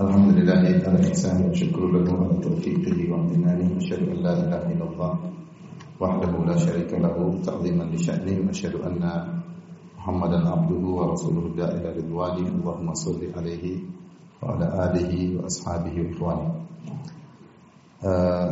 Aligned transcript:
Ala 0.00 0.16
taufiqihi 2.40 3.12
wa 3.12 3.20
amtinani 3.20 3.68
wa 3.68 3.76
asyhadu 3.76 4.08
an 4.08 4.18
la 4.24 4.32
ilaha 4.32 4.72
illallah 4.72 5.12
wahdahu 6.00 6.48
la 6.48 6.56
syarika 6.56 6.96
lahu 6.96 7.36
ta'ziman 7.44 7.92
li 7.92 8.00
sya'ni. 8.00 8.40
Wa 8.40 8.48
asyhadu 8.48 8.80
anna 8.80 9.28
Muhammadan 10.00 10.48
abduhu 10.48 10.96
wa 10.96 11.12
rasuluhu. 11.12 11.52
Da'ila 11.52 11.92
ridwani 11.92 12.48
Allahumma 12.48 12.96
salli 12.96 13.28
alaihi 13.28 13.84
wa 14.40 14.56
ala 14.56 14.88
alihi 14.88 15.36
wa 15.36 15.44
ashabihi 15.44 16.00
wa 16.00 16.08
ikhwani. 16.16 16.48
Uh, 18.00 18.48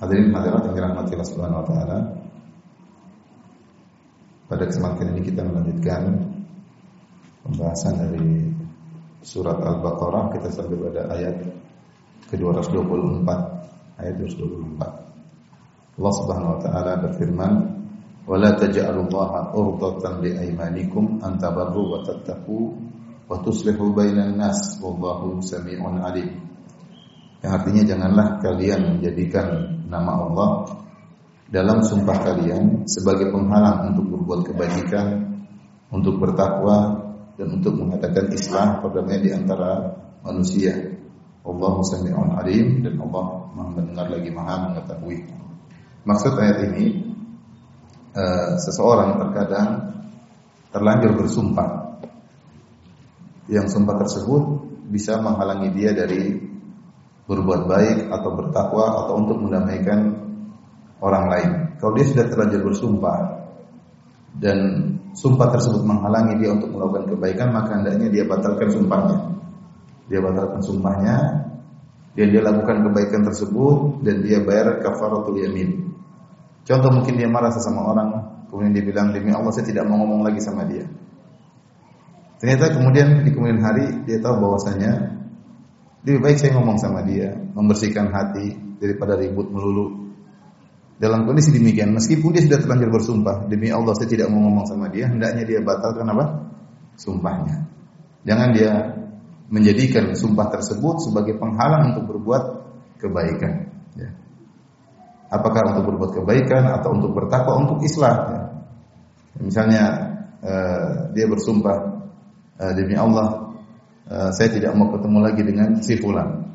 hadirin 0.00 0.32
hadirat 0.32 0.64
yang 0.64 0.76
dirahmati 0.80 1.12
Allah 1.12 1.28
Subhanahu 1.28 1.60
wa 1.60 1.66
taala. 1.68 1.98
Pada 4.48 4.64
kesempatan 4.64 5.12
ini 5.12 5.28
kita 5.28 5.44
melanjutkan 5.44 6.24
pembahasan 7.44 8.00
dari 8.00 8.53
surat 9.24 9.56
Al-Baqarah 9.56 10.36
kita 10.36 10.52
sampai 10.52 10.76
pada 10.76 11.08
ayat 11.16 11.40
ke-224 12.28 13.28
ayat 13.96 14.14
224 14.20 15.04
Allah 15.94 16.14
Subhanahu 16.20 16.52
wa 16.54 16.60
taala 16.60 16.92
berfirman 17.08 17.52
wala 18.28 18.52
taj'alullaha 18.60 19.56
urdatan 19.56 20.20
li 20.20 20.36
aymanikum 20.36 21.24
an 21.24 21.40
tabarru 21.40 21.96
wa 21.96 21.98
tattaqu 22.04 22.76
wa 23.24 23.40
tuslihu 23.40 23.96
bainan 23.96 24.36
nas 24.36 24.76
wallahu 24.80 25.40
samii'un 25.40 26.04
alim. 26.04 26.28
Yang 27.40 27.52
artinya 27.60 27.82
janganlah 27.84 28.26
kalian 28.40 28.80
menjadikan 28.96 29.48
nama 29.88 30.12
Allah 30.24 30.50
dalam 31.52 31.84
sumpah 31.84 32.24
kalian 32.24 32.88
sebagai 32.88 33.28
penghalang 33.28 33.92
untuk 33.92 34.16
berbuat 34.16 34.40
kebajikan, 34.48 35.36
untuk 35.92 36.16
bertakwa 36.16 37.03
dan 37.34 37.48
untuk 37.50 37.74
mengatakan 37.74 38.30
islah 38.30 38.78
perdamaian 38.78 39.22
di 39.22 39.30
antara 39.34 39.94
manusia. 40.22 40.74
Allahu 41.44 41.84
sami'un 41.84 42.40
alim 42.40 42.80
dan 42.80 42.96
Allah 43.04 43.52
mendengar 43.52 44.08
lagi 44.08 44.32
Maha 44.32 44.72
mengetahui. 44.72 45.28
Maksud 46.08 46.32
ayat 46.40 46.58
ini 46.72 47.04
uh, 48.16 48.56
seseorang 48.56 49.20
terkadang 49.20 49.68
terlanjur 50.72 51.12
bersumpah. 51.20 52.00
Yang 53.44 53.76
sumpah 53.76 54.00
tersebut 54.00 54.42
bisa 54.88 55.20
menghalangi 55.20 55.68
dia 55.76 55.92
dari 55.92 56.32
berbuat 57.28 57.62
baik 57.68 57.98
atau 58.08 58.30
bertakwa 58.36 59.04
atau 59.04 59.14
untuk 59.20 59.38
mendamaikan 59.44 60.00
orang 61.04 61.24
lain. 61.28 61.50
Kalau 61.76 61.92
dia 61.92 62.08
sudah 62.08 62.24
terlanjur 62.28 62.72
bersumpah 62.72 63.20
dan 64.40 64.58
sumpah 65.14 65.48
tersebut 65.54 65.82
menghalangi 65.86 66.42
dia 66.42 66.50
untuk 66.52 66.74
melakukan 66.74 67.14
kebaikan, 67.14 67.48
maka 67.54 67.78
hendaknya 67.78 68.10
dia 68.10 68.24
batalkan 68.26 68.68
sumpahnya. 68.68 69.18
Dia 70.10 70.20
batalkan 70.20 70.60
sumpahnya 70.60 71.16
dan 72.14 72.26
dia 72.30 72.42
lakukan 72.42 72.84
kebaikan 72.90 73.22
tersebut 73.26 74.04
dan 74.04 74.20
dia 74.20 74.38
bayar 74.42 74.82
kafaratul 74.82 75.38
yamin. 75.40 75.94
Contoh 76.64 76.90
mungkin 76.92 77.14
dia 77.16 77.28
marah 77.30 77.52
sesama 77.54 77.88
orang, 77.88 78.08
kemudian 78.50 78.72
dia 78.74 78.84
bilang 78.84 79.10
demi 79.14 79.32
Allah 79.32 79.52
saya 79.54 79.66
tidak 79.66 79.88
mau 79.88 80.00
ngomong 80.02 80.26
lagi 80.26 80.40
sama 80.42 80.68
dia. 80.68 80.84
Ternyata 82.38 82.76
kemudian 82.76 83.24
di 83.24 83.30
kemudian 83.32 83.60
hari 83.64 84.04
dia 84.04 84.20
tahu 84.20 84.36
bahwasanya 84.36 85.16
lebih 86.04 86.20
baik 86.20 86.36
saya 86.36 86.52
ngomong 86.60 86.76
sama 86.76 87.00
dia, 87.08 87.32
membersihkan 87.56 88.12
hati 88.12 88.52
daripada 88.76 89.16
ribut 89.16 89.48
melulu. 89.48 90.03
Dalam 90.94 91.26
kondisi 91.26 91.50
demikian, 91.50 91.90
meskipun 91.90 92.30
dia 92.38 92.46
sudah 92.46 92.62
terlanjur 92.62 92.94
bersumpah, 92.94 93.50
demi 93.50 93.66
Allah 93.66 93.98
saya 93.98 94.06
tidak 94.06 94.30
mau 94.30 94.46
ngomong 94.46 94.66
sama 94.70 94.86
dia, 94.94 95.10
hendaknya 95.10 95.42
dia 95.42 95.58
batalkan 95.58 96.06
apa? 96.06 96.54
Sumpahnya. 96.94 97.66
Jangan 98.22 98.48
dia 98.54 98.72
menjadikan 99.50 100.14
sumpah 100.14 100.54
tersebut 100.54 101.02
sebagai 101.02 101.34
penghalang 101.36 101.92
untuk 101.94 102.14
berbuat 102.14 102.42
kebaikan. 103.02 103.74
Ya. 103.98 104.10
Apakah 105.34 105.74
untuk 105.74 105.92
berbuat 105.92 106.10
kebaikan 106.22 106.62
atau 106.78 106.94
untuk 106.94 107.10
bertakwa 107.10 107.58
untuk 107.66 107.82
Islam? 107.82 108.16
Ya. 108.30 108.42
Misalnya 109.42 109.82
uh, 110.46 111.10
dia 111.10 111.26
bersumpah 111.26 112.06
uh, 112.62 112.72
demi 112.72 112.94
Allah, 112.94 113.58
uh, 114.06 114.30
saya 114.30 114.46
tidak 114.54 114.78
mau 114.78 114.94
ketemu 114.94 115.18
lagi 115.20 115.42
dengan 115.42 115.68
si 115.82 115.98
fulan. 115.98 116.54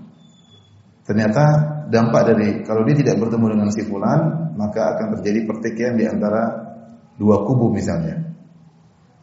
Ternyata 1.04 1.44
dampak 1.90 2.22
dari 2.34 2.48
kalau 2.64 2.86
dia 2.86 2.96
tidak 3.02 3.18
bertemu 3.18 3.46
dengan 3.58 3.70
si 3.74 3.82
fulan, 3.84 4.54
maka 4.54 4.96
akan 4.96 5.20
terjadi 5.20 5.50
pertikaian 5.50 5.96
di 5.98 6.06
antara 6.06 6.70
dua 7.18 7.44
kubu 7.44 7.74
misalnya. 7.74 8.30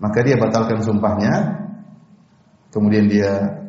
Maka 0.02 0.20
dia 0.26 0.36
batalkan 0.36 0.84
sumpahnya, 0.84 1.64
kemudian 2.74 3.08
dia 3.08 3.62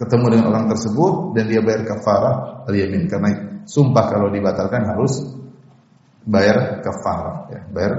ketemu 0.00 0.26
dengan 0.32 0.46
orang 0.50 0.66
tersebut 0.72 1.36
dan 1.36 1.44
dia 1.46 1.60
bayar 1.60 1.84
kafarah 1.84 2.64
al-yamin 2.64 3.04
karena 3.04 3.62
sumpah 3.68 4.04
kalau 4.08 4.32
dibatalkan 4.32 4.88
harus 4.88 5.28
bayar 6.24 6.80
kafarah 6.80 7.52
ya, 7.52 7.60
bayar 7.68 7.92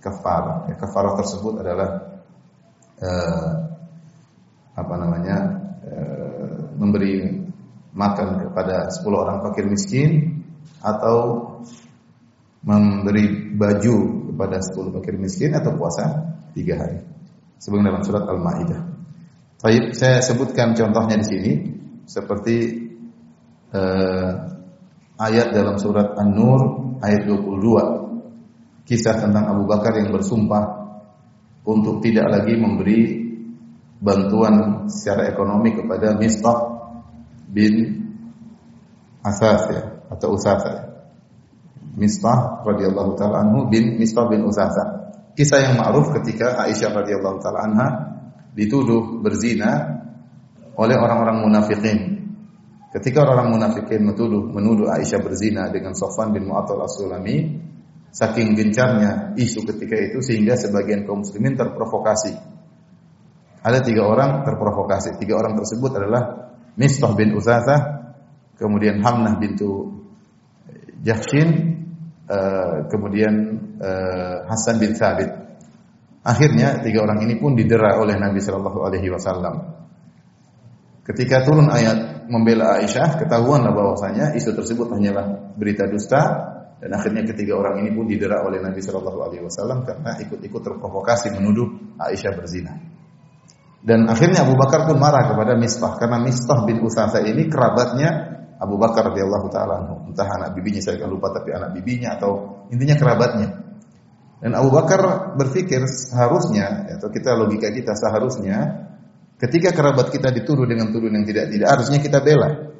kafarah. 0.00 0.72
Ya, 0.72 0.74
kafarah 0.80 1.12
tersebut 1.20 1.60
adalah 1.60 1.88
uh, 2.98 3.48
apa 4.74 4.94
namanya? 4.96 5.36
Uh, 5.82 6.22
memberi 6.78 7.41
makan 7.92 8.48
kepada 8.48 8.88
10 8.88 9.04
orang 9.12 9.38
fakir 9.44 9.68
miskin 9.68 10.40
atau 10.80 11.48
memberi 12.64 13.52
baju 13.52 13.96
kepada 14.32 14.64
10 14.64 14.94
fakir 14.96 15.14
miskin 15.20 15.50
atau 15.52 15.76
puasa 15.76 16.36
3 16.56 16.80
hari. 16.80 17.00
Sebagaimana 17.60 18.00
dalam 18.00 18.04
surat 18.04 18.24
Al-Maidah. 18.26 18.80
Baik, 19.62 19.94
saya 19.94 20.18
sebutkan 20.18 20.74
contohnya 20.74 21.22
di 21.22 21.26
sini 21.26 21.52
seperti 22.02 22.56
uh, 23.70 24.30
ayat 25.22 25.54
dalam 25.54 25.78
surat 25.78 26.18
An-Nur 26.18 26.98
ayat 26.98 27.30
22. 27.30 28.82
Kisah 28.82 29.22
tentang 29.22 29.46
Abu 29.54 29.70
Bakar 29.70 29.94
yang 29.94 30.10
bersumpah 30.10 30.82
untuk 31.62 32.02
tidak 32.02 32.26
lagi 32.26 32.58
memberi 32.58 33.22
bantuan 34.02 34.90
secara 34.90 35.30
ekonomi 35.30 35.78
kepada 35.78 36.18
Mistah 36.18 36.71
bin 37.52 38.00
Asas 39.22 39.62
ya 39.70 39.82
atau 40.08 40.34
Usasa. 40.34 40.90
Mistah 41.92 42.64
radhiyallahu 42.64 43.14
taala 43.20 43.44
anhu 43.44 43.68
bin 43.68 44.00
Mistah 44.00 44.26
bin 44.26 44.42
Usasa. 44.48 45.14
Kisah 45.36 45.60
yang 45.60 45.74
ma'ruf 45.76 46.10
ketika 46.16 46.58
Aisyah 46.64 46.90
radhiyallahu 46.90 47.38
taala 47.38 47.60
anha 47.68 47.88
dituduh 48.56 49.20
berzina 49.20 50.00
oleh 50.74 50.96
orang-orang 50.96 51.44
munafikin. 51.44 51.98
Ketika 52.92 53.24
orang-orang 53.24 53.56
munafikin 53.56 54.00
menuduh 54.04 54.52
menuduh 54.52 54.88
Aisyah 54.92 55.20
berzina 55.20 55.68
dengan 55.68 55.96
Sofwan 55.96 56.32
bin 56.32 56.48
Mu'attal 56.48 56.84
As-Sulami, 56.84 57.56
saking 58.12 58.52
gencarnya 58.52 59.32
isu 59.40 59.64
ketika 59.64 59.96
itu 59.96 60.20
sehingga 60.20 60.58
sebagian 60.58 61.08
kaum 61.08 61.24
muslimin 61.24 61.56
terprovokasi. 61.56 62.36
Ada 63.62 63.78
tiga 63.80 64.04
orang 64.04 64.42
terprovokasi. 64.42 65.16
Tiga 65.22 65.38
orang 65.38 65.54
tersebut 65.56 65.94
adalah 65.94 66.41
Mistah 66.76 67.12
bin 67.12 67.36
Utsatha, 67.36 67.76
kemudian 68.56 69.04
Hamnah 69.04 69.36
bintu 69.36 70.00
Jahshin, 71.02 71.82
uh, 72.30 72.86
kemudian 72.88 73.34
uh, 73.82 74.46
Hasan 74.46 74.78
bin 74.78 74.94
Thabit. 74.94 75.30
Akhirnya 76.22 76.78
tiga 76.86 77.02
orang 77.02 77.26
ini 77.26 77.34
pun 77.34 77.58
didera 77.58 77.98
oleh 77.98 78.14
Nabi 78.14 78.38
Shallallahu 78.38 78.78
Alaihi 78.86 79.10
Wasallam. 79.10 79.74
Ketika 81.02 81.42
turun 81.42 81.66
ayat 81.66 82.30
membela 82.30 82.78
Aisyah, 82.78 83.18
ketahuanlah 83.18 83.74
bahwasanya 83.74 84.38
isu 84.38 84.54
tersebut 84.54 84.94
hanyalah 84.94 85.50
berita 85.58 85.90
dusta 85.90 86.22
dan 86.78 86.94
akhirnya 86.94 87.26
ketiga 87.26 87.58
orang 87.58 87.82
ini 87.82 87.90
pun 87.90 88.06
didera 88.06 88.46
oleh 88.46 88.62
Nabi 88.62 88.78
Shallallahu 88.78 89.18
Alaihi 89.26 89.42
Wasallam 89.42 89.82
karena 89.82 90.14
ikut-ikut 90.22 90.62
terprovokasi 90.62 91.34
menuduh 91.34 91.98
Aisyah 91.98 92.32
berzina. 92.38 92.91
Dan 93.82 94.06
akhirnya 94.06 94.46
Abu 94.46 94.54
Bakar 94.54 94.86
pun 94.86 94.94
marah 95.02 95.26
kepada 95.26 95.58
Mistah 95.58 95.98
karena 95.98 96.22
Mistah 96.22 96.62
bin 96.62 96.86
Usasa 96.86 97.18
ini 97.26 97.50
kerabatnya 97.50 98.38
Abu 98.62 98.78
Bakar 98.78 99.10
radhiyallahu 99.10 99.50
taala 99.50 100.06
entah 100.06 100.28
anak 100.38 100.54
bibinya 100.54 100.78
saya 100.78 101.02
lupa 101.10 101.34
tapi 101.34 101.50
anak 101.50 101.74
bibinya 101.74 102.14
atau 102.14 102.62
intinya 102.70 102.94
kerabatnya. 102.94 103.48
Dan 104.38 104.54
Abu 104.54 104.70
Bakar 104.70 105.34
berpikir 105.34 105.82
seharusnya 105.90 106.94
atau 106.98 107.10
kita 107.10 107.34
logika 107.34 107.74
kita 107.74 107.98
seharusnya 107.98 108.86
ketika 109.42 109.74
kerabat 109.74 110.14
kita 110.14 110.30
dituduh 110.30 110.62
dengan 110.62 110.94
tuduhan 110.94 111.18
yang 111.18 111.26
tidak 111.26 111.50
tidak 111.50 111.68
harusnya 111.74 111.98
kita 111.98 112.22
bela. 112.22 112.70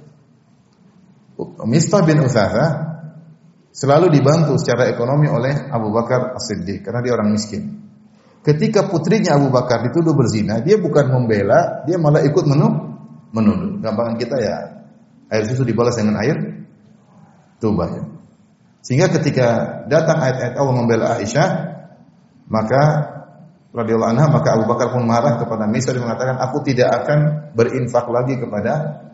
Mistah 1.66 2.06
bin 2.06 2.22
Utsatha 2.22 2.66
selalu 3.74 4.14
dibantu 4.14 4.54
secara 4.62 4.86
ekonomi 4.86 5.26
oleh 5.26 5.66
Abu 5.66 5.90
Bakar 5.90 6.38
As-Siddiq 6.38 6.86
karena 6.86 7.02
dia 7.02 7.12
orang 7.18 7.34
miskin. 7.34 7.82
Ketika 8.42 8.90
putrinya 8.90 9.38
Abu 9.38 9.54
Bakar 9.54 9.86
dituduh 9.86 10.18
berzina, 10.18 10.58
dia 10.58 10.74
bukan 10.74 11.14
membela, 11.14 11.86
dia 11.86 11.94
malah 11.94 12.26
ikut 12.26 12.42
menu 12.42 12.68
menuduh. 13.30 13.78
Gampangan 13.78 14.18
kita 14.18 14.36
ya 14.42 14.56
air 15.30 15.44
susu 15.46 15.62
dibalas 15.62 15.94
dengan 15.94 16.18
air 16.18 16.66
tubah 17.62 17.88
ya. 17.88 18.02
Sehingga 18.82 19.14
ketika 19.14 19.46
datang 19.86 20.18
ayat-ayat 20.18 20.54
Allah 20.58 20.74
membela 20.74 21.14
Aisyah, 21.14 21.48
maka 22.50 22.82
radhiyallahu 23.70 24.10
anha 24.10 24.26
maka 24.26 24.58
Abu 24.58 24.66
Bakar 24.66 24.90
pun 24.90 25.06
marah 25.06 25.38
kepada 25.38 25.70
Misr 25.70 25.94
dan 25.96 26.02
mengatakan 26.02 26.36
aku 26.42 26.66
tidak 26.66 26.90
akan 26.90 27.18
berinfak 27.54 28.10
lagi 28.10 28.42
kepada 28.42 29.06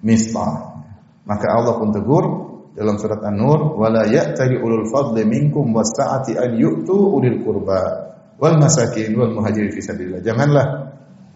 Mistah. 0.00 0.80
Maka 1.28 1.46
Allah 1.52 1.76
pun 1.76 1.92
tegur 1.92 2.24
dalam 2.72 2.96
surat 2.96 3.20
An-Nur 3.20 3.76
wala 3.76 4.08
ya'tali 4.08 4.56
ulul 4.56 4.88
fadli 4.88 5.28
minkum 5.28 5.76
wasa'ati 5.76 6.40
an 6.40 6.56
yu'tu 6.56 6.96
ulil 6.96 7.44
qurba 7.44 8.09
wal 8.40 8.56
masakin 8.56 9.12
wal 9.14 9.30
muhajirin 9.36 9.70
fi 9.70 9.84
sabilillah. 9.84 10.24
Janganlah 10.24 10.66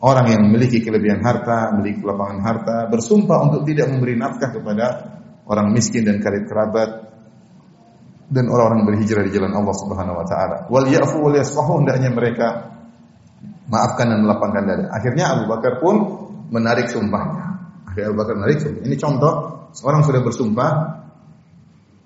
orang 0.01 0.27
yang 0.33 0.41
memiliki 0.49 0.81
kelebihan 0.81 1.21
harta, 1.21 1.77
memiliki 1.77 2.01
kelapangan 2.01 2.39
harta 2.41 2.77
bersumpah 2.89 3.39
untuk 3.53 3.69
tidak 3.69 3.93
memberi 3.93 4.17
nafkah 4.17 4.51
kepada 4.51 4.87
orang 5.45 5.71
miskin 5.77 6.09
dan 6.09 6.25
karib 6.25 6.49
kerabat 6.49 7.12
dan 8.33 8.49
orang-orang 8.49 8.89
berhijrah 8.89 9.23
di 9.29 9.33
jalan 9.37 9.53
Allah 9.53 9.77
Subhanahu 9.77 10.17
wa 10.17 10.27
taala. 10.27 10.56
Wal 10.73 10.89
ya'fu 10.89 11.21
wal 11.21 11.37
yasfahu 11.37 11.85
hendaknya 11.85 12.09
mereka 12.09 12.73
maafkan 13.69 14.09
dan 14.09 14.25
melapangkan 14.25 14.62
dada. 14.65 14.85
Akhirnya 14.93 15.37
Abu 15.37 15.45
Bakar 15.49 15.81
pun 15.81 15.95
menarik 16.49 16.89
sumpahnya. 16.89 17.45
Akhirnya 17.85 18.09
Abu 18.12 18.19
Bakar 18.25 18.35
menarik 18.41 18.59
sumpah. 18.65 18.81
Ini 18.81 18.97
contoh 18.97 19.33
seorang 19.77 20.00
sudah 20.09 20.21
bersumpah 20.25 20.73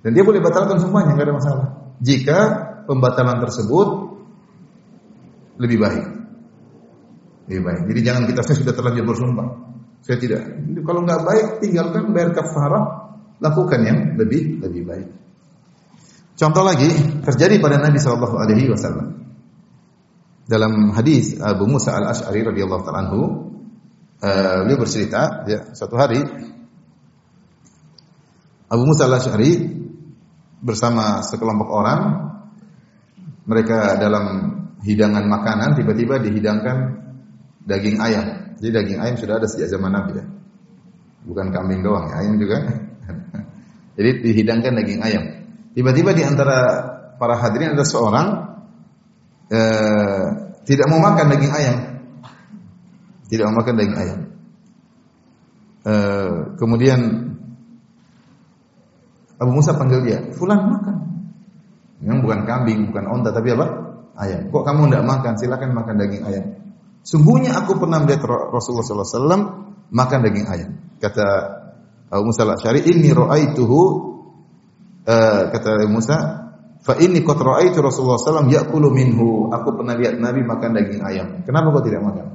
dan 0.02 0.10
dia 0.14 0.22
boleh 0.26 0.42
batalkan 0.42 0.82
sumpahnya 0.82 1.14
enggak 1.14 1.26
ada 1.30 1.36
masalah. 1.38 1.66
Jika 1.98 2.38
pembatalan 2.86 3.38
tersebut 3.42 4.07
lebih 5.58 5.78
baik. 5.82 6.04
Lebih 7.50 7.62
baik. 7.66 7.82
Jadi 7.90 8.00
jangan 8.06 8.22
kita 8.30 8.40
saya 8.46 8.56
sudah 8.62 8.74
terlanjur 8.74 9.04
bersumpah. 9.10 9.48
Saya 10.06 10.16
tidak. 10.16 10.42
Kalau 10.86 11.02
nggak 11.02 11.20
baik 11.26 11.46
tinggalkan 11.60 12.14
bayar 12.14 12.30
kafarah, 12.32 12.84
lakukan 13.42 13.80
yang 13.82 13.98
lebih 14.14 14.62
lebih 14.62 14.82
baik. 14.86 15.08
Contoh 16.38 16.62
lagi 16.62 16.86
terjadi 17.26 17.58
pada 17.58 17.82
Nabi 17.82 17.98
Shallallahu 17.98 18.36
Alaihi 18.38 18.70
Wasallam 18.70 19.18
dalam 20.48 20.94
hadis 20.94 21.36
Abu 21.42 21.66
Musa 21.66 21.98
al 21.98 22.14
Ashari 22.14 22.40
radhiyallahu 22.40 22.82
taala 22.86 23.00
anhu, 23.04 23.20
uh, 24.22 24.64
bercerita 24.78 25.44
ya 25.44 25.74
suatu 25.74 25.98
hari 25.98 26.22
Abu 28.70 28.82
Musa 28.86 29.10
al 29.10 29.18
Ashari 29.18 29.60
bersama 30.62 31.26
sekelompok 31.26 31.68
orang 31.68 32.00
mereka 33.44 33.98
dalam 34.00 34.57
hidangan 34.82 35.26
makanan 35.26 35.74
tiba-tiba 35.74 36.22
dihidangkan 36.22 36.76
daging 37.66 37.98
ayam. 37.98 38.56
Jadi 38.58 38.70
daging 38.74 38.98
ayam 38.98 39.16
sudah 39.18 39.38
ada 39.38 39.46
sejak 39.46 39.70
zaman 39.70 39.94
Nabi 39.94 40.18
ya. 40.18 40.24
Bukan 41.28 41.52
kambing 41.52 41.84
doang, 41.84 42.08
ya, 42.08 42.24
ayam 42.24 42.40
juga. 42.40 42.58
Jadi 43.98 44.10
dihidangkan 44.22 44.72
daging 44.78 45.00
ayam. 45.02 45.24
Tiba-tiba 45.74 46.10
di 46.14 46.22
antara 46.24 46.58
para 47.18 47.38
hadirin 47.38 47.74
ada 47.74 47.84
seorang 47.86 48.26
eh, 49.50 50.26
tidak 50.64 50.86
mau 50.90 51.02
makan 51.02 51.26
daging 51.30 51.52
ayam. 51.52 51.76
Tidak 53.28 53.44
mau 53.50 53.60
makan 53.60 53.74
daging 53.76 53.98
ayam. 53.98 54.20
Eh, 55.88 56.36
kemudian 56.58 57.00
Abu 59.38 59.50
Musa 59.54 59.78
panggil 59.78 60.02
dia, 60.02 60.18
"Fulan 60.34 60.66
makan." 60.66 60.96
Yang 62.02 62.18
bukan 62.26 62.40
kambing, 62.46 62.90
bukan 62.90 63.04
onta, 63.06 63.30
tapi 63.30 63.54
apa? 63.54 63.87
Ayam. 64.18 64.50
Kok 64.50 64.66
kamu 64.66 64.90
tidak 64.90 65.04
makan? 65.06 65.32
Silakan 65.38 65.70
makan 65.78 65.94
daging 65.94 66.22
ayam. 66.26 66.44
Sungguhnya 67.06 67.54
aku 67.54 67.78
pernah 67.78 68.02
melihat 68.02 68.26
Rasulullah 68.26 68.84
SAW 68.84 69.42
makan 69.94 70.18
daging 70.26 70.46
ayam. 70.50 70.70
Kata 70.98 71.26
Abu 72.10 72.34
Musa 72.34 72.42
al-Syari, 72.42 72.82
"Inni 72.90 73.14
ra'aituhu 73.14 73.80
uh, 75.08 75.42
kata 75.54 75.86
Musa, 75.86 76.16
fa 76.82 76.94
ini 76.98 77.22
qad 77.24 77.38
raaitu 77.40 77.78
Rasulullah 77.80 78.20
sallallahu 78.20 78.52
ya'kulu 78.52 78.88
minhu. 78.92 79.48
Aku 79.54 79.78
pernah 79.78 79.94
lihat 79.96 80.18
Nabi 80.20 80.44
makan 80.44 80.70
daging 80.76 81.00
ayam. 81.00 81.46
Kenapa 81.46 81.72
kau 81.72 81.84
tidak 81.84 82.02
makan? 82.04 82.26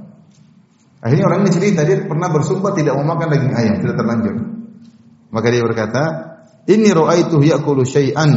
Akhirnya 1.04 1.28
orang 1.28 1.44
ini 1.44 1.52
cerita 1.52 1.84
dia 1.84 2.00
pernah 2.08 2.32
bersumpah 2.32 2.72
tidak 2.72 2.96
mau 2.96 3.14
makan 3.14 3.28
daging 3.28 3.54
ayam, 3.54 3.76
tidak 3.84 3.96
terlanjur. 4.00 4.36
Maka 5.34 5.48
dia 5.52 5.62
berkata, 5.66 6.04
"Inni 6.72 6.90
ra'aitu 6.96 7.44
ya'kulu 7.44 7.84
syai'an 7.84 8.32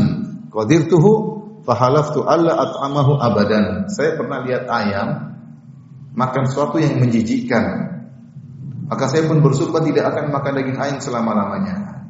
qadirtuhu 0.50 1.35
fahalaftu 1.66 2.22
alla 2.22 2.54
at'amahu 2.54 3.18
abadan." 3.18 3.90
Saya 3.90 4.14
pernah 4.14 4.46
lihat 4.46 4.70
ayam 4.70 5.36
makan 6.16 6.42
sesuatu 6.48 6.80
yang 6.80 6.96
menjijikkan. 7.02 7.92
Maka 8.86 9.10
saya 9.10 9.26
pun 9.26 9.42
bersumpah 9.42 9.82
tidak 9.82 10.14
akan 10.14 10.30
makan 10.30 10.52
daging 10.62 10.78
ayam 10.78 10.98
selama-lamanya. 11.02 12.06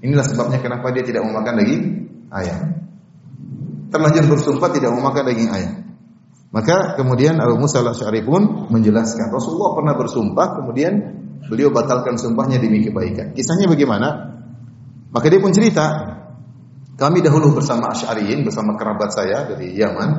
Inilah 0.00 0.22
sebabnya 0.22 0.62
kenapa 0.62 0.94
dia 0.94 1.02
tidak 1.02 1.26
mau 1.26 1.42
makan 1.42 1.54
daging 1.60 1.82
ayam. 2.30 2.60
Terlanjur 3.90 4.24
bersumpah 4.38 4.70
tidak 4.70 4.94
mau 4.94 5.10
makan 5.10 5.24
daging 5.34 5.50
ayam. 5.50 5.74
Maka 6.54 6.94
kemudian 6.94 7.42
Abu 7.42 7.58
Musa 7.58 7.82
al-Asy'ari 7.82 8.22
pun 8.22 8.70
menjelaskan 8.70 9.34
Rasulullah 9.34 9.74
pernah 9.74 9.94
bersumpah 9.98 10.62
kemudian 10.62 10.92
beliau 11.50 11.74
batalkan 11.74 12.14
sumpahnya 12.14 12.62
demi 12.62 12.78
kebaikan. 12.86 13.34
Kisahnya 13.34 13.66
bagaimana? 13.66 14.38
Maka 15.10 15.26
dia 15.26 15.42
pun 15.42 15.50
cerita, 15.50 16.13
kami 16.94 17.18
dahulu 17.22 17.58
bersama 17.58 17.90
Asy'ariyin 17.90 18.46
bersama 18.46 18.78
kerabat 18.78 19.10
saya 19.10 19.50
dari 19.50 19.74
Yaman, 19.74 20.10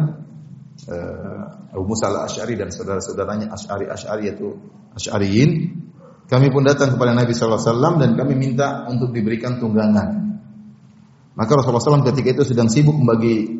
uh, 0.91 1.71
Abu 1.71 1.83
Musa 1.87 2.11
al-Asy'ari 2.11 2.59
dan 2.59 2.71
saudara-saudaranya 2.71 3.51
Asy'ari 3.51 3.85
Asy'ari 3.87 4.23
yaitu 4.31 4.59
Asy'ariyin 4.95 5.51
kami 6.25 6.49
pun 6.49 6.65
datang 6.65 6.97
kepada 6.97 7.13
Nabi 7.13 7.37
sallallahu 7.37 7.61
alaihi 7.61 7.71
wasallam 7.71 7.93
dan 8.01 8.09
kami 8.17 8.33
minta 8.33 8.89
untuk 8.89 9.13
diberikan 9.13 9.61
tunggangan. 9.61 10.25
Maka 11.35 11.51
Rasulullah 11.51 11.83
SAW 11.83 12.07
ketika 12.09 12.39
itu 12.39 12.43
sedang 12.47 12.71
sibuk 12.71 12.95
membagi 12.95 13.59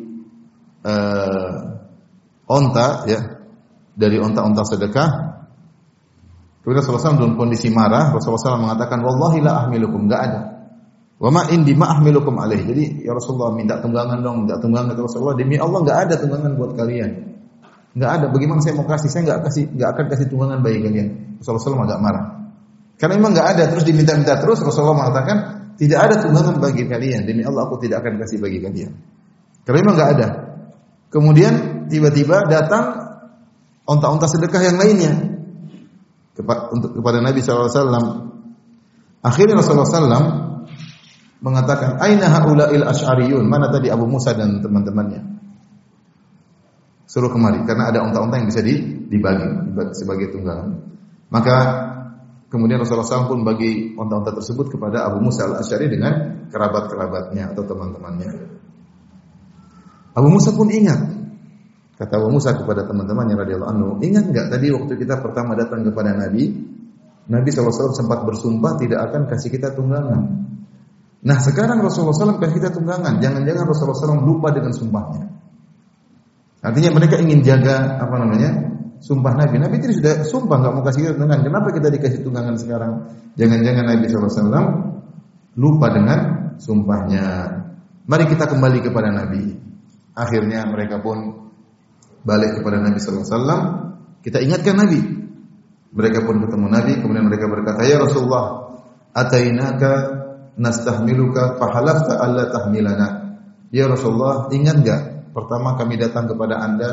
uh, 0.82 1.76
onta 2.48 3.04
ya 3.06 3.20
dari 3.92 4.16
onta-onta 4.16 4.64
sedekah. 4.64 5.08
Kemudian 6.64 6.82
Rasulullah 6.82 7.04
SAW 7.14 7.20
dalam 7.20 7.36
kondisi 7.38 7.70
marah, 7.70 8.10
Rasulullah 8.10 8.58
SAW 8.58 8.64
mengatakan, 8.66 8.98
Wallahi 9.04 9.38
la 9.44 9.52
ahmilukum, 9.62 10.10
enggak 10.10 10.20
ada. 10.26 10.40
Wa 11.16 11.32
ma 11.32 11.48
indi 11.48 11.72
ma 11.72 11.96
ahmilukum 11.96 12.36
alaih. 12.36 12.60
Jadi 12.60 13.08
ya 13.08 13.16
Rasulullah 13.16 13.56
minta 13.56 13.80
tunggangan 13.80 14.20
dong, 14.20 14.44
minta 14.44 14.60
tunggangan 14.60 14.92
kata 14.92 15.00
Rasulullah. 15.00 15.36
Demi 15.36 15.56
Allah 15.56 15.78
enggak 15.80 15.98
ada 16.08 16.14
tunggangan 16.20 16.52
buat 16.60 16.72
kalian. 16.76 17.10
Enggak 17.96 18.10
ada. 18.20 18.26
Bagaimana 18.28 18.60
saya 18.60 18.76
mau 18.76 18.84
kasih? 18.84 19.08
Saya 19.08 19.22
enggak 19.24 19.48
kasih, 19.48 19.64
enggak 19.72 19.88
akan 19.96 20.04
kasih 20.12 20.26
tunggangan 20.28 20.58
bagi 20.60 20.78
kalian. 20.84 21.08
Rasulullah 21.40 21.88
agak 21.88 22.00
marah. 22.04 22.24
Karena 22.96 23.14
memang 23.20 23.32
nggak 23.36 23.48
ada 23.56 23.64
terus 23.68 23.84
diminta-minta 23.84 24.40
terus 24.40 24.64
Rasulullah 24.64 24.96
mengatakan 24.96 25.36
tidak 25.76 25.98
ada 26.00 26.14
tunggangan 26.24 26.56
bagi 26.56 26.88
kalian 26.88 27.28
demi 27.28 27.44
Allah 27.44 27.68
aku 27.68 27.76
tidak 27.76 28.00
akan 28.00 28.16
kasih 28.24 28.40
bagi 28.40 28.64
kalian. 28.64 28.92
Karena 29.68 29.78
memang 29.84 29.94
nggak 30.00 30.10
ada. 30.16 30.28
Kemudian 31.12 31.52
tiba-tiba 31.92 32.48
datang 32.48 32.84
onta-onta 33.84 34.24
sedekah 34.28 34.64
yang 34.64 34.76
lainnya 34.80 35.12
kepada 36.36 37.20
Nabi 37.20 37.40
SAW. 37.40 37.72
Akhirnya 39.20 39.60
Rasulullah 39.60 39.88
SAW 39.88 40.46
mengatakan, 41.40 42.00
Aina 42.00 42.28
haula'il 42.30 42.84
ash'ariyun? 42.84 43.44
Mana 43.48 43.68
tadi 43.72 43.92
Abu 43.92 44.08
Musa 44.08 44.32
dan 44.32 44.60
teman-temannya? 44.60 45.22
Suruh 47.06 47.30
kemari, 47.30 47.62
karena 47.64 47.88
ada 47.92 48.02
onta-onta 48.02 48.36
yang 48.40 48.48
bisa 48.50 48.60
dibagi 48.60 49.46
sebagai 49.94 50.34
tunggangan. 50.34 50.84
Maka 51.30 51.56
Kemudian 52.46 52.78
Rasulullah 52.78 53.26
SAW 53.26 53.26
pun 53.26 53.40
bagi 53.42 53.98
onta-onta 53.98 54.30
tersebut 54.30 54.70
kepada 54.70 55.10
Abu 55.10 55.18
Musa 55.18 55.50
al-Asy'ari 55.50 55.90
dengan 55.90 56.46
kerabat-kerabatnya 56.46 57.50
atau 57.50 57.66
teman-temannya. 57.66 58.30
Abu 60.14 60.28
Musa 60.30 60.54
pun 60.54 60.70
ingat. 60.70 61.10
Kata 61.98 62.22
Abu 62.22 62.30
Musa 62.30 62.54
kepada 62.54 62.86
teman-temannya 62.86 63.34
radhiyallahu 63.34 63.72
anhu, 63.72 63.90
ingat 63.98 64.30
enggak 64.30 64.46
tadi 64.52 64.70
waktu 64.70 64.94
kita 64.94 65.18
pertama 65.20 65.58
datang 65.58 65.82
kepada 65.82 66.14
Nabi, 66.14 66.54
Nabi 67.26 67.48
SAW 67.50 67.90
sempat 67.92 68.22
bersumpah 68.22 68.78
tidak 68.78 69.10
akan 69.10 69.26
kasih 69.26 69.50
kita 69.50 69.74
tunggangan. 69.74 70.46
Nah 71.24 71.38
sekarang 71.40 71.80
Rasulullah 71.80 72.12
SAW 72.12 72.42
kasih 72.42 72.60
kita 72.60 72.70
tunggangan. 72.76 73.22
Jangan-jangan 73.22 73.64
Rasulullah 73.64 73.96
SAW 73.96 74.26
lupa 74.26 74.52
dengan 74.52 74.72
sumpahnya. 74.76 75.24
Artinya 76.66 76.90
mereka 76.92 77.16
ingin 77.22 77.40
jaga 77.46 77.96
apa 78.02 78.14
namanya 78.20 78.50
sumpah 79.00 79.32
Nabi. 79.38 79.56
Nabi 79.62 79.74
itu 79.80 80.02
sudah 80.02 80.26
sumpah 80.26 80.56
nggak 80.60 80.72
mau 80.74 80.82
kasih 80.82 81.14
tunggangan. 81.14 81.46
Kenapa 81.46 81.68
kita 81.72 81.88
dikasih 81.94 82.20
tunggangan 82.26 82.58
sekarang? 82.58 82.92
Jangan-jangan 83.38 83.84
Nabi 83.86 84.04
SAW 84.10 84.66
lupa 85.56 85.86
dengan 85.94 86.18
sumpahnya. 86.58 87.26
Mari 88.06 88.24
kita 88.30 88.50
kembali 88.50 88.78
kepada 88.82 89.08
Nabi. 89.14 89.56
Akhirnya 90.16 90.64
mereka 90.66 90.98
pun 91.02 91.48
balik 92.26 92.58
kepada 92.60 92.82
Nabi 92.82 92.98
SAW. 92.98 93.26
Kita 94.26 94.42
ingatkan 94.42 94.74
Nabi. 94.74 95.00
Mereka 95.96 96.26
pun 96.26 96.42
ketemu 96.42 96.66
Nabi. 96.66 96.92
Kemudian 96.98 97.24
mereka 97.30 97.46
berkata, 97.46 97.86
Ya 97.86 98.02
Rasulullah, 98.02 98.74
atainaka 99.14 100.25
nastahmiluka 100.56 101.60
fahalafta 101.60 102.20
alla 102.20 102.48
tahmilana. 102.48 103.08
Ya 103.70 103.86
Rasulullah, 103.86 104.48
ingat 104.52 104.76
enggak 104.82 105.02
pertama 105.36 105.76
kami 105.76 106.00
datang 106.00 106.26
kepada 106.26 106.60
Anda, 106.64 106.90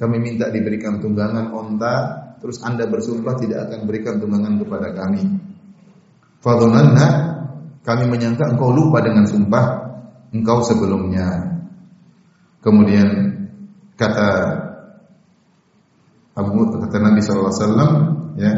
kami 0.00 0.16
minta 0.18 0.48
diberikan 0.48 0.98
tunggangan 0.98 1.52
onta, 1.52 1.94
terus 2.40 2.64
Anda 2.64 2.88
bersumpah 2.88 3.36
tidak 3.36 3.68
akan 3.70 3.80
berikan 3.84 4.18
tunggangan 4.18 4.56
kepada 4.56 4.88
kami. 4.96 5.22
Fadhunanna 6.40 7.06
kami 7.84 8.04
menyangka 8.08 8.52
engkau 8.52 8.72
lupa 8.72 9.04
dengan 9.04 9.28
sumpah 9.28 9.64
engkau 10.32 10.64
sebelumnya. 10.64 11.60
Kemudian 12.64 13.08
kata 14.00 14.28
Abu 16.34 16.66
kata 16.66 16.96
Nabi 16.98 17.20
SAW 17.22 17.78
ya 18.34 18.52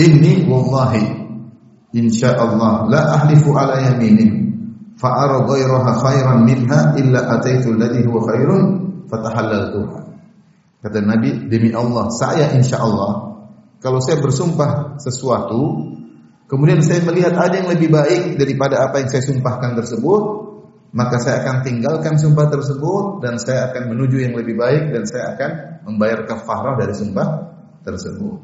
ini 0.00 0.48
wallahi 0.48 1.21
insyaallah 1.92 2.88
la 2.88 3.00
ahlifu 3.20 3.52
ala 3.52 3.80
yaminin 3.80 4.52
fa 4.96 5.28
ara 5.28 5.44
ghayraha 5.44 5.92
khairan 6.00 6.40
minha 6.44 6.96
illa 6.96 7.20
ataitu 7.38 7.76
alladhi 7.76 8.04
huwa 8.08 8.24
khairun 8.28 8.62
fatahallaltuha 9.08 9.98
kata 10.82 10.98
Nabi 11.04 11.48
demi 11.52 11.70
Allah 11.76 12.08
saya 12.16 12.52
insyaallah 12.56 13.32
kalau 13.78 14.00
saya 14.00 14.18
bersumpah 14.24 14.96
sesuatu 15.00 15.92
kemudian 16.48 16.80
saya 16.80 17.04
melihat 17.04 17.36
ada 17.36 17.60
yang 17.60 17.68
lebih 17.68 17.92
baik 17.92 18.40
daripada 18.40 18.88
apa 18.88 19.04
yang 19.04 19.08
saya 19.12 19.24
sumpahkan 19.24 19.76
tersebut 19.76 20.42
maka 20.92 21.16
saya 21.16 21.40
akan 21.40 21.64
tinggalkan 21.64 22.20
sumpah 22.20 22.52
tersebut 22.52 23.24
dan 23.24 23.40
saya 23.40 23.72
akan 23.72 23.96
menuju 23.96 24.28
yang 24.28 24.36
lebih 24.36 24.60
baik 24.60 24.92
dan 24.92 25.08
saya 25.08 25.32
akan 25.32 25.50
membayar 25.88 26.28
kafarah 26.28 26.76
dari 26.76 26.92
sumpah 26.92 27.28
tersebut. 27.80 28.38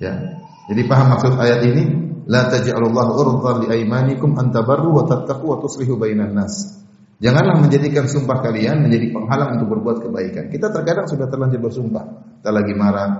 Ya. 0.00 0.41
Jadi 0.70 0.82
paham 0.86 1.06
maksud 1.16 1.34
ayat 1.38 1.60
ini? 1.66 1.84
La 2.30 2.46
taj'alullahu 2.46 3.10
urdhan 3.18 3.56
li 3.66 3.68
aymanikum 3.82 4.38
an 4.38 4.54
tabarru 4.54 4.94
wa 4.94 5.02
tattaqu 5.02 5.42
wa 5.42 5.58
tuslihu 5.58 5.98
bainan 5.98 6.38
nas. 6.38 6.82
Janganlah 7.22 7.62
menjadikan 7.62 8.10
sumpah 8.10 8.42
kalian 8.42 8.82
menjadi 8.82 9.14
penghalang 9.14 9.58
untuk 9.58 9.78
berbuat 9.78 10.06
kebaikan. 10.06 10.50
Kita 10.50 10.74
terkadang 10.74 11.06
sudah 11.06 11.30
terlanjur 11.30 11.62
bersumpah. 11.62 12.04
Kita 12.42 12.50
lagi 12.50 12.74
marah, 12.74 13.10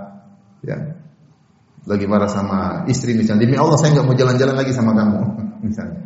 ya. 0.66 0.78
Lagi 1.86 2.06
marah 2.10 2.30
sama 2.30 2.82
istri 2.90 3.14
misalnya. 3.14 3.46
Demi 3.46 3.58
Allah 3.58 3.78
saya 3.78 3.94
nggak 3.94 4.06
mau 4.06 4.14
jalan-jalan 4.18 4.54
lagi 4.58 4.74
sama 4.74 4.94
kamu, 4.94 5.20
misalnya. 5.70 6.02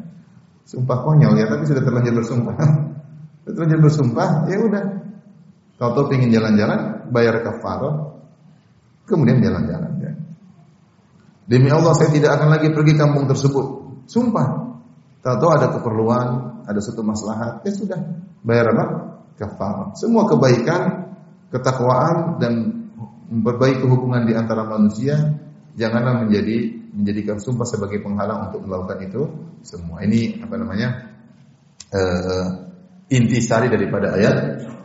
Sumpah 0.69 0.99
konyol 1.05 1.41
ya, 1.41 1.49
tapi 1.49 1.65
sudah 1.69 1.83
terlanjur 1.85 2.21
bersumpah. 2.21 2.57
sudah 3.45 3.53
terlanjur 3.53 3.81
bersumpah, 3.89 4.29
ya 4.49 4.57
udah. 4.61 4.85
Kalau 5.77 5.91
tuh 5.93 6.05
pengen 6.09 6.33
jalan-jalan, 6.33 7.09
bayar 7.13 7.45
kafarah, 7.45 8.17
kemudian 9.05 9.41
jalan-jalan. 9.41 9.86
Demi 11.47 11.71
Allah 11.71 11.95
saya 11.95 12.11
tidak 12.11 12.43
akan 12.43 12.49
lagi 12.59 12.69
pergi 12.75 12.95
kampung 12.99 13.31
tersebut. 13.31 13.67
Sumpah. 14.11 14.67
Tahu 15.23 15.51
ada 15.51 15.75
keperluan, 15.75 16.27
ada 16.67 16.79
satu 16.79 17.03
maslahat, 17.03 17.63
ya 17.67 17.73
sudah. 17.75 17.99
Bayar 18.47 18.71
apa? 18.75 18.85
Kafarah. 19.35 19.95
Semua 19.99 20.27
kebaikan, 20.31 21.15
ketakwaan 21.51 22.39
dan 22.39 22.53
memperbaiki 23.27 23.83
hubungan 23.87 24.23
di 24.27 24.39
antara 24.39 24.63
manusia 24.67 25.35
janganlah 25.75 26.27
menjadi 26.27 26.79
menjadikan 26.95 27.37
sumpah 27.43 27.67
sebagai 27.69 28.01
penghalang 28.01 28.51
untuk 28.51 28.65
melakukan 28.65 28.99
itu 29.03 29.23
semua. 29.67 30.07
Ini 30.07 30.41
apa 30.47 30.55
namanya? 30.57 30.89
Uh, 31.91 32.47
inti 33.13 33.39
sari 33.39 33.71
daripada 33.71 34.17
ayat 34.17 34.37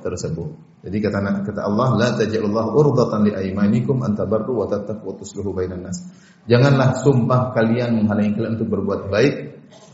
tersebut. 0.03 0.70
Jadi 0.81 0.97
kata 0.97 1.45
kata 1.45 1.61
Allah, 1.61 1.93
la 1.93 2.09
taj'alullah 2.17 2.73
urdatan 2.73 3.29
li 3.29 3.31
aymanikum 3.37 4.01
an 4.01 4.17
tabarru 4.17 4.65
wa 4.65 4.65
tattaqu 4.65 5.03
wa 5.05 5.13
tuslihu 5.13 5.53
bainan 5.53 5.85
nas. 5.85 6.09
Janganlah 6.49 6.97
sumpah 7.05 7.53
kalian 7.53 8.01
menghalangi 8.01 8.33
kalian 8.33 8.57
untuk 8.57 8.69
berbuat 8.73 9.13
baik, 9.13 9.33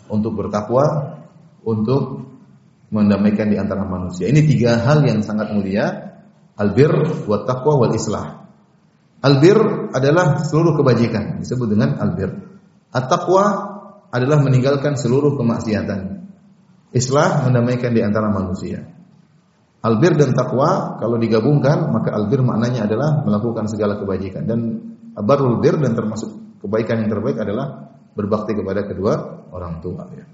untuk 0.07 0.39
bertakwa, 0.39 1.19
untuk 1.67 2.31
mendamaikan 2.87 3.51
di 3.51 3.59
antara 3.59 3.83
manusia. 3.83 4.31
Ini 4.31 4.47
tiga 4.47 4.79
hal 4.79 5.03
yang 5.03 5.19
sangat 5.27 5.51
mulia, 5.51 6.15
albir, 6.55 6.91
wa 7.27 7.43
taqwa, 7.43 7.83
wal 7.83 7.91
islah. 7.91 8.47
Albir 9.19 9.59
adalah 9.91 10.39
seluruh 10.39 10.79
kebajikan, 10.79 11.43
disebut 11.43 11.67
dengan 11.67 11.99
albir. 11.99 12.31
At-taqwa 12.95 13.45
adalah 14.07 14.39
meninggalkan 14.39 14.95
seluruh 14.95 15.35
kemaksiatan. 15.35 16.31
Islah 16.95 17.43
mendamaikan 17.43 17.91
di 17.91 17.99
antara 17.99 18.31
manusia. 18.31 18.96
Albir 19.77 20.17
dan 20.17 20.33
takwa 20.33 20.97
kalau 20.97 21.21
digabungkan 21.21 21.93
maka 21.93 22.09
albir 22.09 22.41
maknanya 22.41 22.89
adalah 22.89 23.21
melakukan 23.21 23.69
segala 23.69 24.01
kebajikan 24.01 24.49
dan 24.49 24.59
barul 25.13 25.61
bir 25.61 25.77
dan 25.77 25.93
termasuk 25.93 26.59
kebaikan 26.61 27.05
yang 27.05 27.09
terbaik 27.13 27.37
adalah 27.37 27.93
berbakti 28.17 28.57
kepada 28.57 28.89
kedua 28.89 29.45
orang 29.53 29.77
tua 29.77 30.09
ya. 30.13 30.25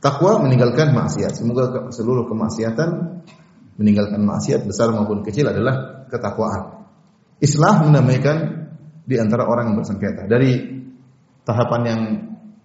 Takwa 0.00 0.40
meninggalkan 0.40 0.96
maksiat. 0.96 1.36
Semoga 1.36 1.92
seluruh 1.92 2.24
kemaksiatan 2.24 3.20
meninggalkan 3.76 4.22
maksiat 4.24 4.64
besar 4.64 4.88
maupun 4.96 5.20
kecil 5.20 5.50
adalah 5.52 6.06
ketakwaan. 6.08 6.88
Islah 7.42 7.84
mendamaikan 7.84 8.68
di 9.04 9.20
antara 9.20 9.44
orang 9.44 9.72
yang 9.72 9.76
bersengketa 9.82 10.24
dari 10.24 10.80
tahapan 11.44 11.82
yang 11.84 12.00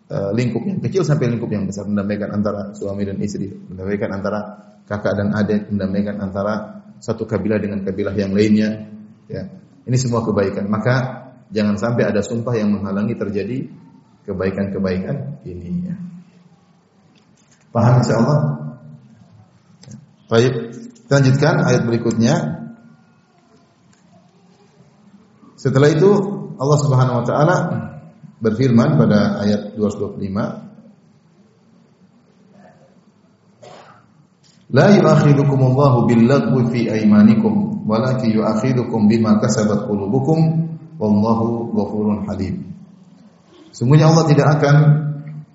uh, 0.10 0.32
lingkup 0.34 0.64
yang 0.66 0.80
kecil 0.82 1.02
sampai 1.02 1.32
lingkup 1.34 1.50
yang 1.50 1.66
besar 1.66 1.86
mendamaikan 1.90 2.34
antara 2.34 2.74
suami 2.78 3.06
dan 3.06 3.18
istri, 3.22 3.50
mendamaikan 3.50 4.10
antara 4.14 4.40
kakak 4.86 5.14
dan 5.18 5.34
adik, 5.34 5.70
mendamaikan 5.74 6.22
antara 6.22 6.84
satu 7.02 7.26
kabilah 7.26 7.58
dengan 7.58 7.82
kabilah 7.82 8.14
yang 8.14 8.34
lainnya. 8.34 8.90
Ya, 9.26 9.50
ini 9.86 9.98
semua 9.98 10.22
kebaikan. 10.22 10.70
Maka 10.70 11.26
jangan 11.50 11.78
sampai 11.78 12.10
ada 12.10 12.22
sumpah 12.22 12.54
yang 12.54 12.74
menghalangi 12.74 13.18
terjadi 13.18 13.66
kebaikan-kebaikan 14.26 15.42
ini. 15.46 15.90
Ya. 15.90 15.96
Paham 17.74 18.02
insyaallah? 18.02 18.40
Baik, 20.26 20.54
lanjutkan 21.10 21.56
ayat 21.66 21.86
berikutnya. 21.86 22.36
Setelah 25.54 25.90
itu 25.94 26.10
Allah 26.62 26.78
Subhanahu 26.82 27.18
wa 27.22 27.26
taala 27.26 27.58
berfirman 28.46 29.02
pada 29.02 29.42
ayat 29.42 29.74
225 29.74 30.66
La 34.74 34.90
yu'akhidukum 34.98 35.62
Allahu 35.62 36.10
bil-lagwi 36.10 36.62
fi 36.74 36.82
aymanikum 36.90 37.86
walakin 37.86 38.34
yu'akhidukum 38.34 39.06
bima 39.06 39.38
kasabat 39.38 39.86
qulubukum 39.86 40.68
wallahu 40.98 41.70
ghafurun 41.74 42.26
halim. 42.26 42.74
Sungguhnya 43.70 44.10
Allah 44.10 44.26
tidak 44.26 44.48
akan 44.58 44.76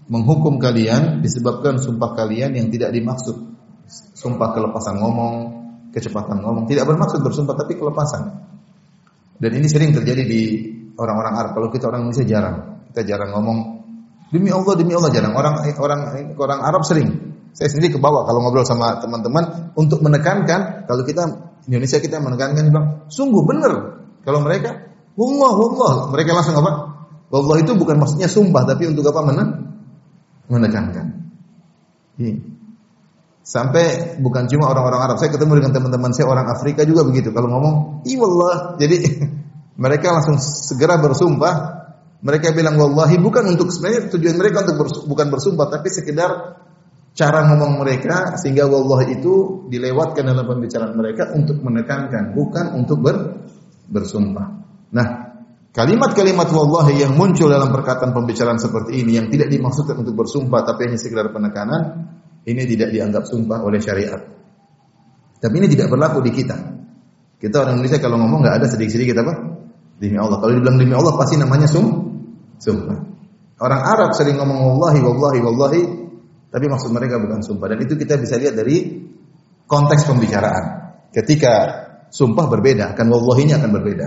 menghukum 0.07 0.63
kalian 0.63 1.27
disebabkan 1.27 1.83
sumpah 1.83 2.15
kalian 2.15 2.55
yang 2.55 2.71
tidak 2.71 2.95
dimaksud. 2.95 3.35
Sumpah 3.91 4.55
kelepasan 4.55 5.03
ngomong, 5.03 5.35
kecepatan 5.91 6.39
ngomong, 6.47 6.71
tidak 6.71 6.87
bermaksud 6.87 7.19
bersumpah 7.27 7.59
tapi 7.59 7.75
kelepasan. 7.75 8.47
Dan 9.43 9.51
ini 9.59 9.67
sering 9.67 9.91
terjadi 9.91 10.23
di 10.23 10.43
orang-orang 10.95 11.35
Arab. 11.35 11.51
Kalau 11.59 11.69
kita 11.73 11.91
orang 11.91 12.07
Indonesia 12.07 12.29
jarang. 12.29 12.70
Kita 12.91 13.07
jarang 13.07 13.31
ngomong 13.35 13.59
demi 14.35 14.51
Allah, 14.51 14.75
demi 14.75 14.93
Allah 14.95 15.11
jarang. 15.15 15.35
Orang 15.35 15.63
orang 15.79 16.01
orang 16.35 16.61
Arab 16.61 16.83
sering. 16.83 17.31
Saya 17.51 17.67
sendiri 17.67 17.95
ke 17.95 17.99
bawah 17.99 18.23
kalau 18.27 18.47
ngobrol 18.47 18.63
sama 18.63 19.03
teman-teman 19.03 19.75
untuk 19.75 19.99
menekankan 20.07 20.87
kalau 20.87 21.03
kita 21.03 21.51
Indonesia 21.67 21.99
kita 21.99 22.23
menekankan 22.23 22.71
bang, 22.71 22.87
sungguh 23.11 23.43
benar. 23.43 24.03
Kalau 24.23 24.41
mereka, 24.45 24.91
wallah 25.19 25.55
wallah, 25.55 25.95
mereka 26.15 26.37
langsung 26.37 26.57
apa? 26.57 26.73
Wallah 27.31 27.59
itu 27.63 27.73
bukan 27.75 27.99
maksudnya 27.99 28.27
sumpah, 28.27 28.67
tapi 28.67 28.91
untuk 28.91 29.07
apa 29.11 29.21
mana? 29.23 29.45
Menekankan. 30.51 31.07
Ini. 32.19 32.33
Sampai 33.41 34.15
bukan 34.21 34.47
cuma 34.47 34.71
orang-orang 34.71 35.11
Arab, 35.11 35.17
saya 35.19 35.33
ketemu 35.33 35.59
dengan 35.59 35.73
teman-teman 35.75 36.13
saya 36.15 36.29
orang 36.29 36.47
Afrika 36.53 36.85
juga 36.85 37.03
begitu. 37.03 37.33
Kalau 37.33 37.49
ngomong, 37.51 37.75
"Iwallah." 38.07 38.79
Jadi 38.79 38.97
mereka 39.83 40.15
langsung 40.15 40.37
segera 40.39 41.01
bersumpah. 41.01 41.80
Mereka 42.21 42.53
bilang 42.53 42.77
wallahi 42.77 43.17
bukan 43.17 43.57
untuk 43.57 43.73
sebenarnya 43.73 44.13
tujuan 44.13 44.37
mereka 44.37 44.69
untuk 44.69 44.85
bersumpah, 44.85 45.09
bukan 45.09 45.27
bersumpah 45.33 45.67
tapi 45.73 45.89
sekedar 45.89 46.31
cara 47.17 47.39
ngomong 47.49 47.81
mereka 47.81 48.37
sehingga 48.37 48.69
wallahi 48.69 49.19
itu 49.19 49.67
dilewatkan 49.73 50.29
dalam 50.29 50.45
pembicaraan 50.45 50.95
mereka 50.95 51.33
untuk 51.33 51.65
menekankan 51.65 52.37
bukan 52.37 52.77
untuk 52.77 52.99
ber, 53.01 53.17
bersumpah. 53.89 54.47
Nah, 54.93 55.07
kalimat-kalimat 55.73 56.49
wallahi 56.53 57.03
yang 57.03 57.17
muncul 57.17 57.49
dalam 57.49 57.73
perkataan 57.73 58.13
pembicaraan 58.13 58.61
seperti 58.61 59.01
ini 59.01 59.17
yang 59.17 59.33
tidak 59.33 59.49
dimaksudkan 59.49 59.97
untuk 60.05 60.21
bersumpah 60.21 60.61
tapi 60.61 60.93
hanya 60.93 61.01
sekedar 61.01 61.33
penekanan 61.33 62.13
ini 62.45 62.63
tidak 62.69 62.93
dianggap 62.93 63.25
sumpah 63.25 63.65
oleh 63.65 63.81
syariat. 63.81 64.21
Tapi 65.41 65.55
ini 65.57 65.73
tidak 65.73 65.89
berlaku 65.89 66.21
di 66.21 66.37
kita. 66.37 66.57
Kita 67.41 67.65
orang 67.65 67.81
Indonesia 67.81 67.97
kalau 67.97 68.21
ngomong 68.21 68.45
nggak 68.45 68.57
ada 68.61 68.67
sedikit-sedikit 68.69 69.17
apa? 69.25 69.33
Demi 69.97 70.17
Allah. 70.21 70.37
Kalau 70.37 70.53
dibilang 70.53 70.77
demi 70.77 70.93
Allah 70.93 71.17
pasti 71.17 71.41
namanya 71.41 71.65
sum, 71.65 72.10
sumpah. 72.61 72.99
Orang 73.61 73.83
Arab 73.85 74.13
sering 74.17 74.37
ngomong 74.41 74.77
wallahi, 74.77 75.01
wallahi, 75.05 75.39
wallahi, 75.41 75.83
tapi 76.49 76.65
maksud 76.69 76.93
mereka 76.93 77.21
bukan 77.21 77.41
sumpah. 77.45 77.73
Dan 77.73 77.85
itu 77.85 77.97
kita 77.97 78.17
bisa 78.17 78.37
lihat 78.41 78.57
dari 78.57 79.05
konteks 79.69 80.09
pembicaraan. 80.09 80.65
Ketika 81.13 81.53
sumpah 82.09 82.47
berbeda, 82.49 82.97
akan 82.97 83.07
wallahinya 83.09 83.61
akan 83.61 83.71
berbeda. 83.71 84.07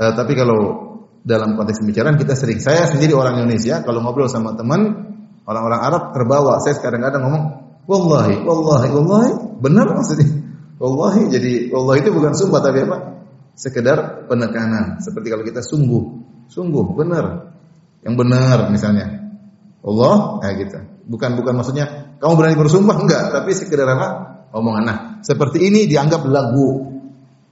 Uh, 0.00 0.12
tapi 0.16 0.32
kalau 0.32 0.88
dalam 1.20 1.60
konteks 1.60 1.84
pembicaraan 1.84 2.16
kita 2.16 2.32
sering 2.32 2.56
saya 2.64 2.88
sendiri 2.88 3.12
orang 3.12 3.44
Indonesia 3.44 3.84
kalau 3.84 4.00
ngobrol 4.00 4.32
sama 4.32 4.56
teman 4.56 5.12
orang-orang 5.44 5.80
Arab 5.84 6.02
terbawa. 6.16 6.56
Saya 6.64 6.80
kadang-kadang 6.80 7.28
ngomong 7.28 7.44
wallahi, 7.84 8.40
wallahi, 8.40 8.88
wallahi, 8.88 9.30
benar 9.60 9.86
maksudnya. 9.92 10.40
Wallahi 10.80 11.28
jadi 11.28 11.68
wallahi 11.68 12.00
itu 12.00 12.10
bukan 12.16 12.32
sumpah 12.32 12.64
tapi 12.64 12.88
apa? 12.88 13.19
Sekedar 13.60 14.24
penekanan. 14.24 15.04
Seperti 15.04 15.28
kalau 15.28 15.44
kita 15.44 15.60
sungguh, 15.60 16.02
sungguh 16.48 16.96
benar. 16.96 17.52
Yang 18.00 18.14
benar 18.16 18.58
misalnya. 18.72 19.36
Allah 19.84 20.40
kayak 20.40 20.54
gitu. 20.64 20.78
Bukan 21.12 21.36
bukan 21.36 21.60
maksudnya 21.60 22.16
kamu 22.16 22.32
berani 22.40 22.56
bersumpah 22.56 22.96
enggak, 23.04 23.24
tapi 23.36 23.52
sekedar 23.52 23.84
apa? 23.84 24.08
Omongan. 24.56 24.84
Nah, 24.88 24.98
seperti 25.20 25.68
ini 25.68 25.84
dianggap 25.84 26.24
lagu. 26.24 26.88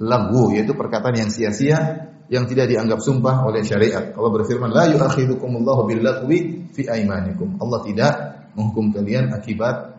Lagu 0.00 0.54
yaitu 0.54 0.72
perkataan 0.72 1.12
yang 1.12 1.28
sia-sia 1.28 2.08
yang 2.32 2.48
tidak 2.48 2.72
dianggap 2.72 3.04
sumpah 3.04 3.44
oleh 3.44 3.60
syariat. 3.66 4.14
Allah 4.16 4.30
berfirman, 4.32 4.72
"La 4.72 4.88
yu'akhidukumullahu 4.88 5.90
bil-lagwi 5.90 6.70
fi 6.72 6.88
aimanikum." 6.88 7.60
Allah 7.60 7.84
tidak 7.84 8.12
menghukum 8.56 8.94
kalian 8.96 9.34
akibat 9.34 9.98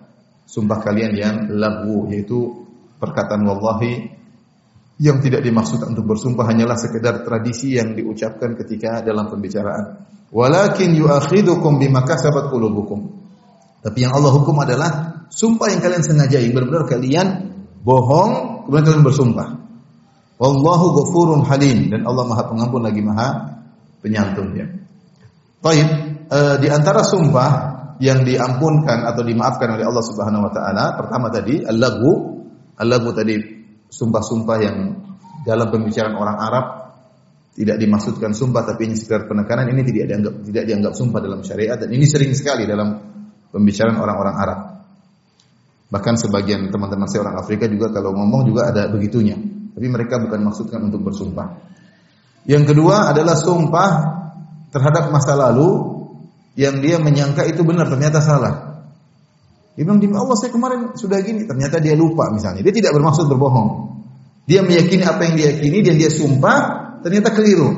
sumpah 0.49 0.81
kalian 0.81 1.13
yang 1.13 1.35
lagu 1.53 2.09
yaitu 2.09 2.65
perkataan 2.97 3.45
wallahi 3.45 4.18
yang 4.99 5.23
tidak 5.23 5.39
dimaksud 5.39 5.79
untuk 5.87 6.03
bersumpah 6.03 6.43
hanyalah 6.43 6.75
sekedar 6.75 7.23
tradisi 7.23 7.79
yang 7.79 7.95
diucapkan 7.95 8.51
ketika 8.59 8.99
dalam 8.99 9.31
pembicaraan. 9.31 10.03
Walakin 10.29 10.91
yu'akhidukum 10.91 11.79
bima 11.79 12.03
kasabat 12.03 12.51
qulubukum. 12.51 13.15
Tapi 13.79 13.97
yang 14.03 14.11
Allah 14.11 14.35
hukum 14.35 14.59
adalah 14.59 15.23
sumpah 15.31 15.71
yang 15.71 15.79
kalian 15.79 16.03
sengaja, 16.03 16.43
yang 16.43 16.51
benar-benar 16.51 16.85
kalian 16.91 17.27
bohong, 17.79 18.67
kemudian 18.67 18.85
kalian 18.91 19.05
bersumpah. 19.07 19.47
Wallahu 20.35 20.85
ghafurun 20.99 21.47
halim 21.47 21.91
dan 21.91 22.03
Allah 22.03 22.23
Maha 22.27 22.47
Pengampun 22.47 22.83
lagi 22.83 23.03
Maha 23.03 23.59
Penyantun 23.99 24.55
ya. 24.55 24.67
Baik, 25.59 25.87
e, 26.27 26.39
di 26.63 26.67
antara 26.71 27.03
sumpah 27.03 27.51
yang 27.99 28.23
diampunkan 28.23 29.03
atau 29.03 29.23
dimaafkan 29.23 29.75
oleh 29.75 29.83
Allah 29.83 30.03
Subhanahu 30.03 30.47
wa 30.47 30.51
taala, 30.51 30.95
pertama 30.95 31.27
tadi 31.31 31.63
al-lagu. 31.63 32.39
Al-lagu 32.79 33.11
tadi 33.11 33.58
sumpah-sumpah 33.89 34.57
yang 34.61 34.77
dalam 35.43 35.67
pembicaraan 35.73 36.15
orang 36.15 36.37
Arab 36.37 36.65
tidak 37.59 37.75
dimaksudkan 37.75 38.31
sumpah 38.31 38.63
tapi 38.63 38.87
ini 38.87 38.95
sekedar 38.95 39.27
penekanan 39.27 39.67
ini 39.73 39.83
tidak 39.83 40.05
dianggap 40.15 40.33
tidak 40.47 40.63
dianggap 40.69 40.93
sumpah 40.95 41.19
dalam 41.19 41.41
syariat 41.43 41.75
dan 41.75 41.89
ini 41.91 42.05
sering 42.07 42.31
sekali 42.31 42.63
dalam 42.63 42.95
pembicaraan 43.51 43.97
orang-orang 43.97 44.35
Arab. 44.37 44.59
Bahkan 45.89 46.15
sebagian 46.21 46.69
teman-teman 46.69 47.09
saya 47.09 47.25
orang 47.25 47.41
Afrika 47.41 47.65
juga 47.65 47.89
kalau 47.89 48.13
ngomong 48.13 48.45
juga 48.45 48.69
ada 48.69 48.85
begitunya. 48.93 49.35
Tapi 49.73 49.87
mereka 49.89 50.21
bukan 50.21 50.39
maksudkan 50.45 50.85
untuk 50.85 51.01
bersumpah. 51.01 51.65
Yang 52.45 52.73
kedua 52.73 53.09
adalah 53.09 53.33
sumpah 53.33 53.91
terhadap 54.69 55.09
masa 55.09 55.33
lalu 55.33 55.97
yang 56.53 56.77
dia 56.77 57.01
menyangka 57.01 57.41
itu 57.49 57.65
benar 57.65 57.89
ternyata 57.89 58.21
salah. 58.21 58.68
Dia 59.77 59.83
bilang 59.85 60.01
demi 60.01 60.15
Allah 60.17 60.35
saya 60.35 60.51
kemarin 60.53 60.93
sudah 60.97 61.19
gini, 61.21 61.45
ternyata 61.45 61.77
dia 61.81 61.93
lupa 61.93 62.29
misalnya. 62.33 62.65
Dia 62.65 62.73
tidak 62.73 62.95
bermaksud 62.97 63.29
berbohong. 63.29 63.69
Dia 64.49 64.65
meyakini 64.65 65.05
apa 65.05 65.21
yang 65.29 65.33
dia 65.37 65.47
yakini 65.53 65.79
dan 65.85 65.95
dia 66.01 66.09
sumpah 66.09 66.59
ternyata 67.05 67.29
keliru. 67.31 67.69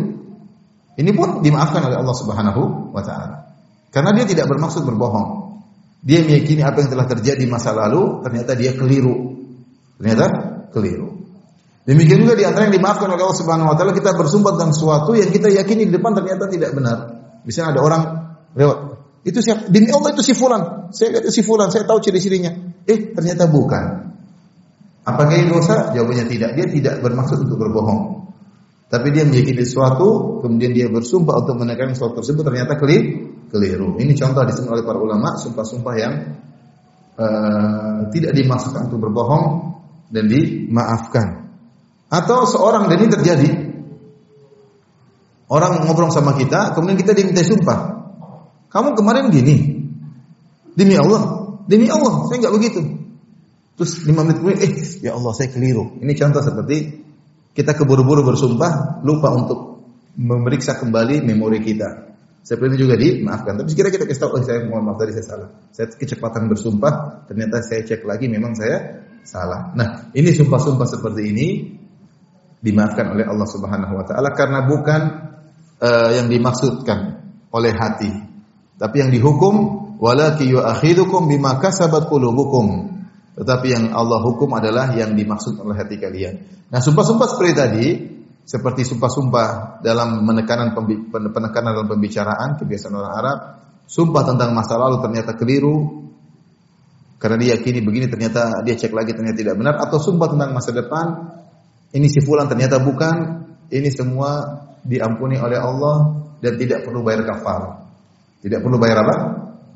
Ini 0.96 1.12
pun 1.12 1.44
dimaafkan 1.44 1.84
oleh 1.84 1.98
Allah 2.00 2.16
Subhanahu 2.16 2.92
wa 2.96 3.04
taala. 3.04 3.52
Karena 3.92 4.16
dia 4.16 4.24
tidak 4.24 4.48
bermaksud 4.48 4.88
berbohong. 4.88 5.60
Dia 6.02 6.24
meyakini 6.26 6.64
apa 6.64 6.82
yang 6.82 6.90
telah 6.90 7.06
terjadi 7.06 7.44
masa 7.46 7.76
lalu, 7.76 8.24
ternyata 8.26 8.56
dia 8.56 8.74
keliru. 8.74 9.38
Ternyata 10.00 10.26
keliru. 10.74 11.22
Demikian 11.86 12.22
juga 12.24 12.38
di 12.38 12.46
antara 12.46 12.70
yang 12.70 12.76
dimaafkan 12.78 13.10
oleh 13.10 13.22
Allah 13.22 13.40
Subhanahu 13.42 13.70
wa 13.74 13.76
taala 13.76 13.94
kita 13.94 14.14
bersumpah 14.14 14.54
tentang 14.58 14.72
sesuatu 14.74 15.18
yang 15.18 15.30
kita 15.34 15.50
yakini 15.50 15.90
di 15.90 15.94
depan 15.94 16.14
ternyata 16.14 16.46
tidak 16.48 16.72
benar. 16.78 16.98
Misalnya 17.42 17.78
ada 17.78 17.82
orang 17.82 18.04
lewat, 18.54 18.78
itu 19.22 19.40
siapa? 19.42 19.70
Demi 19.70 19.94
Allah 19.94 20.18
itu 20.18 20.24
si 20.26 20.34
fulan. 20.34 20.94
Saya 20.94 21.18
lihat 21.18 21.30
si 21.30 21.42
fulan, 21.46 21.70
saya 21.70 21.86
tahu 21.86 22.02
ciri-cirinya. 22.02 22.52
Eh, 22.90 23.14
ternyata 23.14 23.46
bukan. 23.46 24.14
Apakah 25.06 25.34
ini 25.38 25.50
dosa? 25.50 25.94
Jawabannya 25.94 26.26
tidak. 26.30 26.58
Dia 26.58 26.66
tidak 26.70 26.94
bermaksud 27.06 27.46
untuk 27.46 27.58
berbohong. 27.62 28.30
Tapi 28.92 29.08
dia 29.14 29.24
meyakini 29.24 29.64
sesuatu, 29.64 30.42
kemudian 30.44 30.76
dia 30.76 30.88
bersumpah 30.92 31.46
untuk 31.46 31.56
menekan 31.64 31.96
sesuatu 31.96 32.20
tersebut 32.20 32.44
ternyata 32.44 32.76
keliru 32.76 33.32
keliru. 33.52 34.00
Ini 34.00 34.16
contoh 34.16 34.48
disebut 34.48 34.72
oleh 34.72 34.84
para 34.88 34.98
ulama 34.98 35.36
sumpah-sumpah 35.36 35.96
yang 36.00 36.14
uh, 37.20 38.00
tidak 38.16 38.32
dimaksudkan 38.32 38.88
untuk 38.88 39.12
berbohong 39.12 39.76
dan 40.08 40.32
dimaafkan. 40.32 41.52
Atau 42.08 42.48
seorang 42.48 42.88
dan 42.88 42.98
ini 43.04 43.12
terjadi 43.12 43.50
orang 45.52 45.84
ngobrol 45.84 46.12
sama 46.12 46.40
kita, 46.40 46.72
kemudian 46.72 46.96
kita 46.96 47.12
diminta 47.12 47.44
sumpah. 47.44 48.01
Kamu 48.72 48.96
kemarin 48.96 49.28
gini, 49.30 49.84
demi 50.74 50.96
Allah, 50.96 51.54
demi 51.68 51.92
Allah, 51.92 52.26
saya 52.32 52.48
nggak 52.48 52.56
begitu. 52.56 52.82
Terus 53.76 54.08
lima 54.08 54.24
menit 54.24 54.40
kemudian, 54.40 54.60
eh 54.64 54.72
ya 55.04 55.12
Allah 55.20 55.32
saya 55.36 55.52
keliru. 55.52 56.00
Ini 56.00 56.12
contoh 56.16 56.40
seperti 56.40 57.04
kita 57.52 57.76
keburu-buru 57.76 58.24
bersumpah, 58.24 59.04
lupa 59.04 59.30
untuk 59.36 59.84
memeriksa 60.16 60.80
kembali 60.80 61.24
memori 61.24 61.60
kita. 61.60 62.16
Seperti 62.42 62.74
itu 62.74 62.90
juga 62.90 62.96
dimaafkan. 62.98 63.54
Tapi 63.60 63.70
sekiranya 63.70 63.94
kita 64.02 64.06
kasih 64.10 64.22
tahu, 64.26 64.32
oh, 64.40 64.42
saya 64.42 64.66
mohon 64.66 64.88
maaf 64.88 64.98
tadi 64.98 65.14
saya 65.14 65.26
salah. 65.30 65.50
Saya 65.70 65.88
kecepatan 65.94 66.50
bersumpah, 66.50 67.28
ternyata 67.30 67.62
saya 67.62 67.86
cek 67.86 68.02
lagi 68.02 68.26
memang 68.26 68.58
saya 68.58 69.06
salah. 69.22 69.76
Nah, 69.78 70.10
ini 70.18 70.34
sumpah-sumpah 70.34 70.88
seperti 70.90 71.22
ini 71.30 71.48
dimaafkan 72.62 73.14
oleh 73.14 73.26
Allah 73.30 73.46
Subhanahu 73.50 73.94
wa 73.94 74.06
taala 74.06 74.34
karena 74.34 74.66
bukan 74.66 75.02
uh, 75.82 76.10
yang 76.18 76.30
dimaksudkan 76.30 77.30
oleh 77.54 77.74
hati. 77.74 78.31
Tapi 78.82 78.96
yang 78.98 79.14
dihukum 79.14 79.54
walaki 80.02 80.50
yu'akhidukum 80.50 81.30
bima 81.30 81.62
kasabat 81.62 82.10
qulubukum. 82.10 82.90
Tetapi 83.38 83.68
yang 83.70 83.86
Allah 83.94 84.26
hukum 84.26 84.50
adalah 84.58 84.90
yang 84.98 85.14
dimaksud 85.14 85.62
oleh 85.62 85.78
hati 85.78 86.02
kalian. 86.02 86.66
Nah, 86.74 86.82
sumpah-sumpah 86.82 87.28
seperti 87.30 87.54
tadi 87.54 87.88
seperti 88.42 88.82
sumpah-sumpah 88.82 89.80
dalam 89.86 90.26
menekanan 90.26 90.74
penekanan 91.14 91.78
dalam 91.78 91.88
pembicaraan 91.94 92.58
kebiasaan 92.58 92.94
orang 92.98 93.14
Arab, 93.14 93.38
sumpah 93.86 94.26
tentang 94.26 94.50
masa 94.58 94.82
lalu 94.82 94.98
ternyata 94.98 95.38
keliru 95.38 96.10
karena 97.22 97.38
dia 97.38 97.50
yakini 97.54 97.86
begini 97.86 98.10
ternyata 98.10 98.66
dia 98.66 98.74
cek 98.74 98.98
lagi 98.98 99.14
ternyata 99.14 99.38
tidak 99.38 99.56
benar 99.62 99.78
atau 99.78 100.02
sumpah 100.02 100.26
tentang 100.34 100.58
masa 100.58 100.74
depan 100.74 101.06
ini 101.92 102.08
si 102.08 102.24
fulan 102.24 102.48
ternyata 102.48 102.80
bukan, 102.80 103.16
ini 103.68 103.92
semua 103.92 104.64
diampuni 104.82 105.36
oleh 105.36 105.60
Allah 105.60 106.24
dan 106.40 106.56
tidak 106.56 106.88
perlu 106.88 107.04
bayar 107.04 107.28
kafar. 107.28 107.81
Tidak 108.42 108.60
perlu 108.60 108.82
bayar 108.82 109.06
apa? 109.06 109.16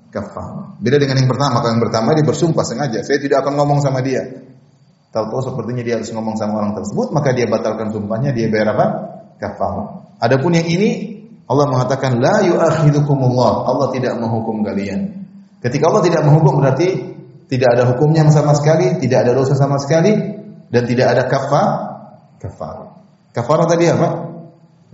Kafar. 0.10 0.82
Beda 0.82 0.98
dengan 0.98 1.22
yang 1.22 1.30
pertama, 1.30 1.62
kalau 1.62 1.72
yang 1.78 1.84
pertama 1.86 2.18
dia 2.18 2.26
bersumpah 2.26 2.66
sengaja, 2.66 3.06
saya 3.06 3.22
tidak 3.22 3.46
akan 3.46 3.54
ngomong 3.62 3.80
sama 3.80 4.02
dia. 4.02 4.26
Tahu-tahu 5.14 5.54
sepertinya 5.54 5.84
dia 5.86 5.96
harus 6.02 6.12
ngomong 6.12 6.36
sama 6.36 6.60
orang 6.60 6.74
tersebut, 6.76 7.14
maka 7.14 7.32
dia 7.32 7.48
batalkan 7.48 7.94
sumpahnya, 7.94 8.36
dia 8.36 8.52
bayar 8.52 8.76
apa? 8.76 8.86
Kafar. 9.40 10.04
Adapun 10.20 10.56
yang 10.56 10.68
ini 10.68 11.16
Allah 11.46 11.70
mengatakan 11.70 12.18
la 12.18 12.42
yu'akhidukumullah. 12.42 13.70
Allah 13.70 13.88
tidak 13.94 14.18
menghukum 14.18 14.66
kalian. 14.66 15.14
Ketika 15.62 15.94
Allah 15.94 16.04
tidak 16.06 16.22
menghukum 16.26 16.58
berarti 16.58 16.90
tidak 17.46 17.70
ada 17.78 17.84
hukumnya 17.94 18.26
sama 18.34 18.58
sekali, 18.58 18.98
tidak 18.98 19.30
ada 19.30 19.32
dosa 19.38 19.54
sama 19.54 19.78
sekali 19.78 20.14
dan 20.74 20.84
tidak 20.90 21.08
ada 21.14 21.24
kafar. 21.30 21.70
Kafar. 22.42 22.78
Kafar 23.30 23.58
tadi 23.70 23.86
apa? 23.90 24.10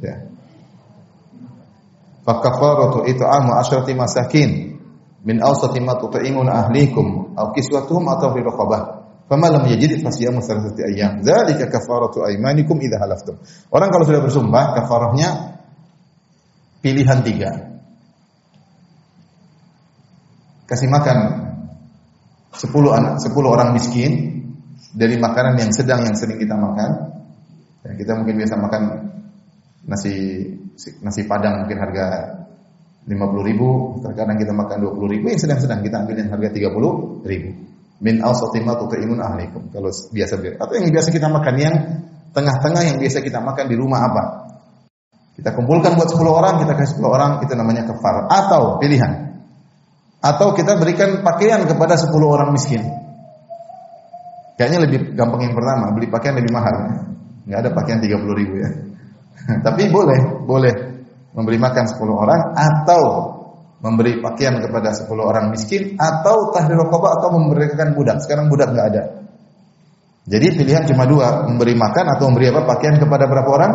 Ya. 0.03 0.30
Fakafaratu 2.21 3.09
it'amu 3.09 3.57
asyrati 3.57 3.97
masakin 3.97 4.77
min 5.25 5.37
awsati 5.41 5.81
ma 5.81 5.97
tut'imun 5.97 6.45
ahlikum 6.49 7.33
aw 7.33 7.49
kiswatuhum 7.53 8.05
atau 8.09 8.33
fi 8.33 8.39
raqabah 8.45 9.01
Fama 9.31 9.47
lam 9.47 9.63
yajid 9.63 10.03
fasiyamu 10.03 10.43
salasati 10.43 10.91
ayyam. 10.91 11.23
Dzalika 11.23 11.71
kafaratu 11.71 12.19
aymanikum 12.27 12.75
idza 12.83 12.99
halaftum. 12.99 13.39
Orang 13.71 13.87
kalau 13.87 14.03
sudah 14.03 14.19
bersumpah, 14.19 14.75
kafarahnya 14.75 15.55
pilihan 16.83 17.23
tiga. 17.23 17.79
Kasih 20.67 20.91
makan 20.91 21.17
10 22.59 22.75
anak, 22.91 23.23
10 23.23 23.31
orang 23.47 23.71
miskin 23.71 24.11
dari 24.91 25.15
makanan 25.15 25.55
yang 25.63 25.71
sedang 25.71 26.03
yang 26.03 26.15
sering 26.19 26.35
kita 26.35 26.59
makan. 26.59 27.23
Ya, 27.87 27.95
kita 27.95 28.19
mungkin 28.19 28.35
biasa 28.35 28.59
makan 28.59 28.83
nasi 29.87 30.15
nasi 31.01 31.25
padang 31.29 31.65
mungkin 31.65 31.77
harga 31.77 32.05
50 33.05 33.49
ribu, 33.49 33.97
terkadang 34.05 34.37
kita 34.37 34.53
makan 34.53 34.77
20 34.93 35.13
ribu, 35.13 35.25
yang 35.33 35.41
sedang-sedang 35.41 35.81
kita 35.81 36.05
ambil 36.05 36.15
yang 36.21 36.29
harga 36.29 36.49
30 36.53 37.25
ribu 37.25 37.51
min 38.01 38.17
awsati 38.19 38.59
ma 38.65 38.73
tut'imun 38.75 39.21
ahlikum. 39.21 39.69
Kalau 39.69 39.93
biasa 39.93 40.33
atau 40.57 40.73
yang 40.73 40.89
biasa 40.89 41.09
kita 41.13 41.29
makan 41.29 41.55
yang 41.61 41.75
tengah-tengah 42.33 42.81
yang 42.81 42.97
biasa 42.97 43.21
kita 43.21 43.39
makan 43.39 43.65
di 43.69 43.75
rumah 43.77 44.09
apa? 44.09 44.23
Kita 45.37 45.55
kumpulkan 45.55 45.95
buat 45.95 46.09
10 46.11 46.21
orang, 46.27 46.53
kita 46.65 46.73
kasih 46.75 46.99
10 46.99 47.07
orang, 47.07 47.31
itu 47.45 47.53
namanya 47.55 47.87
kafar 47.87 48.27
atau 48.27 48.77
pilihan. 48.81 49.31
Atau 50.21 50.53
kita 50.53 50.77
berikan 50.77 51.25
pakaian 51.25 51.65
kepada 51.65 51.97
10 51.97 52.13
orang 52.29 52.53
miskin. 52.53 52.83
Kayaknya 54.59 54.79
lebih 54.85 54.99
gampang 55.17 55.49
yang 55.49 55.55
pertama, 55.57 55.89
beli 55.97 56.11
pakaian 56.11 56.37
lebih 56.37 56.53
mahal. 56.53 57.07
Nggak 57.49 57.57
ada 57.57 57.69
pakaian 57.73 57.97
30 58.03 58.37
ribu 58.37 58.55
ya. 58.61 58.69
Tapi 59.65 59.83
boleh, 59.89 60.45
boleh. 60.45 60.75
memberi 61.31 61.55
makan 61.55 61.87
10 61.87 61.95
orang 62.11 62.41
atau 62.59 63.03
memberi 63.79 64.19
pakaian 64.19 64.59
kepada 64.59 64.91
10 64.91 65.07
orang 65.15 65.47
miskin 65.55 65.95
atau 65.95 66.51
tahrir 66.51 66.75
raqabah 66.75 67.23
atau 67.23 67.29
memberikan 67.39 67.95
budak. 67.95 68.19
Sekarang 68.19 68.51
budak 68.51 68.75
nggak 68.75 68.87
ada. 68.91 69.03
Jadi 70.27 70.47
pilihan 70.53 70.83
cuma 70.91 71.07
dua, 71.07 71.49
memberi 71.49 71.73
makan 71.73 72.05
atau 72.13 72.29
memberi 72.29 72.53
apa 72.53 72.67
pakaian 72.67 72.99
kepada 72.99 73.25
berapa 73.25 73.49
orang? 73.49 73.73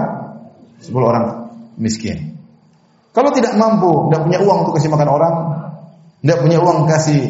10 0.85 0.93
orang 1.01 1.25
miskin. 1.81 2.39
Kalau 3.11 3.33
tidak 3.33 3.57
mampu, 3.57 4.13
tidak 4.13 4.29
punya 4.29 4.39
uang 4.45 4.59
untuk 4.69 4.75
kasih 4.77 4.93
makan 4.93 5.09
orang, 5.09 5.35
tidak 6.21 6.39
punya 6.45 6.59
uang 6.61 6.79
kasih 6.87 7.23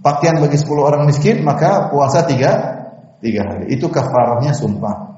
pakaian 0.00 0.38
bagi 0.38 0.56
10 0.56 0.70
orang 0.80 1.02
miskin, 1.04 1.42
maka 1.42 1.90
puasa 1.90 2.24
tiga, 2.24 2.50
tiga 3.18 3.42
hari. 3.42 3.74
Itu 3.74 3.90
kafarahnya 3.90 4.54
sumpah. 4.56 5.11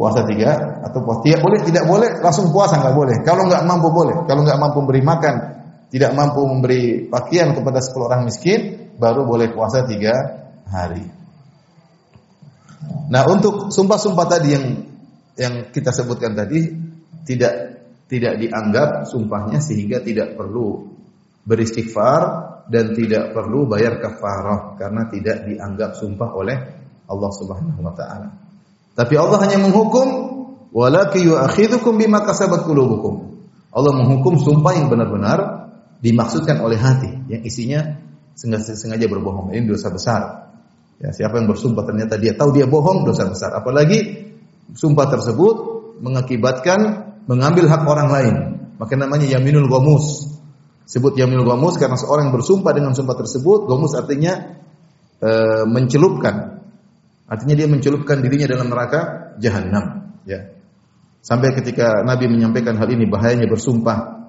Puasa 0.00 0.24
tiga 0.24 0.80
atau 0.80 1.04
puasa 1.04 1.20
tidak 1.28 1.44
boleh, 1.44 1.60
tidak 1.60 1.84
boleh 1.84 2.08
langsung 2.24 2.48
puasa 2.48 2.80
nggak 2.80 2.96
boleh. 2.96 3.20
Kalau 3.20 3.44
nggak 3.44 3.68
mampu 3.68 3.92
boleh. 3.92 4.24
Kalau 4.24 4.48
nggak 4.48 4.56
mampu 4.56 4.80
beri 4.88 5.04
makan, 5.04 5.34
tidak 5.92 6.16
mampu 6.16 6.40
memberi 6.48 7.04
pakaian 7.04 7.52
kepada 7.52 7.84
10 7.84 8.08
orang 8.08 8.24
miskin, 8.24 8.96
baru 8.96 9.28
boleh 9.28 9.52
puasa 9.52 9.84
tiga 9.84 10.40
hari. 10.72 11.04
Nah, 13.12 13.28
untuk 13.28 13.68
sumpah-sumpah 13.68 14.26
tadi 14.30 14.48
yang 14.56 14.66
yang 15.36 15.54
kita 15.68 15.92
sebutkan 15.92 16.32
tadi 16.32 16.64
tidak 17.28 17.52
tidak 18.08 18.40
dianggap 18.40 19.04
sumpahnya 19.04 19.60
sehingga 19.60 20.00
tidak 20.00 20.32
perlu 20.32 20.96
beristighfar 21.44 22.22
dan 22.72 22.96
tidak 22.96 23.36
perlu 23.36 23.68
bayar 23.68 24.00
kafarah 24.00 24.80
karena 24.80 25.12
tidak 25.12 25.44
dianggap 25.44 25.92
sumpah 25.98 26.30
oleh 26.32 26.56
Allah 27.04 27.30
Subhanahu 27.36 27.80
wa 27.82 27.92
taala. 27.92 28.49
Tapi 29.00 29.16
Allah 29.16 29.40
hanya 29.48 29.56
menghukum 29.64 30.08
walakin 30.76 31.32
yu'akhidhukum 31.32 31.96
bima 31.96 32.20
kasabat 32.20 32.68
qulubukum. 32.68 33.32
Allah 33.72 33.96
menghukum 33.96 34.36
sumpah 34.36 34.76
yang 34.76 34.92
benar-benar 34.92 35.72
dimaksudkan 36.04 36.60
oleh 36.60 36.76
hati 36.76 37.08
yang 37.32 37.40
isinya 37.40 37.96
sengaja, 38.36 38.76
sengaja 38.76 39.08
berbohong. 39.08 39.56
Ini 39.56 39.64
dosa 39.64 39.88
besar. 39.88 40.52
Ya, 41.00 41.16
siapa 41.16 41.40
yang 41.40 41.48
bersumpah 41.48 41.88
ternyata 41.88 42.20
dia 42.20 42.36
tahu 42.36 42.52
dia 42.52 42.68
bohong, 42.68 43.08
dosa 43.08 43.24
besar. 43.24 43.56
Apalagi 43.56 44.28
sumpah 44.76 45.08
tersebut 45.08 45.56
mengakibatkan 46.04 47.08
mengambil 47.24 47.72
hak 47.72 47.82
orang 47.88 48.08
lain. 48.12 48.34
Maka 48.76 49.00
namanya 49.00 49.24
yaminul 49.28 49.68
gomus. 49.68 50.28
Sebut 50.84 51.16
yaminul 51.16 51.48
gomus 51.48 51.80
karena 51.80 51.96
seorang 51.96 52.28
yang 52.28 52.34
bersumpah 52.36 52.72
dengan 52.76 52.92
sumpah 52.92 53.16
tersebut, 53.16 53.64
gomus 53.64 53.96
artinya 53.96 54.60
e, 55.20 55.30
mencelupkan. 55.68 56.39
Artinya 57.30 57.54
dia 57.54 57.70
mencelupkan 57.70 58.18
dirinya 58.26 58.50
dalam 58.50 58.66
neraka 58.66 59.32
jahanam. 59.38 60.18
Ya. 60.26 60.50
Sampai 61.22 61.54
ketika 61.54 62.02
Nabi 62.02 62.26
menyampaikan 62.26 62.74
hal 62.74 62.90
ini 62.90 63.06
bahayanya 63.06 63.46
bersumpah 63.46 64.26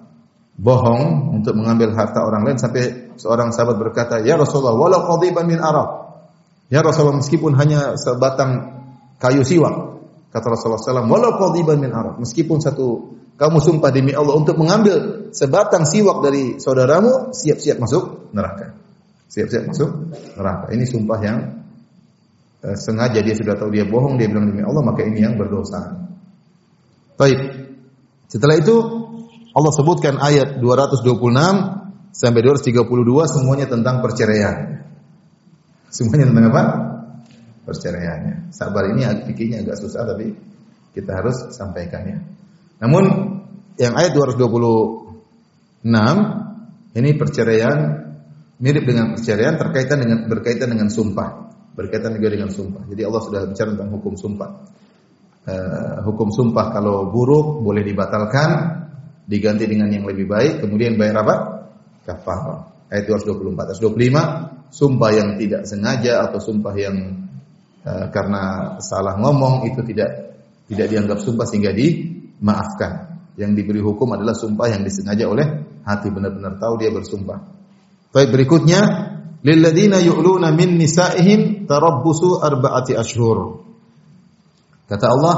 bohong 0.54 1.34
untuk 1.42 1.58
mengambil 1.58 1.98
harta 1.98 2.22
orang 2.22 2.46
lain 2.46 2.62
sampai 2.62 3.16
seorang 3.18 3.50
sahabat 3.50 3.82
berkata, 3.82 4.22
"Ya 4.22 4.38
Rasulullah, 4.38 4.78
walau 4.78 5.02
qadiban 5.18 5.50
min 5.50 5.58
arab." 5.58 6.14
Ya 6.70 6.86
Rasulullah 6.86 7.18
meskipun 7.18 7.58
hanya 7.58 7.98
sebatang 7.98 8.84
kayu 9.18 9.42
siwak. 9.42 9.98
Kata 10.32 10.48
Rasulullah 10.48 10.80
SAW, 10.80 11.12
walau 11.12 11.36
qadiban 11.36 11.82
min 11.82 11.92
arab. 11.92 12.22
Meskipun 12.22 12.64
satu 12.64 13.18
kamu 13.36 13.58
sumpah 13.60 13.90
demi 13.92 14.14
Allah 14.14 14.38
untuk 14.38 14.56
mengambil 14.56 15.28
sebatang 15.34 15.84
siwak 15.84 16.22
dari 16.22 16.62
saudaramu, 16.62 17.36
siap-siap 17.36 17.82
masuk 17.82 18.32
neraka. 18.32 18.78
Siap-siap 19.28 19.74
masuk 19.74 19.90
neraka. 20.40 20.72
Ini 20.72 20.86
sumpah 20.88 21.20
yang 21.20 21.40
sengaja 22.62 23.20
dia 23.26 23.34
sudah 23.34 23.58
tahu 23.58 23.74
dia 23.74 23.86
bohong, 23.90 24.22
dia 24.22 24.30
bilang 24.30 24.54
demi 24.54 24.62
Allah, 24.62 24.86
maka 24.86 25.02
ini 25.02 25.26
yang 25.26 25.36
berdosa. 25.38 25.98
Baik. 27.18 27.40
Setelah 28.30 28.56
itu 28.62 28.76
Allah 29.52 29.74
sebutkan 29.76 30.16
ayat 30.22 30.64
226 30.64 31.12
sampai 32.16 32.42
232 32.44 32.82
semuanya 33.28 33.68
tentang 33.68 34.00
perceraian. 34.00 34.88
Semuanya 35.92 36.32
tentang 36.32 36.46
apa? 36.56 36.64
Perceraiannya. 37.68 38.56
Sabar 38.56 38.88
ini 38.96 39.04
pikirnya 39.28 39.68
agak 39.68 39.78
susah 39.84 40.08
tapi 40.08 40.32
kita 40.96 41.12
harus 41.20 41.52
sampaikan 41.52 42.02
ya. 42.08 42.18
Namun 42.80 43.04
yang 43.76 43.94
ayat 44.00 44.16
226 44.16 45.84
ini 46.96 47.10
perceraian 47.20 47.78
mirip 48.62 48.84
dengan 48.88 49.18
perceraian 49.18 49.60
terkaitan 49.60 49.98
dengan 50.00 50.30
berkaitan 50.32 50.70
dengan 50.72 50.88
sumpah, 50.88 51.51
berkaitan 51.76 52.16
juga 52.20 52.30
dengan 52.36 52.50
sumpah. 52.52 52.84
Jadi 52.88 53.02
Allah 53.04 53.22
sudah 53.24 53.42
bicara 53.48 53.70
tentang 53.76 53.92
hukum 53.92 54.14
sumpah. 54.20 54.52
Uh, 55.42 55.98
hukum 56.06 56.30
sumpah 56.30 56.70
kalau 56.70 57.10
buruk 57.10 57.66
boleh 57.66 57.82
dibatalkan, 57.82 58.50
diganti 59.26 59.66
dengan 59.66 59.90
yang 59.90 60.06
lebih 60.06 60.30
baik, 60.30 60.62
kemudian 60.62 61.00
bayar 61.00 61.26
apa? 61.26 61.36
Kafarah. 62.06 62.92
Ayat 62.92 63.08
224. 63.08 63.72
Ayat 63.72 63.80
25, 63.80 64.70
sumpah 64.70 65.12
yang 65.16 65.30
tidak 65.40 65.62
sengaja 65.66 66.28
atau 66.28 66.40
sumpah 66.44 66.74
yang 66.76 66.96
uh, 67.88 68.08
karena 68.12 68.76
salah 68.84 69.18
ngomong 69.18 69.66
itu 69.72 69.82
tidak 69.88 70.40
tidak 70.72 70.88
dianggap 70.88 71.20
sumpah 71.20 71.48
sehingga 71.48 71.72
dimaafkan. 71.76 73.12
Yang 73.40 73.52
diberi 73.64 73.82
hukum 73.82 74.12
adalah 74.12 74.36
sumpah 74.36 74.68
yang 74.72 74.84
disengaja 74.84 75.26
oleh 75.28 75.48
hati 75.88 76.08
benar-benar 76.12 76.60
tahu 76.60 76.78
dia 76.78 76.92
bersumpah. 76.92 77.40
Baik 78.12 78.30
berikutnya, 78.36 78.82
lilladzina 79.42 79.98
yu'luna 80.02 80.54
min 80.54 80.78
nisaihim 80.78 81.66
tarabbusu 81.66 82.42
arba'ati 82.42 82.98
ashhur. 82.98 83.66
Kata 84.86 85.06
Allah 85.08 85.36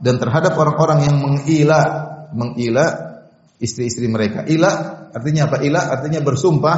dan 0.00 0.20
terhadap 0.20 0.56
orang-orang 0.58 1.08
yang 1.08 1.16
mengila 1.22 1.80
mengila 2.34 2.86
istri-istri 3.62 4.10
mereka. 4.10 4.44
Ila 4.44 4.70
artinya 5.14 5.48
apa? 5.48 5.62
Ila 5.64 5.80
artinya 5.94 6.20
bersumpah 6.20 6.76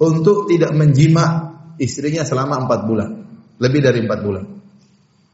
untuk 0.00 0.48
tidak 0.48 0.72
menjima 0.72 1.56
istrinya 1.76 2.24
selama 2.24 2.64
empat 2.64 2.80
bulan. 2.86 3.08
Lebih 3.58 3.80
dari 3.82 3.98
empat 4.06 4.20
bulan. 4.22 4.44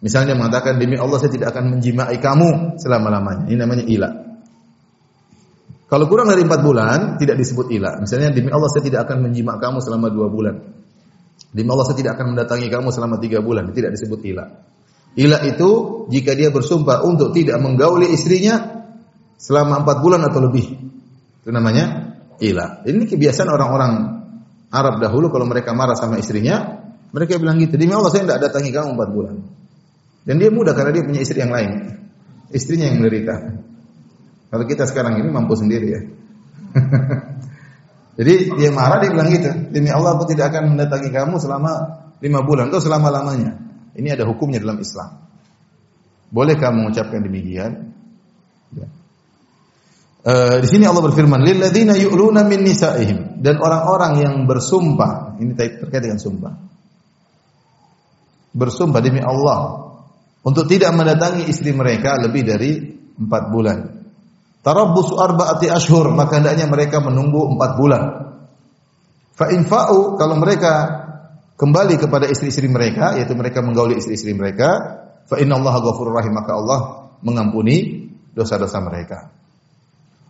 Misalnya 0.01 0.37
mengatakan 0.37 0.77
demi 0.81 1.01
Allah 1.01 1.17
saya 1.21 1.33
tidak 1.33 1.57
akan 1.57 1.77
menjimai 1.77 2.21
kamu 2.21 2.81
selama-lamanya. 2.81 3.49
Ini 3.49 3.57
namanya 3.57 3.85
ila. 3.89 4.24
Kalau 5.95 6.11
kurang 6.11 6.27
dari 6.27 6.43
empat 6.43 6.59
bulan 6.59 7.23
tidak 7.23 7.39
disebut 7.39 7.71
ila. 7.79 8.03
Misalnya 8.03 8.35
demi 8.35 8.51
Allah 8.51 8.67
saya 8.67 8.83
tidak 8.83 9.07
akan 9.07 9.31
menjima 9.31 9.63
kamu 9.63 9.79
selama 9.79 10.11
dua 10.11 10.27
bulan. 10.27 10.59
Demi 11.55 11.71
Allah 11.71 11.87
saya 11.87 12.03
tidak 12.03 12.19
akan 12.19 12.35
mendatangi 12.35 12.67
kamu 12.67 12.91
selama 12.91 13.23
tiga 13.23 13.39
bulan. 13.39 13.71
Tidak 13.71 13.95
disebut 13.95 14.27
ila. 14.27 14.43
Ila 15.15 15.39
itu 15.47 15.71
jika 16.11 16.35
dia 16.35 16.51
bersumpah 16.51 17.07
untuk 17.07 17.31
tidak 17.31 17.63
menggauli 17.63 18.11
istrinya 18.11 18.83
selama 19.39 19.87
empat 19.87 20.03
bulan 20.03 20.27
atau 20.27 20.43
lebih. 20.43 20.67
Itu 21.47 21.55
namanya 21.55 22.19
ila. 22.43 22.83
Ini 22.83 23.07
kebiasaan 23.07 23.47
orang-orang 23.55 23.93
Arab 24.75 24.99
dahulu 24.99 25.31
kalau 25.31 25.47
mereka 25.47 25.79
marah 25.79 25.95
sama 25.95 26.19
istrinya, 26.19 26.75
mereka 27.15 27.39
bilang 27.39 27.63
gitu, 27.63 27.79
demi 27.79 27.95
Allah 27.95 28.11
saya 28.11 28.27
tidak 28.27 28.51
datangi 28.51 28.75
kamu 28.75 28.99
empat 28.99 29.09
bulan. 29.15 29.39
Dan 30.27 30.43
dia 30.43 30.51
mudah 30.51 30.75
karena 30.75 30.91
dia 30.91 31.07
punya 31.07 31.23
istri 31.23 31.39
yang 31.39 31.55
lain. 31.55 32.03
Istrinya 32.51 32.91
yang 32.91 32.99
menderita. 32.99 33.63
Kalau 34.55 34.71
kita 34.71 34.87
sekarang 34.87 35.19
ini 35.19 35.35
mampu 35.35 35.59
sendiri 35.59 35.87
ya. 35.91 36.01
Jadi 38.23 38.55
dia 38.55 38.71
marah 38.71 39.03
dia 39.03 39.11
bilang 39.11 39.27
gitu, 39.35 39.51
demi 39.75 39.91
Allah 39.91 40.15
aku 40.15 40.31
tidak 40.31 40.55
akan 40.55 40.79
mendatangi 40.79 41.11
kamu 41.11 41.43
selama 41.43 41.73
lima 42.23 42.47
bulan 42.47 42.71
atau 42.71 42.79
selama 42.79 43.11
lamanya. 43.11 43.59
Ini 43.99 44.15
ada 44.15 44.23
hukumnya 44.31 44.63
dalam 44.63 44.79
Islam. 44.79 45.27
Boleh 46.31 46.55
kamu 46.55 46.87
mengucapkan 46.87 47.19
demikian? 47.27 47.91
Ya. 48.79 48.87
Uh, 50.23 50.63
di 50.63 50.69
sini 50.71 50.87
Allah 50.87 51.03
berfirman, 51.03 51.43
"Lilladzina 51.43 51.99
yu'luna 51.99 52.47
min 52.47 52.63
nisaihim." 52.63 53.43
Dan 53.43 53.59
orang-orang 53.59 54.23
yang 54.23 54.35
bersumpah, 54.47 55.35
ini 55.43 55.59
terkait 55.59 55.99
dengan 55.99 56.23
sumpah. 56.23 56.55
Bersumpah 58.55 59.03
demi 59.03 59.19
Allah 59.19 59.91
untuk 60.47 60.71
tidak 60.71 60.95
mendatangi 60.95 61.51
istri 61.51 61.75
mereka 61.75 62.15
lebih 62.23 62.47
dari 62.47 62.71
empat 63.19 63.43
bulan. 63.51 64.04
Tarabbusu 64.65 65.21
arba'ati 65.21 65.69
ashur, 65.69 66.09
maka 66.17 66.41
hendaknya 66.41 66.65
mereka 66.65 67.05
menunggu 67.05 67.53
empat 67.53 67.71
bulan. 67.77 68.03
Fa 69.37 69.53
infa'u 69.53 70.17
kalau 70.17 70.41
mereka 70.41 71.05
kembali 71.61 72.01
kepada 72.01 72.25
istri-istri 72.33 72.65
mereka, 72.73 73.13
yaitu 73.21 73.37
mereka 73.37 73.61
menggauli 73.61 74.01
istri-istri 74.01 74.33
mereka, 74.33 74.73
fa 75.29 75.37
innallaha 75.37 75.85
ghafurur 75.85 76.17
rahim, 76.17 76.33
maka 76.33 76.57
Allah 76.57 76.81
mengampuni 77.21 78.09
dosa-dosa 78.33 78.81
mereka. 78.81 79.29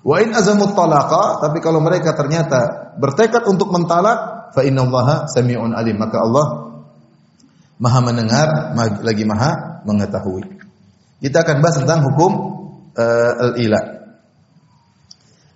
Wa 0.02 0.18
in 0.18 0.34
azamut 0.34 0.74
talaqa, 0.74 1.38
tapi 1.38 1.62
kalau 1.62 1.78
mereka 1.78 2.18
ternyata 2.18 2.92
bertekad 2.98 3.46
untuk 3.46 3.70
mentalak, 3.70 4.50
fa 4.50 4.66
innallaha 4.66 5.30
sami'un 5.30 5.78
alim, 5.78 5.94
maka 5.94 6.18
Allah 6.18 6.46
Maha 7.74 7.98
mendengar 8.06 8.74
lagi 9.02 9.26
Maha 9.26 9.82
mengetahui. 9.82 10.46
Kita 11.18 11.42
akan 11.42 11.56
bahas 11.58 11.76
tentang 11.82 12.06
hukum 12.06 12.32
uh, 12.94 13.32
al-ila. 13.50 14.03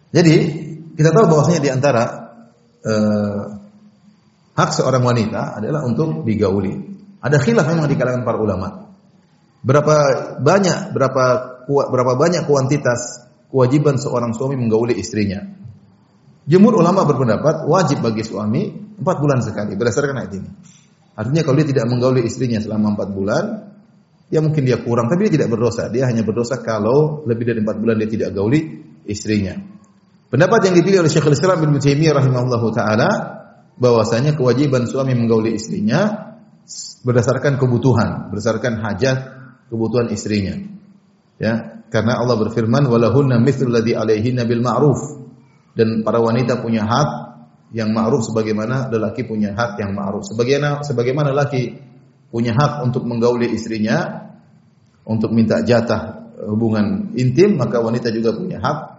Jadi, 0.08 0.34
kita 0.96 1.14
tahu 1.14 1.24
bahwasanya 1.30 1.60
di 1.62 1.70
antara 1.70 2.04
uh, 2.82 3.42
hak 4.58 4.70
seorang 4.74 5.02
wanita 5.06 5.62
adalah 5.62 5.86
untuk 5.86 6.26
digauli. 6.26 6.74
Ada 7.22 7.38
khilaf 7.38 7.66
memang 7.70 7.86
di 7.86 7.96
kalangan 7.98 8.22
para 8.26 8.38
ulama. 8.38 8.68
Berapa 9.62 9.94
banyak 10.38 10.94
berapa 10.94 11.24
berapa 11.66 12.12
banyak 12.14 12.46
kuantitas 12.46 13.26
kewajiban 13.50 13.98
seorang 13.98 14.34
suami 14.34 14.54
menggauli 14.58 14.94
istrinya. 14.98 15.42
Jumhur 16.48 16.80
ulama 16.80 17.04
berpendapat 17.04 17.68
wajib 17.68 18.00
bagi 18.00 18.24
suami 18.24 18.70
empat 18.98 19.16
bulan 19.20 19.38
sekali 19.44 19.76
berdasarkan 19.76 20.16
ayat 20.24 20.32
ini. 20.38 20.50
Artinya 21.18 21.42
kalau 21.42 21.56
dia 21.60 21.68
tidak 21.74 21.86
menggauli 21.90 22.22
istrinya 22.22 22.62
selama 22.62 22.94
empat 22.94 23.08
bulan, 23.10 23.44
ya 24.30 24.38
mungkin 24.38 24.62
dia 24.62 24.78
kurang, 24.78 25.10
tapi 25.10 25.26
dia 25.26 25.42
tidak 25.42 25.50
berdosa. 25.50 25.90
Dia 25.90 26.06
hanya 26.06 26.22
berdosa 26.22 26.62
kalau 26.62 27.26
lebih 27.26 27.50
dari 27.50 27.60
empat 27.60 27.76
bulan 27.82 27.98
dia 27.98 28.08
tidak 28.08 28.30
gauli 28.32 28.86
istrinya. 29.04 29.77
Pendapat 30.28 30.60
yang 30.68 30.74
dipilih 30.76 31.00
oleh 31.00 31.08
Syekhul 31.08 31.32
Islam 31.32 31.64
bin 31.64 31.80
Taimiyah 31.80 32.20
rahimahullah 32.20 32.62
taala 32.76 33.10
bahwasanya 33.80 34.36
kewajiban 34.36 34.84
suami 34.84 35.16
menggauli 35.16 35.56
istrinya 35.56 36.34
berdasarkan 37.00 37.56
kebutuhan, 37.56 38.28
berdasarkan 38.28 38.76
hajat 38.84 39.18
kebutuhan 39.72 40.12
istrinya. 40.12 40.60
Ya, 41.40 41.80
karena 41.88 42.20
Allah 42.20 42.36
berfirman 42.44 42.84
walahunna 42.90 43.40
mithlu 43.40 43.72
ladzi 43.72 43.96
alaihinna 43.96 44.44
bil 44.44 44.60
ma'ruf 44.60 45.00
dan 45.72 46.04
para 46.04 46.20
wanita 46.20 46.60
punya 46.60 46.84
hak 46.84 47.10
yang 47.72 47.96
ma'ruf 47.96 48.28
sebagaimana 48.28 48.92
lelaki 48.92 49.24
punya 49.24 49.56
hak 49.56 49.80
yang 49.80 49.96
ma'ruf. 49.96 50.28
Sebagaimana 50.28 50.84
sebagaimana 50.84 51.32
lelaki 51.32 51.72
punya 52.28 52.52
hak 52.52 52.84
untuk 52.84 53.08
menggauli 53.08 53.48
istrinya 53.48 54.28
untuk 55.08 55.32
minta 55.32 55.64
jatah 55.64 56.36
hubungan 56.44 57.16
intim, 57.16 57.56
maka 57.56 57.80
wanita 57.80 58.12
juga 58.12 58.36
punya 58.36 58.60
hak 58.60 58.97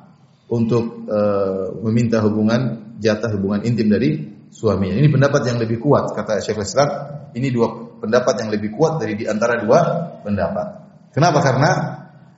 untuk 0.49 1.05
uh, 1.05 1.77
meminta 1.85 2.19
hubungan 2.25 2.93
jatah 2.97 3.31
hubungan 3.37 3.61
intim 3.63 3.87
dari 3.87 4.29
suaminya. 4.49 4.97
Ini 4.97 5.09
pendapat 5.13 5.45
yang 5.45 5.57
lebih 5.61 5.77
kuat 5.77 6.11
kata 6.17 6.41
Syekh 6.41 6.65
Islam. 6.65 6.89
Ini 7.37 7.53
dua 7.53 8.01
pendapat 8.01 8.41
yang 8.41 8.49
lebih 8.49 8.73
kuat 8.73 8.97
dari 8.97 9.13
di 9.13 9.29
antara 9.29 9.61
dua 9.61 9.79
pendapat. 10.25 10.67
Kenapa? 11.13 11.39
Karena 11.45 11.71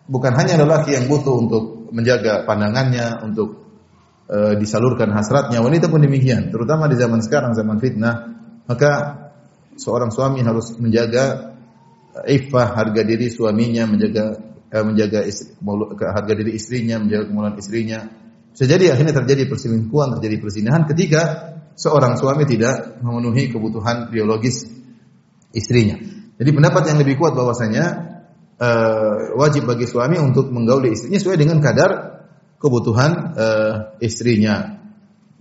bukan 0.07 0.35
hanya 0.35 0.59
lelaki 0.59 0.99
yang 0.99 1.07
butuh 1.07 1.35
untuk 1.39 1.63
menjaga 1.95 2.43
pandangannya, 2.43 3.23
untuk 3.23 3.71
e, 4.27 4.59
disalurkan 4.59 5.11
hasratnya, 5.15 5.63
wanita 5.63 5.87
pun 5.87 6.03
demikian. 6.03 6.51
Terutama 6.51 6.91
di 6.91 6.99
zaman 6.99 7.23
sekarang, 7.23 7.55
zaman 7.55 7.79
fitnah, 7.79 8.15
maka 8.67 8.91
seorang 9.79 10.11
suami 10.11 10.43
harus 10.43 10.75
menjaga 10.75 11.55
iffah 12.27 12.75
harga 12.75 13.01
diri 13.07 13.31
suaminya, 13.31 13.87
menjaga 13.87 14.50
eh, 14.71 14.83
menjaga 14.83 15.27
istri, 15.27 15.53
harga 15.99 16.33
diri 16.33 16.55
istrinya, 16.55 16.97
menjaga 16.97 17.27
kemuliaan 17.27 17.59
istrinya. 17.59 17.99
Bisa 18.51 18.65
jadi 18.67 18.95
akhirnya 18.95 19.15
terjadi 19.15 19.47
perselingkuhan, 19.47 20.19
terjadi 20.19 20.35
persinahan 20.39 20.83
ketika 20.87 21.21
seorang 21.75 22.19
suami 22.19 22.43
tidak 22.47 22.99
memenuhi 22.99 23.51
kebutuhan 23.51 24.11
biologis 24.11 24.67
istrinya. 25.55 25.99
Jadi 26.35 26.49
pendapat 26.51 26.83
yang 26.91 26.97
lebih 26.99 27.21
kuat 27.21 27.37
bahwasanya 27.37 27.85
uh, 28.57 29.37
wajib 29.37 29.69
bagi 29.69 29.85
suami 29.87 30.17
untuk 30.17 30.49
menggauli 30.49 30.95
istrinya 30.95 31.21
sesuai 31.21 31.37
dengan 31.37 31.61
kadar 31.61 32.25
kebutuhan 32.57 33.11
uh, 33.37 33.73
istrinya 34.01 34.81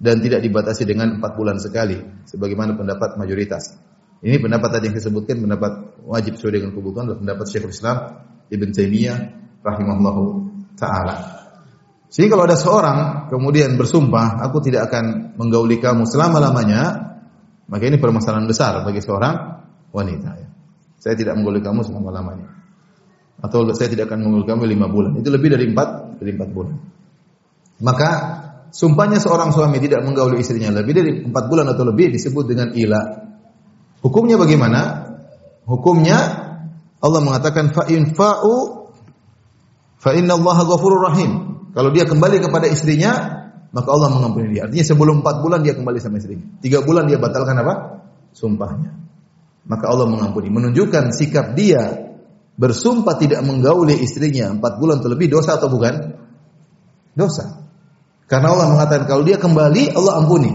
dan 0.00 0.24
tidak 0.24 0.40
dibatasi 0.40 0.88
dengan 0.88 1.20
empat 1.20 1.36
bulan 1.36 1.60
sekali 1.60 2.00
sebagaimana 2.24 2.76
pendapat 2.76 3.20
mayoritas. 3.20 3.76
Ini 4.20 4.36
pendapat 4.36 4.68
tadi 4.76 4.92
yang 4.92 4.96
disebutkan 4.96 5.40
pendapat 5.40 5.72
wajib 6.04 6.36
sesuai 6.36 6.60
dengan 6.60 6.70
kebutuhan 6.76 7.06
pendapat 7.20 7.44
Syekhul 7.48 7.72
Islam 7.72 7.96
Ibn 8.50 8.68
Taimiyah 8.74 9.18
rahimahullahu 9.62 10.22
taala. 10.74 11.40
Jadi 12.10 12.26
kalau 12.26 12.42
ada 12.42 12.58
seorang 12.58 13.30
kemudian 13.30 13.78
bersumpah, 13.78 14.42
aku 14.42 14.58
tidak 14.58 14.90
akan 14.90 15.38
menggauli 15.38 15.78
kamu 15.78 16.10
selama-lamanya, 16.10 17.14
maka 17.70 17.82
ini 17.86 18.02
permasalahan 18.02 18.50
besar 18.50 18.82
bagi 18.82 18.98
seorang 18.98 19.62
wanita. 19.94 20.30
Ya. 20.34 20.48
Saya 20.98 21.14
tidak 21.14 21.38
menggauli 21.38 21.62
kamu 21.62 21.86
selama-lamanya. 21.86 22.50
Atau 23.40 23.70
saya 23.78 23.88
tidak 23.88 24.10
akan 24.10 24.26
menggauli 24.26 24.46
kamu 24.50 24.62
lima 24.66 24.86
bulan. 24.90 25.22
Itu 25.22 25.30
lebih 25.30 25.54
dari 25.54 25.70
empat, 25.70 26.18
dari 26.18 26.34
empat 26.34 26.50
bulan. 26.50 26.76
Maka 27.80 28.10
sumpahnya 28.74 29.22
seorang 29.22 29.54
suami 29.54 29.78
tidak 29.78 30.02
menggauli 30.02 30.42
istrinya 30.42 30.82
lebih 30.82 30.92
dari 30.92 31.10
empat 31.24 31.44
bulan 31.46 31.70
atau 31.70 31.86
lebih 31.86 32.10
disebut 32.10 32.44
dengan 32.50 32.74
ila. 32.74 33.02
Hukumnya 34.02 34.34
bagaimana? 34.34 35.08
Hukumnya 35.62 36.49
Allah 37.00 37.20
mengatakan 37.24 37.72
fa 37.72 37.88
in 37.88 38.12
fa'u 38.12 38.86
fa 39.96 40.10
inna 40.12 40.36
Allah 40.36 40.56
ghafurur 40.64 41.02
rahim. 41.08 41.30
Kalau 41.72 41.90
dia 41.94 42.04
kembali 42.04 42.44
kepada 42.44 42.66
istrinya, 42.68 43.12
maka 43.70 43.88
Allah 43.88 44.10
mengampuni 44.12 44.52
dia. 44.52 44.66
Artinya 44.66 44.84
sebelum 44.84 45.22
empat 45.24 45.40
bulan 45.40 45.62
dia 45.62 45.72
kembali 45.78 45.98
sama 46.02 46.18
istrinya. 46.18 46.44
Tiga 46.60 46.82
bulan 46.82 47.06
dia 47.06 47.16
batalkan 47.16 47.56
apa? 47.62 48.04
Sumpahnya. 48.34 48.92
Maka 49.70 49.84
Allah 49.86 50.10
mengampuni. 50.10 50.50
Menunjukkan 50.50 51.14
sikap 51.14 51.54
dia 51.54 52.10
bersumpah 52.58 53.16
tidak 53.16 53.40
menggauli 53.46 53.96
istrinya 54.02 54.52
empat 54.52 54.76
bulan 54.76 55.00
terlebih 55.00 55.30
dosa 55.30 55.56
atau 55.56 55.70
bukan? 55.70 56.18
Dosa. 57.14 57.64
Karena 58.26 58.52
Allah 58.54 58.66
mengatakan 58.70 59.06
kalau 59.06 59.22
dia 59.22 59.38
kembali 59.38 59.94
Allah 59.94 60.22
ampuni. 60.22 60.50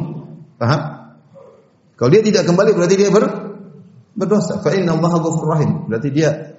Paham? 0.55 0.81
Kalau 1.95 2.09
dia 2.11 2.23
tidak 2.23 2.43
kembali 2.47 2.75
berarti 2.75 2.95
dia 2.99 3.07
ber, 3.11 3.23
berdosa. 4.15 4.63
Fa 4.63 4.71
inna 4.71 4.95
Allah 4.95 5.11
rahim. 5.19 5.91
Berarti 5.91 6.09
dia 6.09 6.55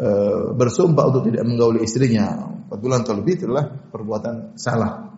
uh, 0.00 0.56
bersumpah 0.56 1.04
untuk 1.12 1.28
tidak 1.28 1.44
menggauli 1.44 1.84
istrinya 1.84 2.56
4 2.72 2.78
bulan 2.80 3.04
atau 3.04 3.14
lebih 3.20 3.34
itulah 3.44 3.64
perbuatan 3.92 4.56
salah. 4.56 5.10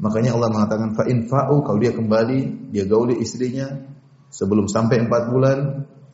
Makanya 0.00 0.32
Allah 0.32 0.48
mengatakan 0.48 0.96
fa 0.96 1.04
in 1.10 1.28
fa'u 1.28 1.60
kalau 1.60 1.76
dia 1.76 1.92
kembali 1.92 2.72
dia 2.72 2.88
gauli 2.88 3.20
istrinya 3.20 3.68
sebelum 4.32 4.64
sampai 4.64 5.04
4 5.04 5.32
bulan 5.32 5.58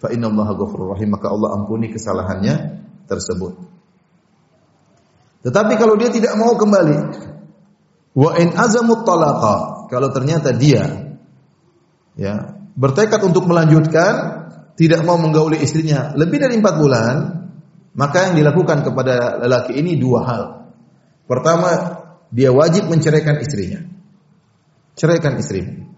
fa 0.02 0.10
innallaha 0.10 0.58
ghafurur 0.58 0.98
rahim 0.98 1.14
maka 1.14 1.30
Allah 1.30 1.54
ampuni 1.54 1.90
kesalahannya 1.90 2.82
tersebut. 3.06 3.54
Tetapi 5.46 5.72
kalau 5.78 5.94
dia 5.94 6.10
tidak 6.10 6.34
mau 6.34 6.58
kembali 6.58 6.98
wa 8.18 8.30
in 8.42 8.50
azamut 8.58 9.06
talaqa 9.06 9.86
kalau 9.86 10.10
ternyata 10.10 10.50
dia 10.50 11.14
ya 12.18 12.58
bertekad 12.74 13.22
untuk 13.22 13.46
melanjutkan 13.46 14.35
tidak 14.76 15.02
mau 15.02 15.16
menggauli 15.16 15.58
istrinya 15.64 16.12
lebih 16.14 16.38
dari 16.38 16.60
empat 16.60 16.74
bulan 16.76 17.14
maka 17.96 18.30
yang 18.30 18.34
dilakukan 18.36 18.84
kepada 18.84 19.40
lelaki 19.40 19.76
ini 19.80 19.96
dua 19.96 20.20
hal 20.22 20.56
Pertama, 21.26 21.70
dia 22.30 22.54
wajib 22.54 22.86
menceraikan 22.86 23.42
istrinya. 23.42 23.82
Ceraikan 24.94 25.36
istrinya. 25.42 25.90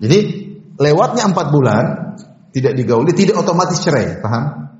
Jadi, 0.00 0.18
lewatnya 0.80 1.28
empat 1.28 1.46
bulan, 1.52 1.84
tidak 2.56 2.72
digauli, 2.72 3.12
tidak 3.12 3.36
otomatis 3.36 3.84
cerai. 3.84 4.18
Paham? 4.24 4.72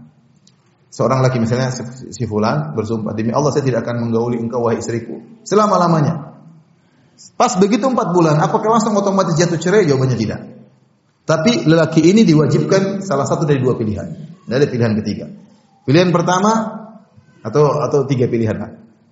Seorang 0.90 1.22
laki 1.22 1.38
misalnya 1.38 1.70
si 2.10 2.26
fulan 2.26 2.74
bersumpah 2.74 3.14
demi 3.14 3.30
Allah 3.30 3.54
saya 3.54 3.62
tidak 3.62 3.86
akan 3.86 4.10
menggauli 4.10 4.42
engkau 4.42 4.66
wahai 4.66 4.82
istriku 4.82 5.22
selama 5.46 5.78
lamanya. 5.78 6.34
Pas 7.38 7.54
begitu 7.62 7.86
empat 7.86 8.10
bulan, 8.10 8.42
apakah 8.42 8.74
langsung 8.74 8.98
otomatis 8.98 9.38
jatuh 9.38 9.54
cerai? 9.54 9.86
Jawabannya 9.86 10.18
tidak. 10.18 10.49
Tapi 11.30 11.62
lelaki 11.62 12.02
ini 12.02 12.26
diwajibkan 12.26 13.06
salah 13.06 13.22
satu 13.22 13.46
dari 13.46 13.62
dua 13.62 13.78
pilihan. 13.78 14.02
Tidak 14.42 14.56
ada 14.58 14.66
pilihan 14.66 14.98
ketiga. 14.98 15.30
Pilihan 15.86 16.10
pertama 16.10 16.50
atau 17.46 17.78
atau 17.86 18.02
tiga 18.10 18.26
pilihan. 18.26 18.58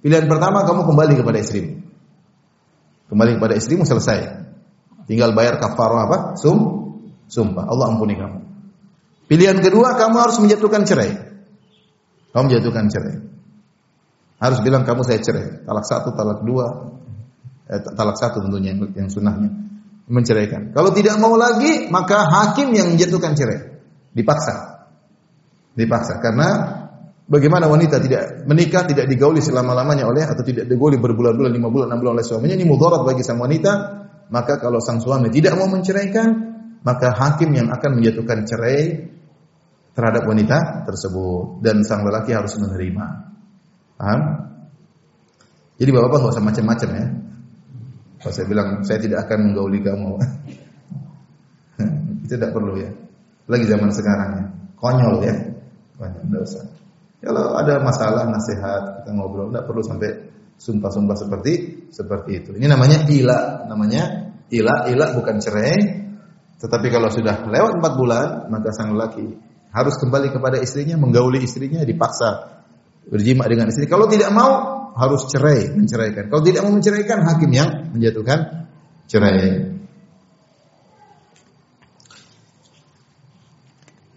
Pilihan 0.02 0.26
pertama 0.26 0.66
kamu 0.66 0.82
kembali 0.82 1.14
kepada 1.14 1.38
istrimu. 1.38 1.78
Kembali 3.06 3.38
kepada 3.38 3.54
istrimu 3.54 3.86
selesai. 3.86 4.34
Tinggal 5.06 5.30
bayar 5.30 5.62
kafarah 5.62 6.10
apa? 6.10 6.18
Sum, 6.34 6.58
sumpah. 7.30 7.70
Allah 7.70 7.86
ampuni 7.94 8.18
kamu. 8.18 8.42
Pilihan 9.30 9.62
kedua 9.62 9.94
kamu 9.94 10.16
harus 10.18 10.42
menjatuhkan 10.42 10.82
cerai. 10.90 11.14
Kamu 12.34 12.50
menjatuhkan 12.50 12.90
cerai. 12.90 13.14
Harus 14.42 14.58
bilang 14.66 14.82
kamu 14.82 15.06
saya 15.06 15.22
cerai. 15.22 15.62
Talak 15.62 15.86
satu, 15.86 16.18
talak 16.18 16.42
dua. 16.42 16.98
Eh, 17.70 17.78
talak 17.94 18.18
satu 18.18 18.42
tentunya 18.42 18.74
yang, 18.74 19.06
yang 19.06 19.06
sunnahnya. 19.06 19.67
Menceraikan. 20.08 20.72
Kalau 20.72 20.90
tidak 20.96 21.20
mau 21.20 21.36
lagi, 21.36 21.92
maka 21.92 22.24
hakim 22.24 22.72
yang 22.72 22.96
menjatuhkan 22.96 23.36
cerai. 23.36 23.60
Dipaksa. 24.16 24.88
Dipaksa. 25.76 26.18
Karena 26.24 26.48
Bagaimana 27.28 27.68
wanita 27.68 28.00
tidak 28.00 28.48
menikah, 28.48 28.88
tidak 28.88 29.04
digauli 29.04 29.44
selama-lamanya 29.44 30.08
oleh 30.08 30.24
atau 30.24 30.40
tidak 30.40 30.64
digauli 30.64 30.96
berbulan-bulan, 30.96 31.52
lima 31.52 31.68
bulan, 31.68 31.92
enam 31.92 32.00
bulan 32.00 32.16
oleh 32.16 32.24
suaminya, 32.24 32.56
ini 32.56 32.64
mudarat 32.64 33.04
bagi 33.04 33.20
sang 33.20 33.36
wanita. 33.36 33.72
Maka 34.32 34.56
kalau 34.56 34.80
sang 34.80 34.96
suami 35.04 35.28
tidak 35.28 35.60
mau 35.60 35.68
menceraikan, 35.68 36.28
maka 36.80 37.12
hakim 37.12 37.52
yang 37.52 37.68
akan 37.68 38.00
menjatuhkan 38.00 38.48
cerai 38.48 39.12
terhadap 39.92 40.24
wanita 40.24 40.88
tersebut 40.88 41.60
dan 41.60 41.84
sang 41.84 42.08
lelaki 42.08 42.32
harus 42.32 42.56
menerima. 42.56 43.06
Paham? 44.00 44.20
Jadi 45.76 45.90
bapak-bapak 45.92 46.32
usah 46.32 46.44
macam-macam 46.44 46.88
ya. 46.96 47.06
Kalau 48.18 48.32
saya 48.34 48.46
bilang 48.50 48.82
saya 48.82 48.98
tidak 48.98 49.26
akan 49.26 49.50
menggauli 49.50 49.78
kamu, 49.78 50.18
itu 52.26 52.34
tidak 52.34 52.50
perlu 52.50 52.74
ya. 52.78 52.90
Lagi 53.48 53.64
zaman 53.64 53.90
sekarang 53.94 54.30
ya, 54.34 54.44
konyol 54.76 55.14
ya, 55.24 55.34
konyol, 55.96 56.22
tidak 56.26 56.42
usah. 56.44 56.64
Kalau 57.18 57.54
ada 57.58 57.82
masalah 57.82 58.30
nasihat 58.30 59.02
kita 59.02 59.10
ngobrol, 59.14 59.50
tidak 59.50 59.66
perlu 59.66 59.82
sampai 59.82 60.10
sumpah-sumpah 60.58 61.16
seperti 61.18 61.52
seperti 61.90 62.30
itu. 62.42 62.50
Ini 62.58 62.66
namanya 62.66 63.06
ila, 63.06 63.66
namanya 63.66 64.34
ila, 64.50 64.90
ila 64.90 65.06
bukan 65.14 65.36
cerai. 65.38 65.78
Tetapi 66.58 66.86
kalau 66.90 67.06
sudah 67.06 67.46
lewat 67.46 67.78
empat 67.78 67.92
bulan, 67.94 68.26
maka 68.50 68.74
sang 68.74 68.94
lelaki 68.94 69.30
harus 69.70 69.94
kembali 70.00 70.34
kepada 70.34 70.58
istrinya, 70.58 70.98
menggauli 70.98 71.44
istrinya, 71.46 71.86
dipaksa 71.86 72.57
berjima 73.08 73.48
dengan 73.48 73.72
istri. 73.72 73.88
Kalau 73.88 74.06
tidak 74.06 74.30
mau 74.30 74.78
harus 74.98 75.24
cerai, 75.30 75.72
menceraikan. 75.72 76.28
Kalau 76.28 76.42
tidak 76.44 76.66
mau 76.66 76.72
menceraikan, 76.76 77.24
hakim 77.24 77.50
yang 77.54 77.70
menjatuhkan 77.94 78.68
cerai. 79.08 79.78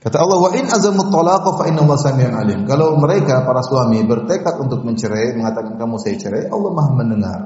Kata 0.01 0.17
Allah, 0.17 0.37
"Wa 0.41 0.51
in 0.57 0.65
azamut 0.65 1.13
talaq 1.13 1.45
fa 1.61 1.63
inna 1.69 1.85
Allah 1.85 1.99
samian 2.01 2.33
alim." 2.33 2.65
Kalau 2.65 2.97
mereka 2.97 3.45
para 3.45 3.61
suami 3.61 4.01
bertekad 4.01 4.57
untuk 4.57 4.81
mencerai, 4.81 5.37
mengatakan 5.37 5.77
kamu 5.77 5.95
saya 6.01 6.17
cerai, 6.17 6.43
Allah 6.49 6.71
Maha 6.73 6.91
mendengar. 6.97 7.41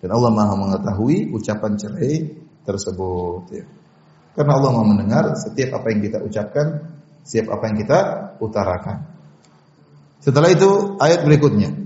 Dan 0.00 0.08
Allah 0.08 0.32
Maha 0.32 0.56
mengetahui 0.56 1.36
ucapan 1.36 1.76
cerai 1.76 2.40
tersebut. 2.64 3.42
Ya. 3.52 3.64
Karena 4.32 4.56
Allah 4.56 4.70
Maha 4.72 4.86
mendengar 4.96 5.24
setiap 5.36 5.76
apa 5.76 5.92
yang 5.92 6.00
kita 6.00 6.18
ucapkan, 6.24 6.66
setiap 7.20 7.52
apa 7.60 7.64
yang 7.68 7.76
kita 7.76 8.00
utarakan. 8.40 9.13
Setelah 10.24 10.48
itu 10.48 10.96
ayat 11.04 11.20
berikutnya. 11.28 11.76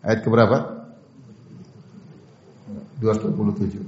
Ayat 0.00 0.24
keberapa? 0.24 0.80
227. 3.04 3.84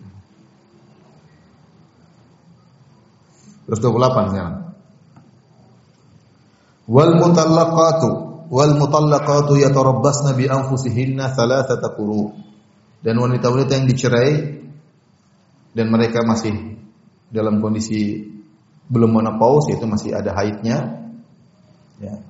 228 3.65 4.33
sekarang. 4.33 4.57
Wal 6.85 7.13
mutallaqatu 7.17 8.11
wal 8.53 8.77
mutallaqatu 8.77 9.57
yatarabbasna 9.57 10.37
bi 10.37 10.53
anfusihinna 10.53 11.33
thalathata 11.33 11.97
quru. 11.97 12.37
Dan 13.01 13.17
wanita-wanita 13.17 13.73
yang 13.81 13.89
dicerai 13.89 14.31
dan 15.73 15.87
mereka 15.89 16.21
masih 16.23 16.77
dalam 17.33 17.65
kondisi 17.65 18.29
belum 18.93 19.11
menopause 19.17 19.73
itu 19.73 19.89
masih 19.89 20.13
ada 20.13 20.37
haidnya. 20.37 21.09
Ya. 21.97 22.21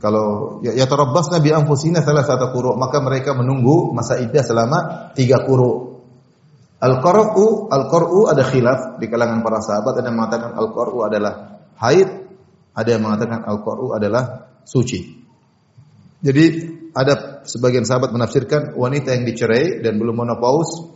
Kalau 0.00 0.60
ya, 0.60 0.76
ya 0.76 0.84
tarabbas 0.84 1.32
Nabi 1.32 1.52
anfusina 1.56 2.04
salah 2.04 2.24
satu 2.24 2.52
kuru, 2.52 2.76
maka 2.76 3.00
mereka 3.00 3.32
menunggu 3.32 3.92
masa 3.96 4.20
iddah 4.20 4.44
selama 4.44 5.12
tiga 5.16 5.44
kuru. 5.48 6.04
Al-qara'u, 6.80 7.68
al-qara'u 7.68 8.28
ada 8.28 8.40
khilaf 8.44 8.96
di 8.96 9.08
kalangan 9.08 9.44
para 9.44 9.60
sahabat, 9.60 10.00
ada 10.00 10.08
yang 10.08 10.16
mengatakan 10.16 10.56
al-qara'u 10.56 11.04
adalah 11.04 11.60
haid, 11.76 12.08
ada 12.72 12.88
yang 12.88 13.04
mengatakan 13.04 13.44
al-qara'u 13.44 13.92
adalah 13.92 14.48
suci. 14.64 15.20
Jadi 16.24 16.44
ada 16.96 17.44
sebagian 17.44 17.84
sahabat 17.84 18.12
menafsirkan 18.16 18.76
wanita 18.76 19.12
yang 19.12 19.28
dicerai 19.28 19.84
dan 19.84 20.00
belum 20.00 20.24
menopause 20.24 20.88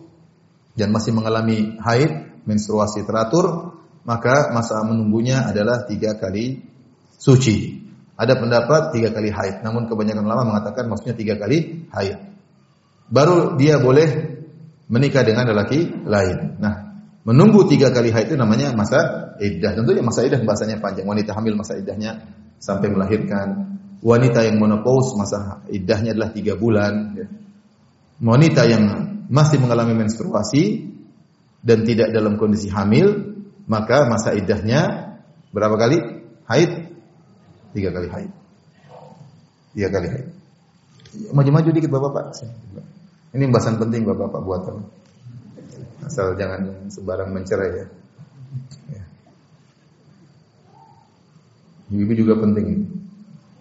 dan 0.72 0.92
masih 0.96 1.12
mengalami 1.12 1.76
haid, 1.84 2.40
menstruasi 2.48 3.04
teratur, 3.04 3.76
maka 4.04 4.52
masa 4.52 4.84
menunggunya 4.84 5.48
adalah 5.48 5.88
tiga 5.88 6.16
kali 6.20 6.60
suci. 7.16 7.82
Ada 8.14 8.38
pendapat 8.38 8.94
tiga 8.94 9.10
kali 9.10 9.32
haid, 9.32 9.66
namun 9.66 9.90
kebanyakan 9.90 10.22
ulama 10.22 10.54
mengatakan 10.54 10.86
maksudnya 10.86 11.18
tiga 11.18 11.34
kali 11.34 11.88
haid. 11.90 12.20
Baru 13.10 13.58
dia 13.58 13.82
boleh 13.82 14.38
menikah 14.86 15.26
dengan 15.26 15.50
lelaki 15.50 16.04
lain. 16.06 16.60
Nah, 16.62 16.94
menunggu 17.26 17.66
tiga 17.66 17.90
kali 17.90 18.14
haid 18.14 18.30
itu 18.30 18.38
namanya 18.38 18.70
masa 18.70 19.34
iddah. 19.42 19.74
Tentunya 19.74 20.04
masa 20.04 20.22
iddah 20.22 20.38
bahasanya 20.46 20.78
panjang. 20.78 21.08
Wanita 21.08 21.34
hamil 21.34 21.58
masa 21.58 21.74
iddahnya 21.74 22.22
sampai 22.62 22.92
melahirkan. 22.92 23.80
Wanita 24.04 24.46
yang 24.46 24.62
menopause 24.62 25.16
masa 25.18 25.64
iddahnya 25.72 26.14
adalah 26.14 26.30
tiga 26.30 26.54
bulan. 26.54 27.18
Wanita 28.22 28.62
yang 28.68 28.84
masih 29.26 29.58
mengalami 29.58 29.96
menstruasi 30.06 30.92
dan 31.64 31.82
tidak 31.82 32.12
dalam 32.12 32.36
kondisi 32.36 32.68
hamil, 32.70 33.33
maka 33.64 34.04
masa 34.04 34.36
iddahnya 34.36 35.14
berapa 35.54 35.76
kali 35.80 35.98
haid? 36.48 36.70
Tiga 37.72 37.90
kali 37.90 38.08
haid. 38.12 38.32
Tiga 39.72 39.88
kali 39.88 40.08
haid. 40.12 40.28
Maju-maju 41.32 41.68
dikit 41.72 41.90
bapak-bapak. 41.90 42.44
Ini 43.34 43.50
bahasan 43.50 43.80
penting 43.80 44.06
bapak-bapak 44.06 44.42
buatan. 44.42 44.76
Asal 46.04 46.36
jangan 46.36 46.90
sembarang 46.92 47.32
mencerai 47.32 47.70
ya. 47.72 47.86
ya. 48.92 49.04
Ibu 51.94 52.12
juga 52.12 52.36
penting. 52.38 52.84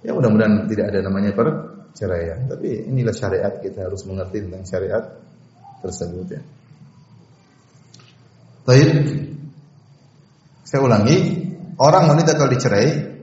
Ya 0.03 0.11
mudah-mudahan 0.11 0.67
tidak 0.67 0.91
ada 0.91 0.99
namanya 1.07 1.31
perceraian. 1.31 2.51
Tapi 2.51 2.91
inilah 2.91 3.15
syariat 3.15 3.53
kita 3.63 3.87
harus 3.87 4.03
mengerti 4.03 4.43
tentang 4.43 4.67
syariat 4.67 5.03
tersebut 5.79 6.27
ya. 6.35 6.41
Baik. 8.67 9.32
Saya 10.73 10.89
ulangi, 10.89 11.17
orang 11.77 12.17
wanita 12.17 12.33
kalau 12.33 12.49
dicerai 12.49 13.13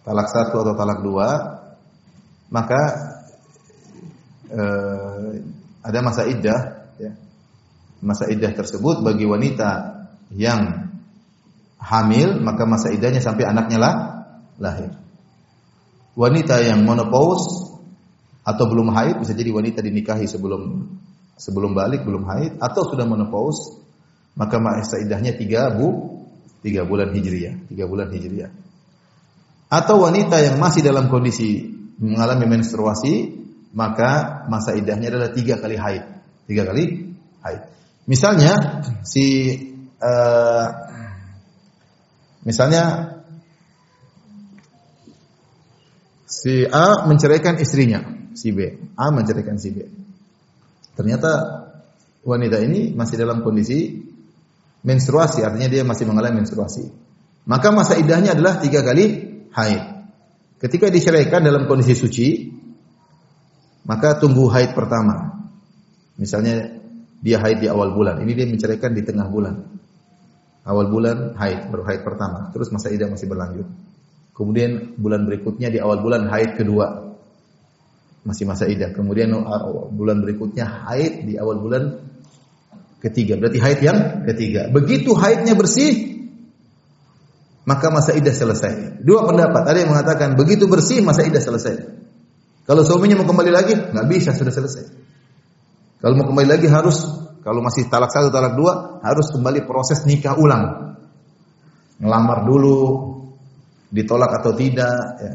talak 0.00 0.32
satu 0.32 0.64
atau 0.64 0.72
talak 0.72 1.04
dua, 1.04 1.28
maka 2.48 2.80
eh, 4.48 5.44
ada 5.84 5.98
masa 6.00 6.24
iddah. 6.24 6.88
Ya. 6.96 7.20
Masa 8.00 8.32
iddah 8.32 8.48
tersebut 8.48 9.04
bagi 9.04 9.28
wanita 9.28 10.08
yang 10.32 10.88
hamil, 11.84 12.40
maka 12.40 12.64
masa 12.64 12.96
iddahnya 12.96 13.20
sampai 13.20 13.52
anaknya 13.52 13.76
lah 13.76 13.94
lahir. 14.56 14.96
Wanita 16.16 16.64
yang 16.64 16.80
menopause 16.88 17.76
atau 18.40 18.64
belum 18.72 18.88
haid 18.88 19.20
bisa 19.20 19.36
jadi 19.36 19.52
wanita 19.52 19.84
dinikahi 19.84 20.24
sebelum 20.24 20.80
sebelum 21.36 21.76
balik 21.76 22.08
belum 22.08 22.24
haid 22.24 22.56
atau 22.56 22.88
sudah 22.88 23.04
menopause 23.04 23.84
maka 24.36 24.60
masa 24.60 25.00
iddahnya 25.00 25.34
tiga 25.34 25.72
bu 25.72 26.20
tiga 26.60 26.84
bulan 26.84 27.10
hijriah 27.10 27.66
tiga 27.72 27.88
bulan 27.88 28.12
hijriah 28.12 28.52
atau 29.66 30.06
wanita 30.06 30.38
yang 30.38 30.62
masih 30.62 30.86
dalam 30.86 31.10
kondisi 31.10 31.74
mengalami 31.98 32.46
menstruasi, 32.46 33.34
maka 33.74 34.44
masa 34.46 34.78
idahnya 34.78 35.10
adalah 35.10 35.34
tiga 35.34 35.58
kali 35.58 35.74
haid. 35.74 36.04
Tiga 36.46 36.62
kali 36.62 37.10
haid. 37.42 37.62
Misalnya 38.06 38.54
si 39.02 39.58
uh, 39.98 40.66
misalnya 42.46 42.82
si 46.30 46.62
A 46.70 47.10
menceraikan 47.10 47.58
istrinya, 47.58 48.06
si 48.38 48.54
B. 48.54 48.86
A 48.94 49.10
menceraikan 49.10 49.58
si 49.58 49.74
B. 49.74 49.82
Ternyata 50.94 51.30
wanita 52.22 52.62
ini 52.62 52.94
masih 52.94 53.18
dalam 53.18 53.42
kondisi 53.42 53.98
menstruasi, 54.86 55.42
artinya 55.42 55.66
dia 55.66 55.82
masih 55.82 56.06
mengalami 56.06 56.46
menstruasi. 56.46 56.86
Maka 57.50 57.74
masa 57.74 57.98
idahnya 57.98 58.38
adalah 58.38 58.62
tiga 58.62 58.86
kali 58.86 59.04
haid. 59.50 59.82
Ketika 60.62 60.88
diceraikan 60.88 61.42
dalam 61.42 61.66
kondisi 61.66 61.98
suci, 61.98 62.54
maka 63.82 64.16
tunggu 64.22 64.46
haid 64.46 64.78
pertama. 64.78 65.42
Misalnya 66.16 66.78
dia 67.18 67.42
haid 67.42 67.60
di 67.60 67.68
awal 67.68 67.92
bulan, 67.92 68.22
ini 68.22 68.32
dia 68.32 68.46
menceraikan 68.46 68.94
di 68.94 69.02
tengah 69.02 69.26
bulan. 69.26 69.54
Awal 70.66 70.86
bulan 70.90 71.16
haid, 71.38 71.70
baru 71.70 71.82
haid 71.86 72.02
pertama. 72.02 72.50
Terus 72.50 72.70
masa 72.74 72.90
idah 72.90 73.06
masih 73.10 73.26
berlanjut. 73.30 73.66
Kemudian 74.34 74.98
bulan 74.98 75.22
berikutnya 75.26 75.70
di 75.70 75.78
awal 75.78 76.02
bulan 76.02 76.26
haid 76.26 76.58
kedua. 76.58 77.14
Masih 78.26 78.42
masa 78.42 78.66
idah. 78.66 78.90
Kemudian 78.90 79.30
uh, 79.30 79.86
bulan 79.94 80.18
berikutnya 80.18 80.66
haid 80.66 81.22
di 81.30 81.38
awal 81.38 81.62
bulan 81.62 82.02
ketiga. 83.10 83.38
Berarti 83.38 83.58
haid 83.62 83.80
yang 83.82 83.98
ketiga. 84.26 84.68
Begitu 84.68 85.14
haidnya 85.14 85.54
bersih, 85.54 86.16
maka 87.66 87.90
masa 87.90 88.14
idah 88.14 88.34
selesai. 88.34 89.02
Dua 89.02 89.26
pendapat. 89.26 89.62
Ada 89.66 89.78
yang 89.82 89.90
mengatakan 89.90 90.38
begitu 90.38 90.70
bersih 90.70 91.02
masa 91.02 91.26
idah 91.26 91.42
selesai. 91.42 91.74
Kalau 92.66 92.82
suaminya 92.82 93.22
mau 93.22 93.26
kembali 93.30 93.50
lagi, 93.54 93.74
nggak 93.74 94.06
bisa 94.10 94.34
sudah 94.34 94.50
selesai. 94.50 94.84
Kalau 96.02 96.14
mau 96.18 96.26
kembali 96.26 96.48
lagi 96.50 96.66
harus 96.66 97.06
kalau 97.46 97.62
masih 97.62 97.86
talak 97.86 98.10
satu, 98.10 98.34
talak 98.34 98.58
dua, 98.58 98.98
harus 99.06 99.30
kembali 99.30 99.70
proses 99.70 100.02
nikah 100.02 100.34
ulang. 100.34 100.98
Ngelamar 102.02 102.42
dulu, 102.42 102.78
ditolak 103.94 104.42
atau 104.42 104.50
tidak, 104.58 105.02
ya. 105.22 105.34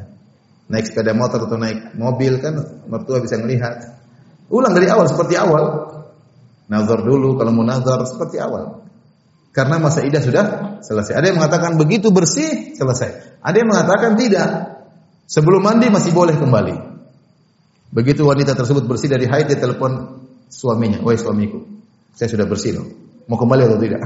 naik 0.68 0.92
sepeda 0.92 1.16
motor 1.16 1.48
atau 1.48 1.56
naik 1.56 1.96
mobil 1.96 2.44
kan 2.44 2.84
mertua 2.88 3.24
bisa 3.24 3.40
melihat. 3.40 3.96
Ulang 4.52 4.76
dari 4.76 4.92
awal 4.92 5.08
seperti 5.08 5.40
awal. 5.40 5.64
Nazar 6.72 7.04
dulu 7.04 7.36
kalau 7.36 7.52
mau 7.52 7.68
nazar 7.68 8.00
seperti 8.08 8.40
awal. 8.40 8.88
Karena 9.52 9.76
masa 9.76 10.08
idah 10.08 10.24
sudah 10.24 10.80
selesai. 10.80 11.20
Ada 11.20 11.28
yang 11.28 11.44
mengatakan 11.44 11.76
begitu 11.76 12.16
bersih 12.16 12.72
selesai. 12.80 13.44
Ada 13.44 13.56
yang 13.60 13.76
mengatakan 13.76 14.16
tidak. 14.16 14.80
Sebelum 15.28 15.60
mandi 15.60 15.92
masih 15.92 16.16
boleh 16.16 16.40
kembali. 16.40 16.76
Begitu 17.92 18.24
wanita 18.24 18.56
tersebut 18.56 18.88
bersih 18.88 19.12
dari 19.12 19.28
haid 19.28 19.52
dia 19.52 19.60
telepon 19.60 20.24
suaminya, 20.48 21.04
"Wahai 21.04 21.20
suamiku, 21.20 21.60
saya 22.16 22.32
sudah 22.32 22.48
bersih 22.48 22.80
loh. 22.80 22.88
Mau 23.28 23.36
kembali 23.36 23.68
atau 23.68 23.76
tidak?" 23.76 24.00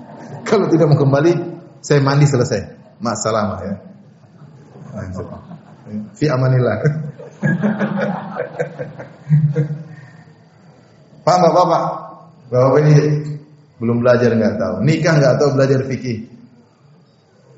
Kalau 0.46 0.70
tidak 0.70 0.94
mau 0.94 1.02
kembali, 1.02 1.34
saya 1.82 1.98
mandi 1.98 2.30
selesai. 2.30 2.62
Masalah 3.02 3.58
ya. 3.66 3.74
Fi 6.14 6.30
amanillah. 6.30 6.78
Pak, 11.22 11.38
Bapak, 11.38 12.11
Bapak 12.52 12.84
ini 12.84 12.94
belum 13.80 14.04
belajar 14.04 14.36
nggak 14.36 14.60
tahu. 14.60 14.74
Nikah 14.84 15.14
nggak 15.16 15.34
tahu 15.40 15.50
belajar 15.56 15.80
fikih. 15.88 16.28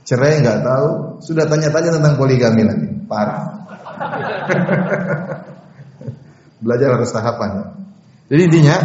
cerai 0.05 0.45
nggak 0.45 0.61
tahu, 0.61 1.17
sudah 1.25 1.49
tanya-tanya 1.49 1.97
tentang 1.97 2.21
poligami 2.21 2.61
lagi, 2.61 2.93
parah. 3.09 3.57
Belajar 6.65 7.01
harus 7.01 7.09
tahapan. 7.09 7.73
Jadi 8.29 8.41
intinya 8.45 8.77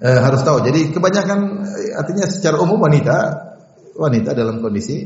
eh, 0.00 0.20
harus 0.24 0.40
tahu. 0.40 0.64
Jadi 0.64 0.96
kebanyakan 0.96 1.68
eh, 1.68 1.92
artinya 1.92 2.24
secara 2.32 2.64
umum 2.64 2.80
wanita 2.80 3.16
wanita 3.92 4.32
dalam 4.32 4.64
kondisi 4.64 5.04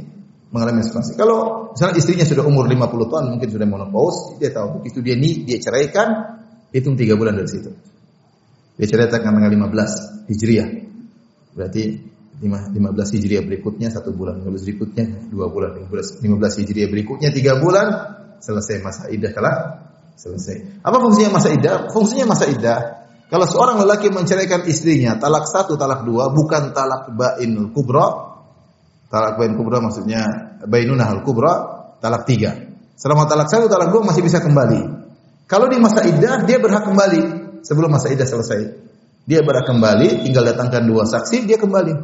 mengalami 0.55 0.87
menstruasi. 0.87 1.19
Kalau 1.19 1.75
misalnya 1.75 1.99
istrinya 1.99 2.23
sudah 2.23 2.47
umur 2.47 2.71
50 2.71 3.11
tahun 3.11 3.25
mungkin 3.35 3.51
sudah 3.51 3.67
menopause, 3.67 4.39
dia 4.39 4.55
tahu 4.55 4.79
begitu 4.79 5.03
dia 5.03 5.19
nih 5.19 5.43
dia 5.43 5.59
ceraikan 5.59 6.39
hitung 6.71 6.95
3 6.95 7.19
bulan 7.19 7.35
dari 7.35 7.51
situ. 7.51 7.96
Dia 8.77 8.87
ceraikan 8.89 9.33
tanggal 9.33 9.49
15 9.49 10.29
Hijriah. 10.29 10.69
Berarti 11.57 11.83
15 12.37 13.17
Hijriah 13.17 13.43
berikutnya 13.49 13.89
satu 13.89 14.13
bulan, 14.13 14.45
15 14.45 14.69
berikutnya 14.69 15.05
dua 15.33 15.49
bulan, 15.49 15.81
15, 15.89 16.21
15 16.21 16.61
Hijriah 16.61 16.89
berikutnya 16.93 17.33
tiga 17.33 17.57
bulan, 17.57 17.87
selesai 18.45 18.85
masa 18.85 19.09
idah 19.09 19.33
telah 19.33 19.55
selesai. 20.21 20.85
Apa 20.85 21.01
fungsinya 21.01 21.41
masa 21.41 21.49
idah? 21.57 21.89
Fungsinya 21.89 22.37
masa 22.37 22.45
idah. 22.53 23.09
Kalau 23.33 23.49
seorang 23.49 23.81
lelaki 23.81 24.13
menceraikan 24.13 24.69
istrinya, 24.69 25.17
talak 25.17 25.49
satu, 25.49 25.81
talak 25.81 26.05
dua, 26.05 26.29
bukan 26.29 26.77
talak 26.77 27.11
bainul 27.17 27.73
kubra. 27.73 28.37
Talak 29.07 29.39
bain 29.39 29.55
kubra 29.55 29.79
maksudnya 29.79 30.27
bainunah 30.67 31.07
al 31.07 31.23
kubra, 31.23 31.55
talak 32.03 32.27
tiga. 32.27 32.59
Selama 32.99 33.31
talak 33.31 33.47
satu, 33.47 33.71
talak 33.71 33.95
dua 33.95 34.03
masih 34.03 34.21
bisa 34.21 34.43
kembali. 34.43 35.07
Kalau 35.47 35.71
di 35.71 35.79
masa 35.79 36.03
idah, 36.03 36.43
dia 36.43 36.59
berhak 36.59 36.83
kembali 36.91 37.46
sebelum 37.67 37.91
masa 37.91 38.15
idah 38.15 38.23
selesai. 38.23 38.87
Dia 39.27 39.43
berhak 39.43 39.67
kembali, 39.67 40.23
tinggal 40.23 40.47
datangkan 40.47 40.87
dua 40.87 41.03
saksi, 41.03 41.51
dia 41.51 41.59
kembali. 41.59 41.95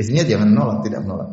Istrinya 0.00 0.24
jangan 0.24 0.48
menolak, 0.48 0.80
tidak 0.88 1.04
menolak. 1.04 1.30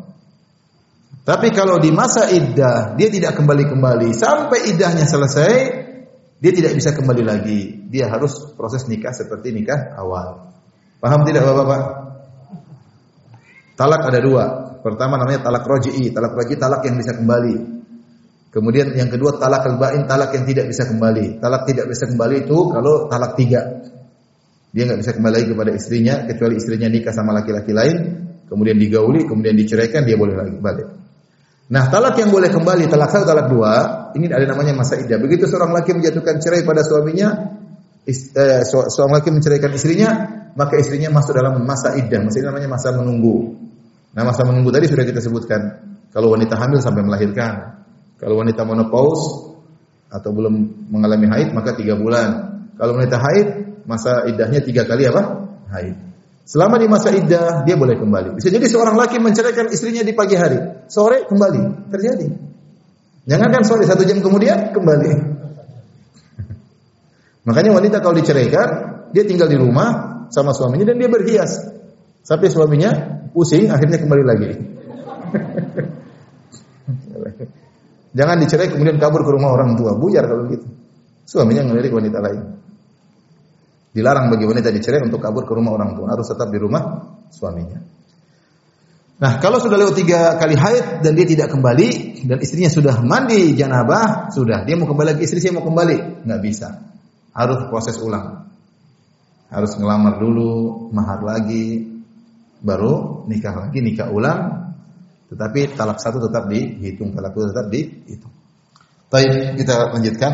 Tapi 1.24 1.48
kalau 1.50 1.80
di 1.80 1.90
masa 1.90 2.30
iddah 2.30 2.94
dia 2.94 3.08
tidak 3.10 3.34
kembali-kembali 3.34 4.12
sampai 4.12 4.70
iddahnya 4.70 5.08
selesai, 5.08 5.52
dia 6.36 6.52
tidak 6.52 6.76
bisa 6.76 6.92
kembali 6.92 7.22
lagi. 7.24 7.60
Dia 7.88 8.12
harus 8.12 8.52
proses 8.54 8.84
nikah 8.86 9.16
seperti 9.16 9.50
nikah 9.56 9.96
awal. 9.96 10.52
Paham 11.00 11.24
tidak 11.24 11.48
Bapak-bapak? 11.48 11.82
Talak 13.76 14.02
ada 14.08 14.20
dua. 14.20 14.44
Pertama 14.80 15.20
namanya 15.20 15.44
talak 15.44 15.64
roji'i. 15.64 16.12
Talak 16.12 16.32
roji'i 16.32 16.56
talak 16.56 16.80
yang 16.84 16.96
bisa 16.96 17.12
kembali. 17.16 17.75
Kemudian 18.50 18.96
yang 18.96 19.12
kedua 19.12 19.36
talak 19.36 19.68
al-ba'in, 19.68 20.08
talak 20.08 20.32
yang 20.32 20.44
tidak 20.48 20.66
bisa 20.72 20.88
kembali. 20.88 21.42
Talak 21.42 21.68
tidak 21.68 21.86
bisa 21.92 22.08
kembali 22.08 22.48
itu 22.48 22.58
kalau 22.72 23.10
talak 23.10 23.36
tiga. 23.36 23.84
Dia 24.72 24.82
nggak 24.88 25.00
bisa 25.04 25.12
kembali 25.16 25.44
kepada 25.52 25.70
istrinya 25.76 26.14
kecuali 26.24 26.54
istrinya 26.56 26.88
nikah 26.88 27.12
sama 27.12 27.36
laki-laki 27.36 27.72
lain 27.72 28.26
kemudian 28.46 28.78
digauli, 28.78 29.26
kemudian 29.26 29.54
diceraikan, 29.58 30.06
dia 30.06 30.14
boleh 30.14 30.34
lagi 30.34 30.56
balik. 30.58 30.88
Nah, 31.66 31.90
talak 31.90 32.14
yang 32.22 32.30
boleh 32.30 32.46
kembali, 32.46 32.86
talak 32.86 33.10
satu, 33.10 33.26
talak 33.26 33.50
dua, 33.50 33.72
ini 34.14 34.30
ada 34.30 34.46
namanya 34.46 34.70
masa 34.70 34.94
iddah. 35.02 35.18
Begitu 35.18 35.50
seorang 35.50 35.74
laki 35.74 35.98
menjatuhkan 35.98 36.38
cerai 36.38 36.62
pada 36.62 36.86
suaminya, 36.86 37.58
eh, 38.06 38.62
seorang 38.62 39.18
laki 39.18 39.34
menceraikan 39.34 39.74
istrinya, 39.74 40.10
maka 40.54 40.78
istrinya 40.78 41.10
masuk 41.10 41.34
dalam 41.34 41.58
masa 41.66 41.98
iddah. 41.98 42.22
Masa 42.22 42.38
ini 42.38 42.46
namanya 42.46 42.68
masa 42.70 42.94
menunggu. 42.94 43.58
Nah, 44.14 44.22
masa 44.22 44.46
menunggu 44.46 44.70
tadi 44.70 44.86
sudah 44.86 45.02
kita 45.02 45.18
sebutkan. 45.18 45.60
Kalau 46.14 46.32
wanita 46.32 46.54
hamil 46.54 46.78
sampai 46.78 47.02
melahirkan. 47.02 47.82
Kalau 48.16 48.40
wanita 48.40 48.64
menopause 48.64 49.52
atau 50.08 50.32
belum 50.32 50.88
mengalami 50.88 51.28
haid, 51.28 51.52
maka 51.52 51.76
tiga 51.76 52.00
bulan. 52.00 52.64
Kalau 52.80 52.96
wanita 52.96 53.20
haid, 53.20 53.48
masa 53.84 54.24
iddahnya 54.24 54.64
tiga 54.64 54.88
kali 54.88 55.04
apa? 55.04 55.52
Haid. 55.68 56.06
Selama 56.46 56.78
di 56.78 56.86
masa 56.86 57.10
iddah 57.10 57.66
dia 57.66 57.74
boleh 57.74 57.98
kembali. 57.98 58.38
Bisa 58.38 58.54
jadi 58.54 58.62
seorang 58.70 58.94
laki 58.94 59.18
menceraikan 59.18 59.66
istrinya 59.66 60.06
di 60.06 60.14
pagi 60.14 60.38
hari, 60.38 60.86
sore 60.86 61.26
kembali 61.26 61.90
terjadi. 61.90 62.26
Jangan 63.26 63.48
kan 63.50 63.62
sore 63.66 63.82
satu 63.82 64.06
jam 64.06 64.22
kemudian 64.22 64.70
kembali. 64.70 65.10
Makanya 67.50 67.70
wanita 67.74 67.98
kalau 67.98 68.14
diceraikan 68.14 68.68
dia 69.10 69.26
tinggal 69.26 69.50
di 69.50 69.58
rumah 69.58 70.22
sama 70.30 70.54
suaminya 70.54 70.94
dan 70.94 71.02
dia 71.02 71.10
berhias 71.10 71.66
sampai 72.22 72.46
suaminya 72.46 72.94
pusing 73.34 73.66
akhirnya 73.66 73.98
kembali 73.98 74.22
lagi. 74.22 74.50
Jangan 78.16 78.36
dicerai 78.40 78.72
kemudian 78.72 78.96
kabur 78.96 79.28
ke 79.28 79.30
rumah 79.36 79.52
orang 79.52 79.76
tua, 79.76 79.92
buyar 79.92 80.24
kalau 80.24 80.48
gitu. 80.48 80.64
Suaminya 81.28 81.68
ngelirik 81.68 81.92
wanita 81.92 82.18
lain. 82.24 82.42
Dilarang 83.92 84.32
bagi 84.32 84.48
wanita 84.48 84.72
dicerai 84.72 85.04
untuk 85.04 85.20
kabur 85.20 85.44
ke 85.44 85.52
rumah 85.52 85.76
orang 85.76 85.92
tua, 85.92 86.08
harus 86.08 86.24
tetap 86.24 86.48
di 86.48 86.56
rumah 86.56 87.12
suaminya. 87.28 87.76
Nah, 89.16 89.40
kalau 89.40 89.56
sudah 89.56 89.80
lewat 89.80 89.96
tiga 89.96 90.36
kali 90.36 90.52
haid 90.56 91.00
dan 91.00 91.12
dia 91.16 91.24
tidak 91.24 91.48
kembali 91.48 92.20
dan 92.28 92.36
istrinya 92.36 92.68
sudah 92.68 93.00
mandi 93.00 93.56
janabah, 93.56 94.28
sudah 94.28 94.68
dia 94.68 94.76
mau 94.76 94.84
kembali 94.84 95.16
lagi 95.16 95.24
istri 95.24 95.40
saya 95.40 95.56
mau 95.56 95.64
kembali, 95.64 96.24
nggak 96.28 96.40
bisa. 96.44 96.84
Harus 97.32 97.68
proses 97.72 97.96
ulang. 98.00 98.48
Harus 99.48 99.72
ngelamar 99.76 100.20
dulu, 100.20 100.88
mahar 100.92 101.24
lagi, 101.24 101.96
baru 102.60 103.24
nikah 103.24 103.54
lagi, 103.56 103.78
nikah 103.80 104.12
ulang. 104.12 104.65
Tetapi 105.26 105.74
talak 105.74 105.98
satu 105.98 106.22
tetap 106.22 106.46
dihitung, 106.46 107.14
talak 107.14 107.34
dua 107.34 107.50
tetap 107.50 107.66
dihitung. 107.70 108.30
Baik, 109.10 109.58
kita 109.58 109.94
lanjutkan. 109.94 110.32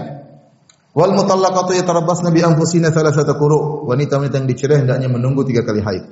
Wal 0.93 1.16
mutallaqatu 1.16 1.72
yatarabbasna 1.72 2.28
bi 2.28 2.45
anfusina 2.45 2.93
thalathata 2.93 3.32
quru. 3.36 3.88
Wanita-wanita 3.88 4.45
yang 4.45 4.49
dicerai 4.49 4.84
hendaknya 4.84 5.09
menunggu 5.09 5.45
tiga 5.49 5.64
kali 5.64 5.80
haid. 5.80 6.05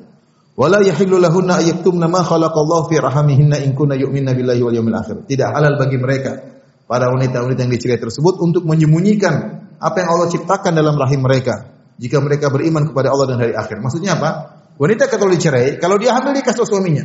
Wala 0.56 0.80
yahillu 0.80 1.20
lahunna 1.20 1.60
ayyaktumna 1.60 2.08
ma 2.08 2.24
khalaqallahu 2.24 2.88
fi 2.88 3.00
rahamihinna 3.00 3.60
in 3.64 3.76
kunna 3.76 3.96
yu'minna 3.96 4.32
billahi 4.32 4.60
wal 4.64 4.76
yawmil 4.76 4.96
akhir. 4.96 5.28
Tidak 5.28 5.48
halal 5.52 5.76
bagi 5.76 5.96
mereka 6.00 6.36
para 6.88 7.12
wanita-wanita 7.12 7.64
yang 7.64 7.72
dicerai 7.72 8.00
tersebut 8.00 8.40
untuk 8.40 8.64
menyembunyikan 8.66 9.62
apa 9.80 9.96
yang 10.04 10.08
Allah 10.12 10.28
ciptakan 10.28 10.72
dalam 10.74 10.98
rahim 10.98 11.24
mereka 11.24 11.70
jika 12.00 12.16
mereka 12.18 12.48
beriman 12.48 12.88
kepada 12.88 13.12
Allah 13.12 13.30
dan 13.30 13.38
hari 13.40 13.52
akhir. 13.52 13.78
Maksudnya 13.78 14.16
apa? 14.16 14.60
Wanita 14.80 15.12
kalau 15.12 15.28
dicerai, 15.28 15.76
kalau 15.76 16.00
dia 16.00 16.16
hamil 16.16 16.32
dia 16.32 16.44
kasih 16.44 16.64
suaminya. 16.64 17.04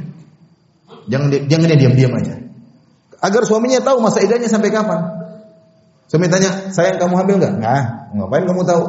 Jangan 1.05 1.27
jangan 1.45 1.65
dia 1.69 1.79
diam-diam 1.79 2.11
aja. 2.17 2.35
Agar 3.21 3.41
suaminya 3.45 3.81
tahu 3.81 4.01
masa 4.01 4.21
idahnya 4.21 4.49
sampai 4.49 4.69
kapan. 4.69 5.01
Suami 6.05 6.29
tanya, 6.29 6.69
sayang 6.69 7.01
kamu 7.01 7.13
hamil 7.17 7.35
nggak? 7.41 7.53
Nah, 7.57 8.13
ngapain 8.13 8.45
kamu 8.45 8.61
tahu? 8.61 8.83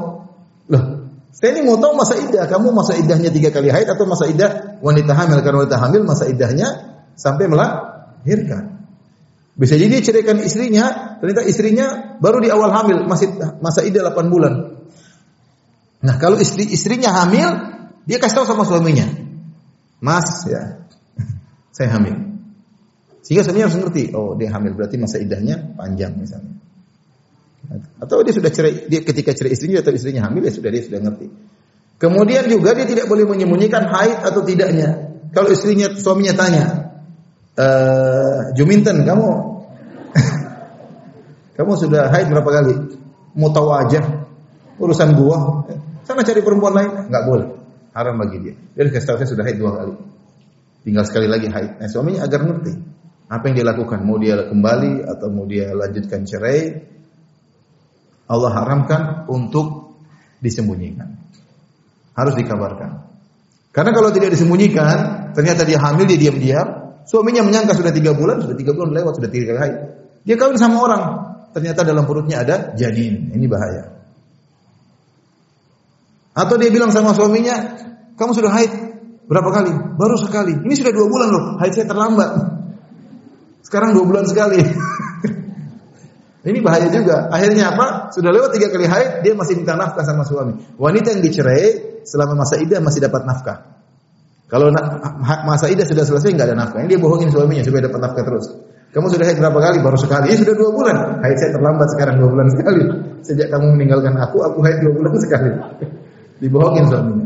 Loh, 0.69 0.85
saya 1.33 1.57
ini 1.57 1.65
mau 1.65 1.81
tahu 1.81 1.97
masa 1.97 2.21
idah. 2.21 2.45
Kamu 2.45 2.77
masa 2.77 2.93
idahnya 2.97 3.33
tiga 3.33 3.49
kali 3.49 3.73
haid 3.73 3.89
atau 3.89 4.05
masa 4.05 4.29
idah 4.29 4.81
wanita 4.85 5.17
hamil? 5.17 5.41
Karena 5.41 5.65
wanita 5.65 5.79
hamil 5.81 6.03
masa 6.05 6.29
idahnya 6.29 6.69
sampai 7.17 7.49
melahirkan. 7.49 8.77
Bisa 9.57 9.81
jadi 9.81 10.05
ceraikan 10.05 10.37
istrinya, 10.45 11.17
ternyata 11.17 11.49
istrinya 11.49 12.17
baru 12.21 12.45
di 12.45 12.53
awal 12.53 12.69
hamil, 12.77 13.09
masih 13.09 13.41
masa 13.65 13.81
idah 13.89 14.13
8 14.13 14.29
bulan. 14.29 14.85
Nah, 16.05 16.21
kalau 16.21 16.37
istri 16.37 16.69
istrinya 16.69 17.09
hamil, 17.25 17.49
dia 18.05 18.21
kasih 18.21 18.45
tahu 18.45 18.47
sama 18.53 18.69
suaminya. 18.69 19.09
Mas, 20.05 20.45
ya, 20.45 20.85
saya 21.77 21.93
hamil. 21.93 22.17
Sehingga 23.21 23.45
suaminya 23.45 23.69
harus 23.69 23.77
ngerti, 23.85 24.17
oh 24.17 24.33
dia 24.33 24.49
hamil 24.49 24.73
berarti 24.73 24.97
masa 24.97 25.21
idahnya 25.21 25.77
panjang 25.77 26.17
misalnya. 26.17 26.57
Atau 28.01 28.25
dia 28.25 28.33
sudah 28.33 28.49
cerai, 28.49 28.89
dia 28.89 29.05
ketika 29.05 29.37
cerai 29.37 29.53
istrinya 29.53 29.85
atau 29.85 29.93
istrinya 29.93 30.25
hamil 30.25 30.41
ya 30.47 30.53
sudah 30.57 30.71
dia 30.73 30.83
sudah 30.87 31.05
ngerti. 31.05 31.27
Kemudian 32.01 32.49
juga 32.49 32.73
dia 32.73 32.87
tidak 32.89 33.11
boleh 33.11 33.29
menyembunyikan 33.29 33.93
haid 33.93 34.25
atau 34.25 34.41
tidaknya. 34.41 35.21
Kalau 35.35 35.53
istrinya 35.53 35.93
suaminya 35.93 36.33
tanya, 36.39 36.65
e, 37.59 37.67
Juminten 38.57 39.05
kamu 39.05 39.29
kamu 41.61 41.73
sudah 41.77 42.09
haid 42.15 42.31
berapa 42.33 42.47
kali? 42.47 42.75
Mau 43.37 43.53
tahu 43.53 43.69
aja 43.75 44.01
urusan 44.81 45.13
gua. 45.19 45.67
Sana 46.07 46.23
cari 46.23 46.41
perempuan 46.41 46.73
lain, 46.73 47.11
nggak 47.11 47.25
boleh. 47.27 47.49
Haram 47.91 48.17
bagi 48.23 48.39
dia. 48.39 48.55
Dia 48.55 48.87
kasih 48.87 49.09
tahu 49.13 49.17
saya 49.19 49.29
sudah 49.29 49.45
haid 49.45 49.59
dua 49.59 49.73
kali. 49.75 50.16
Tinggal 50.87 51.03
sekali 51.03 51.27
lagi 51.27 51.51
haid. 51.51 51.83
Nah, 51.83 51.91
suaminya 51.91 52.23
agar 52.23 52.47
ngerti 52.47 52.79
apa 53.27 53.43
yang 53.51 53.55
dia 53.59 53.67
lakukan. 53.67 54.07
Mau 54.07 54.23
dia 54.23 54.47
kembali 54.47 55.03
atau 55.03 55.27
mau 55.35 55.43
dia 55.43 55.75
lanjutkan 55.75 56.23
cerai, 56.23 56.79
Allah 58.31 58.51
haramkan 58.55 59.27
untuk 59.27 59.99
disembunyikan. 60.39 61.11
Harus 62.15 62.39
dikabarkan. 62.39 63.03
Karena 63.75 63.91
kalau 63.91 64.15
tidak 64.15 64.31
disembunyikan, 64.31 65.35
ternyata 65.35 65.67
dia 65.67 65.83
hamil, 65.83 66.07
dia 66.07 66.23
diam-diam, 66.23 67.03
suaminya 67.03 67.43
menyangka 67.43 67.75
sudah 67.75 67.91
tiga 67.91 68.15
bulan, 68.15 68.47
sudah 68.47 68.55
tiga 68.55 68.71
bulan 68.71 68.95
lewat, 68.95 69.19
sudah 69.19 69.31
tiga 69.31 69.53
kali 69.53 69.59
haid. 69.59 69.77
Dia 70.23 70.39
kawin 70.39 70.55
sama 70.55 70.87
orang, 70.87 71.03
ternyata 71.51 71.83
dalam 71.83 72.07
perutnya 72.07 72.47
ada 72.47 72.79
janin. 72.79 73.35
Ini 73.35 73.47
bahaya. 73.51 73.91
Atau 76.31 76.63
dia 76.63 76.71
bilang 76.71 76.95
sama 76.95 77.11
suaminya, 77.11 77.75
kamu 78.15 78.33
sudah 78.39 78.55
haid 78.55 78.96
berapa 79.27 79.51
kali? 79.51 79.73
Baru 79.99 80.17
sekali. 80.19 80.55
Ini 80.55 80.75
sudah 80.75 80.93
dua 80.95 81.07
bulan 81.11 81.29
loh, 81.31 81.45
haid 81.61 81.75
saya 81.75 81.87
terlambat. 81.87 82.31
Sekarang 83.67 83.95
dua 83.95 84.05
bulan 84.07 84.25
sekali. 84.27 84.63
Ini 86.47 86.63
bahaya 86.63 86.87
juga. 86.95 87.27
Akhirnya 87.35 87.75
apa? 87.75 88.15
Sudah 88.15 88.31
lewat 88.31 88.55
tiga 88.55 88.71
kali 88.71 88.87
haid, 88.87 89.27
dia 89.27 89.35
masih 89.35 89.59
minta 89.59 89.75
nafkah 89.75 90.07
sama 90.07 90.23
suami. 90.23 90.55
Wanita 90.79 91.11
yang 91.11 91.23
dicerai 91.27 91.99
selama 92.07 92.47
masa 92.47 92.63
idah 92.63 92.79
masih 92.79 93.03
dapat 93.03 93.27
nafkah. 93.27 93.83
Kalau 94.47 94.71
masa 95.43 95.67
idah 95.67 95.83
sudah 95.83 96.07
selesai 96.07 96.31
nggak 96.31 96.47
ada 96.47 96.55
nafkah, 96.55 96.79
ini 96.87 96.95
dia 96.95 97.03
bohongin 97.03 97.35
suaminya 97.35 97.67
supaya 97.67 97.91
dapat 97.91 97.99
nafkah 97.99 98.23
terus. 98.23 98.47
Kamu 98.95 99.11
sudah 99.11 99.27
haid 99.27 99.43
berapa 99.43 99.59
kali? 99.59 99.79
Baru 99.83 99.99
sekali. 99.99 100.31
Ini 100.31 100.39
sudah 100.47 100.55
dua 100.55 100.71
bulan. 100.71 100.97
Haid 101.27 101.37
saya 101.43 101.51
terlambat 101.51 101.89
sekarang 101.99 102.15
dua 102.23 102.31
bulan 102.31 102.49
sekali. 102.55 102.83
Sejak 103.27 103.51
kamu 103.51 103.75
meninggalkan 103.75 104.15
aku, 104.15 104.47
aku 104.47 104.63
haid 104.63 104.79
dua 104.87 104.93
bulan 104.95 105.19
sekali. 105.19 105.51
Dibohongin 106.41 106.85
suaminya. 106.87 107.26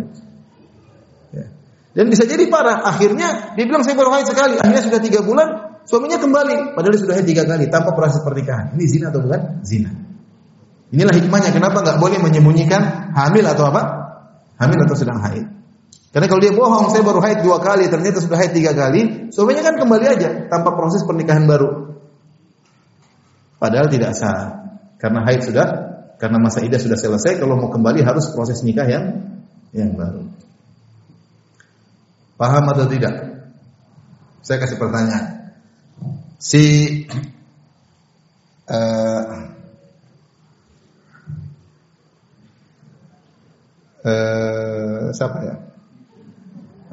Dan 1.91 2.07
bisa 2.07 2.23
jadi 2.23 2.47
parah. 2.47 2.87
Akhirnya 2.87 3.55
dia 3.59 3.65
bilang 3.67 3.83
saya 3.83 3.99
baru 3.99 4.15
haid 4.15 4.27
sekali. 4.31 4.57
Akhirnya 4.63 4.83
sudah 4.87 5.01
tiga 5.03 5.21
bulan, 5.27 5.81
suaminya 5.87 6.23
kembali. 6.23 6.79
Padahal 6.79 6.93
dia 6.95 7.03
sudah 7.03 7.15
haid 7.19 7.27
tiga 7.27 7.43
kali 7.43 7.67
tanpa 7.67 7.95
proses 7.99 8.23
pernikahan. 8.23 8.75
Ini 8.79 8.85
zina 8.87 9.07
atau 9.11 9.21
bukan? 9.27 9.67
Zina. 9.67 9.91
Inilah 10.91 11.15
hikmahnya 11.15 11.51
kenapa 11.55 11.83
nggak 11.83 11.99
boleh 12.03 12.19
menyembunyikan 12.19 13.15
hamil 13.15 13.47
atau 13.47 13.71
apa? 13.71 13.83
Hamil 14.59 14.79
atau 14.87 14.97
sedang 14.99 15.23
haid. 15.23 15.47
Karena 16.11 16.27
kalau 16.27 16.43
dia 16.43 16.51
bohong, 16.51 16.91
saya 16.91 17.07
baru 17.07 17.23
haid 17.23 17.47
dua 17.47 17.63
kali, 17.63 17.87
ternyata 17.87 18.19
sudah 18.19 18.35
haid 18.35 18.51
tiga 18.51 18.75
kali, 18.75 19.31
suaminya 19.31 19.63
kan 19.63 19.79
kembali 19.79 20.07
aja 20.11 20.51
tanpa 20.51 20.75
proses 20.75 21.07
pernikahan 21.07 21.47
baru. 21.47 21.95
Padahal 23.63 23.87
tidak 23.87 24.19
sah, 24.19 24.75
karena 24.99 25.23
haid 25.31 25.47
sudah, 25.47 25.67
karena 26.19 26.43
masa 26.43 26.67
idah 26.67 26.83
sudah 26.83 26.99
selesai. 26.99 27.39
Kalau 27.39 27.55
mau 27.55 27.71
kembali 27.71 28.03
harus 28.03 28.27
proses 28.35 28.59
nikah 28.67 28.91
yang 28.91 29.05
yang 29.71 29.95
baru. 29.95 30.27
Paham 32.41 32.73
atau 32.73 32.89
tidak? 32.89 33.45
Saya 34.41 34.65
kasih 34.65 34.81
pertanyaan. 34.81 35.53
Si 36.41 36.65
uh, 38.65 39.25
uh, 44.09 45.13
siapa 45.13 45.39
ya? 45.45 45.55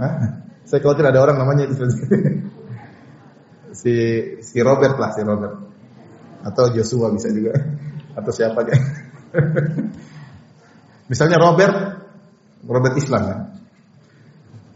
Hah? 0.04 0.44
Saya 0.68 0.84
khawatir 0.84 1.08
ada 1.08 1.24
orang 1.24 1.40
namanya 1.40 1.72
itu. 1.72 1.80
si 3.82 3.94
si 4.44 4.58
Robert 4.60 5.00
lah, 5.00 5.16
si 5.16 5.24
Robert. 5.24 5.64
Atau 6.44 6.76
Joshua 6.76 7.08
bisa 7.16 7.32
juga. 7.32 7.56
Atau 8.20 8.36
siapa 8.36 8.68
aja. 8.68 8.76
Misalnya 11.10 11.40
Robert, 11.40 12.04
Robert 12.68 13.00
Islam 13.00 13.24
kan. 13.24 13.57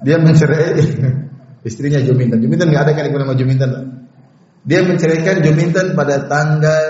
Dia 0.02 0.18
mencerai 0.18 0.82
istrinya 1.70 2.02
Juminten. 2.02 2.42
Juminten 2.42 2.74
nggak 2.74 2.84
ada 2.90 2.92
kan 2.98 3.06
yang 3.06 3.22
nama 3.22 3.38
Juminten. 3.38 3.72
Dia 4.66 4.82
menceraikan 4.86 5.46
Juminten 5.46 5.94
pada 5.94 6.26
tanggal 6.26 6.86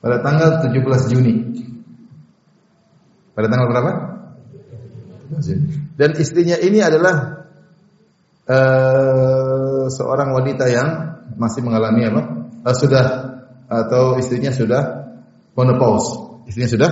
pada 0.00 0.16
tanggal 0.24 0.48
17 0.68 1.12
Juni. 1.12 1.34
Pada 3.36 3.46
tanggal 3.52 3.68
berapa? 3.68 3.92
Dan 5.96 6.10
istrinya 6.16 6.56
ini 6.56 6.80
adalah 6.80 7.44
uh, 8.48 9.84
seorang 9.92 10.32
wanita 10.32 10.64
yang 10.70 10.88
masih 11.36 11.60
mengalami 11.60 12.08
apa? 12.08 12.22
Uh, 12.64 12.76
sudah 12.76 13.04
atau 13.66 14.16
istrinya 14.16 14.54
sudah 14.54 15.05
menopause. 15.56 16.08
Istrinya 16.46 16.70
sudah 16.70 16.90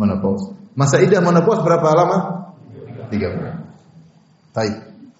menopause. 0.00 0.54
Masa 0.78 1.02
idah 1.02 1.20
menopause 1.20 1.60
berapa 1.60 1.86
lama? 1.92 2.18
Tiga 3.12 3.34
bulan. 3.34 3.56
Baik. 4.54 4.74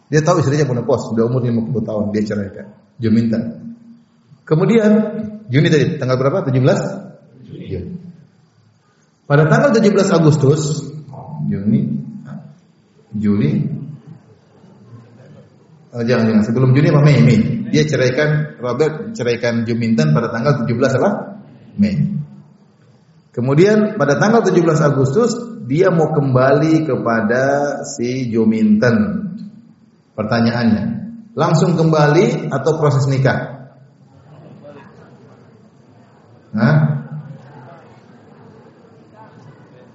Dia 0.09 0.21
tahu 0.23 0.41
istrinya 0.41 0.65
menopause, 0.71 1.11
sudah 1.11 1.27
umur 1.27 1.43
50 1.43 1.75
tahun, 1.83 2.05
dia 2.15 2.23
ceraikan. 2.23 2.67
Juminta. 3.03 3.39
Kemudian 4.47 4.91
Juni 5.51 5.69
tadi 5.69 5.99
tanggal 5.99 6.17
berapa? 6.17 6.47
17 6.47 7.05
Iya. 7.55 7.81
Pada 9.25 9.49
tanggal 9.49 9.73
17 9.73 9.89
Agustus, 10.13 10.85
Juni, 11.49 11.89
Juli, 13.17 13.65
oh, 15.97 16.05
jangan 16.05 16.25
jangan 16.29 16.43
sebelum 16.45 16.77
Juni 16.77 16.93
apa 16.93 17.01
Mei? 17.01 17.19
Mei. 17.25 17.39
Dia 17.73 17.89
ceraikan 17.89 18.61
Robert 18.61 19.17
ceraikan 19.17 19.65
Juminten 19.65 20.13
pada 20.13 20.29
tanggal 20.29 20.69
17 20.69 20.99
apa? 21.01 21.11
Mei. 21.81 21.95
Kemudian 23.35 23.99
pada 23.99 24.15
tanggal 24.23 24.47
17 24.47 24.63
Agustus 24.95 25.35
dia 25.67 25.91
mau 25.91 26.15
kembali 26.15 26.87
kepada 26.87 27.43
si 27.83 28.31
Juminten. 28.31 29.27
Pertanyaannya, 30.15 30.85
langsung 31.35 31.75
kembali 31.75 32.47
atau 32.55 32.73
proses 32.79 33.11
nikah? 33.11 33.67
Hah? 36.55 36.77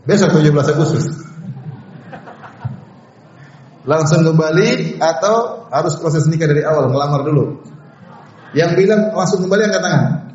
Besok 0.04 0.44
17 0.44 0.74
Agustus. 0.76 1.06
Langsung 3.88 4.28
kembali 4.28 5.00
atau 5.00 5.66
harus 5.72 5.96
proses 5.96 6.28
nikah 6.28 6.52
dari 6.52 6.68
awal, 6.68 6.92
melamar 6.92 7.24
dulu. 7.24 7.64
Yang 8.52 8.84
bilang 8.84 9.16
langsung 9.16 9.48
kembali 9.48 9.72
angkat 9.72 9.82
tangan. 9.88 10.29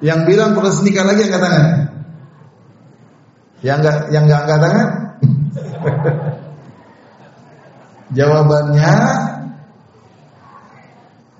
Yang 0.00 0.20
bilang 0.28 0.56
proses 0.56 0.80
nikah 0.80 1.04
lagi 1.04 1.28
angkat 1.28 1.40
tangan. 1.44 1.66
Yang 3.60 3.76
enggak 3.84 3.96
yang 4.08 4.24
enggak 4.24 4.40
angkat 4.44 4.60
tangan? 4.64 4.88
Jawabannya 8.16 8.96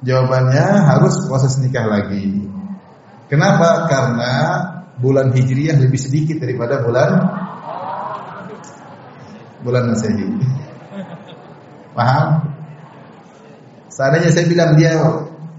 Jawabannya 0.01 0.65
harus 0.89 1.29
proses 1.29 1.61
nikah 1.61 1.85
lagi. 1.85 2.49
Kenapa? 3.29 3.85
Karena 3.85 4.33
bulan 4.97 5.29
Hijriyah 5.37 5.77
lebih 5.77 6.01
sedikit 6.01 6.41
daripada 6.41 6.81
bulan 6.81 7.11
bulan 9.61 9.93
Masehi. 9.93 10.25
Paham? 11.93 12.49
Seandainya 13.93 14.33
saya 14.33 14.49
bilang 14.49 14.73
dia 14.81 14.97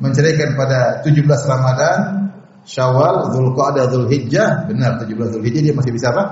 menceraikan 0.02 0.58
pada 0.58 1.06
17 1.06 1.22
Ramadan, 1.45 2.20
Syawal, 2.62 3.34
Zulqa'dah, 3.34 3.89
Zulhijjah, 3.89 4.70
benar 4.70 5.01
17 5.01 5.34
Zulhijjah 5.34 5.62
dia 5.66 5.74
masih 5.74 5.91
bisa 5.93 6.14
apa? 6.14 6.24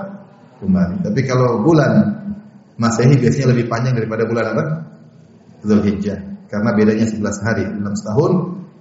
Kembali. 0.62 1.02
Tapi 1.02 1.20
kalau 1.26 1.64
bulan 1.66 2.22
Masehi 2.80 3.18
biasanya 3.18 3.52
lebih 3.52 3.68
panjang 3.68 3.92
daripada 3.98 4.24
bulan 4.24 4.44
apa? 4.56 4.64
Zulhijjah. 5.66 6.48
Karena 6.48 6.70
bedanya 6.74 7.06
11 7.06 7.46
hari, 7.46 7.64
6 7.66 7.82
tahun 7.82 8.32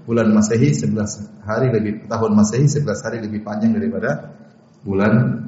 bulan 0.10 0.28
Masehi 0.34 0.74
11 0.74 1.46
hari 1.46 1.68
lebih 1.70 2.10
tahun 2.10 2.32
Masehi 2.34 2.66
11 2.66 3.06
hari 3.06 3.18
lebih 3.22 3.46
panjang 3.46 3.78
daripada 3.78 4.34
bulan 4.82 5.46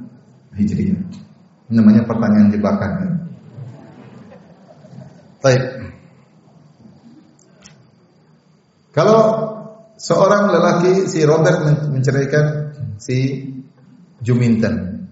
Hijriah. 0.53 1.01
Namanya 1.71 2.03
pertanyaan 2.03 2.51
jebakan. 2.51 2.91
Baik. 5.41 5.63
Kalau 8.91 9.50
seorang 10.01 10.49
lelaki 10.49 11.05
si 11.05 11.21
Robert 11.21 11.61
menceraikan 11.93 12.73
si 12.97 13.45
Juminten, 14.17 15.05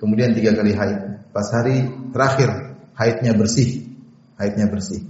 kemudian 0.00 0.32
tiga 0.32 0.56
kali 0.56 0.72
haid, 0.72 1.28
pas 1.36 1.44
hari 1.52 1.84
terakhir 2.16 2.80
haidnya 2.96 3.36
bersih, 3.36 3.84
haidnya 4.40 4.64
bersih, 4.72 5.04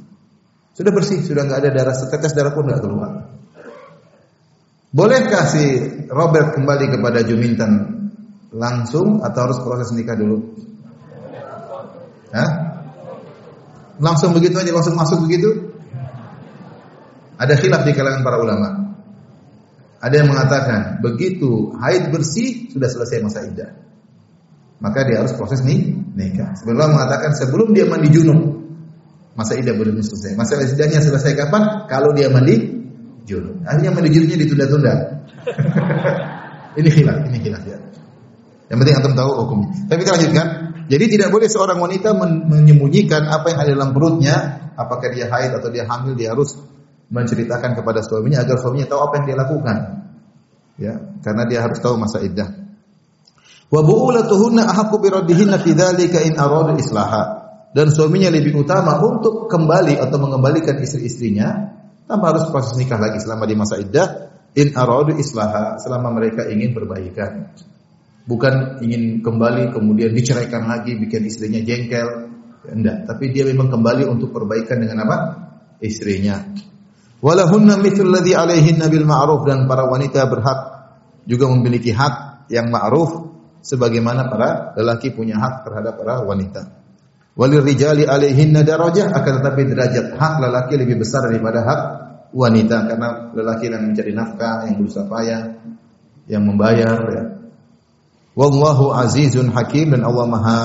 sudah 0.75 0.91
bersih, 0.91 1.23
sudah 1.23 1.47
nggak 1.47 1.63
ada 1.63 1.71
darah 1.71 1.95
setetes 1.95 2.35
darah 2.35 2.51
pun 2.51 2.67
nggak 2.67 2.83
keluar. 2.83 3.11
Bolehkah 4.91 5.47
si 5.47 5.63
Robert 6.11 6.59
kembali 6.59 6.91
kepada 6.91 7.23
Juminten 7.23 7.73
langsung 8.51 9.23
atau 9.23 9.41
harus 9.47 9.63
proses 9.63 9.95
nikah 9.95 10.19
dulu? 10.19 10.51
Hah? 12.35 12.51
Langsung 14.03 14.35
begitu 14.35 14.59
aja, 14.59 14.75
langsung 14.75 14.99
masuk 14.99 15.23
begitu? 15.31 15.71
Ada 17.39 17.55
khilaf 17.55 17.87
di 17.87 17.95
kalangan 17.95 18.27
para 18.27 18.43
ulama. 18.43 18.90
Ada 20.01 20.25
yang 20.25 20.29
mengatakan 20.33 21.05
begitu 21.05 21.77
haid 21.77 22.09
bersih 22.09 22.73
sudah 22.73 22.89
selesai 22.89 23.21
masa 23.21 23.45
iddah. 23.45 23.77
Maka 24.81 25.05
dia 25.05 25.21
harus 25.21 25.37
proses 25.37 25.61
nih 25.61 25.93
nikah. 26.17 26.57
Sebelum 26.57 26.97
mengatakan 26.97 27.37
sebelum 27.37 27.77
dia 27.77 27.85
mandi 27.85 28.09
junub 28.09 28.65
masa 29.37 29.61
iddah 29.61 29.77
belum 29.77 30.01
selesai. 30.01 30.41
Masa 30.41 30.57
iddahnya 30.57 31.05
selesai 31.05 31.37
kapan? 31.37 31.85
Kalau 31.85 32.17
dia 32.17 32.33
mandi 32.33 32.81
junub. 33.29 33.61
Akhirnya 33.69 33.93
mandi 33.93 34.09
junubnya 34.09 34.41
ditunda-tunda. 34.41 34.95
ini 36.81 36.89
khilaf, 36.89 37.19
ini 37.29 37.39
khilaf 37.45 37.63
ya. 37.69 37.79
Yang 38.73 38.79
penting 38.81 38.97
antum 39.05 39.15
tahu 39.19 39.31
hukum. 39.37 39.59
Tapi 39.91 39.99
kita 40.01 40.13
lanjutkan. 40.17 40.47
Jadi 40.91 41.05
tidak 41.07 41.29
boleh 41.31 41.47
seorang 41.47 41.79
wanita 41.79 42.19
menyembunyikan 42.51 43.31
apa 43.31 43.55
yang 43.55 43.59
ada 43.63 43.71
dalam 43.79 43.91
perutnya, 43.95 44.35
apakah 44.75 45.07
dia 45.15 45.31
haid 45.31 45.55
atau 45.55 45.71
dia 45.71 45.87
hamil, 45.87 46.19
dia 46.19 46.35
harus 46.35 46.59
menceritakan 47.11 47.77
kepada 47.77 48.01
suaminya 48.01 48.47
agar 48.47 48.57
suaminya 48.57 48.87
tahu 48.87 49.01
apa 49.05 49.15
yang 49.21 49.27
dia 49.27 49.37
lakukan. 49.37 49.77
Ya, 50.81 50.95
karena 51.21 51.43
dia 51.45 51.61
harus 51.61 51.79
tahu 51.83 52.01
masa 52.01 52.25
iddah. 52.25 52.49
Wa 53.69 53.85
bu'ulatuhunna 53.85 54.65
ahaqqu 54.65 54.97
bi 54.99 55.09
raddihinna 55.13 55.61
fi 55.61 55.71
dzalika 55.77 56.25
in 56.25 56.39
arada 56.41 56.73
islaha. 56.79 57.23
Dan 57.71 57.95
suaminya 57.95 58.33
lebih 58.33 58.67
utama 58.67 58.99
untuk 58.99 59.47
kembali 59.47 60.01
atau 60.01 60.19
mengembalikan 60.19 60.75
istri-istrinya 60.83 61.71
tanpa 62.11 62.35
harus 62.35 62.51
proses 62.51 62.75
nikah 62.75 62.99
lagi 62.99 63.23
selama 63.23 63.47
di 63.47 63.55
masa 63.55 63.79
iddah 63.79 64.31
In 64.51 64.75
aradu 64.75 65.15
islaha 65.15 65.79
selama 65.79 66.11
mereka 66.11 66.51
ingin 66.51 66.75
perbaikan. 66.75 67.55
Bukan 68.27 68.83
ingin 68.83 69.23
kembali 69.23 69.71
kemudian 69.71 70.11
diceraikan 70.11 70.67
lagi 70.67 70.99
bikin 70.99 71.23
istrinya 71.23 71.63
jengkel. 71.63 72.35
Enggak, 72.67 73.07
tapi 73.07 73.31
dia 73.31 73.47
memang 73.47 73.71
kembali 73.71 74.11
untuk 74.11 74.35
perbaikan 74.35 74.83
dengan 74.83 75.07
apa? 75.07 75.17
Istrinya. 75.79 76.51
Walahunna 77.21 77.77
mithul 77.77 78.09
ladzi 78.09 78.33
alaihinna 78.33 78.89
bil 78.89 79.05
ma'ruf 79.05 79.45
dan 79.45 79.69
para 79.69 79.85
wanita 79.85 80.25
berhak 80.25 80.61
juga 81.29 81.53
memiliki 81.53 81.93
hak 81.93 82.49
yang 82.49 82.73
ma'ruf 82.73 83.29
sebagaimana 83.61 84.33
para 84.33 84.73
lelaki 84.81 85.13
punya 85.13 85.37
hak 85.37 85.69
terhadap 85.69 86.01
para 86.01 86.25
wanita. 86.25 86.81
Walil 87.37 87.61
rijali 87.61 88.09
alaihinna 88.09 88.65
darajah 88.65 89.13
akan 89.13 89.33
tetapi 89.41 89.63
derajat 89.69 90.07
hak 90.17 90.35
lelaki 90.41 90.75
lebih 90.81 91.01
besar 91.05 91.29
daripada 91.29 91.61
hak 91.63 91.81
wanita 92.33 92.89
karena 92.89 93.09
lelaki 93.37 93.69
yang 93.69 93.85
mencari 93.93 94.13
nafkah, 94.17 94.67
yang 94.67 94.75
berusaha 94.81 95.07
payah, 95.07 95.43
yang 96.27 96.43
membayar 96.47 96.99
ya. 97.11 97.25
Wallahu 98.39 98.95
azizun 98.95 99.53
hakim 99.53 99.93
dan 99.93 100.07
Allah 100.07 100.27
Maha 100.31 100.61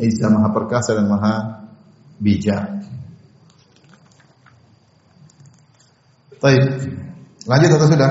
Izza, 0.00 0.32
Maha 0.32 0.48
perkasa 0.54 0.96
dan 0.96 1.10
Maha 1.10 1.66
bijak. 2.22 2.80
Baik. 6.40 6.62
Lanjut 7.44 7.70
atau 7.76 7.88
sudah? 7.88 8.10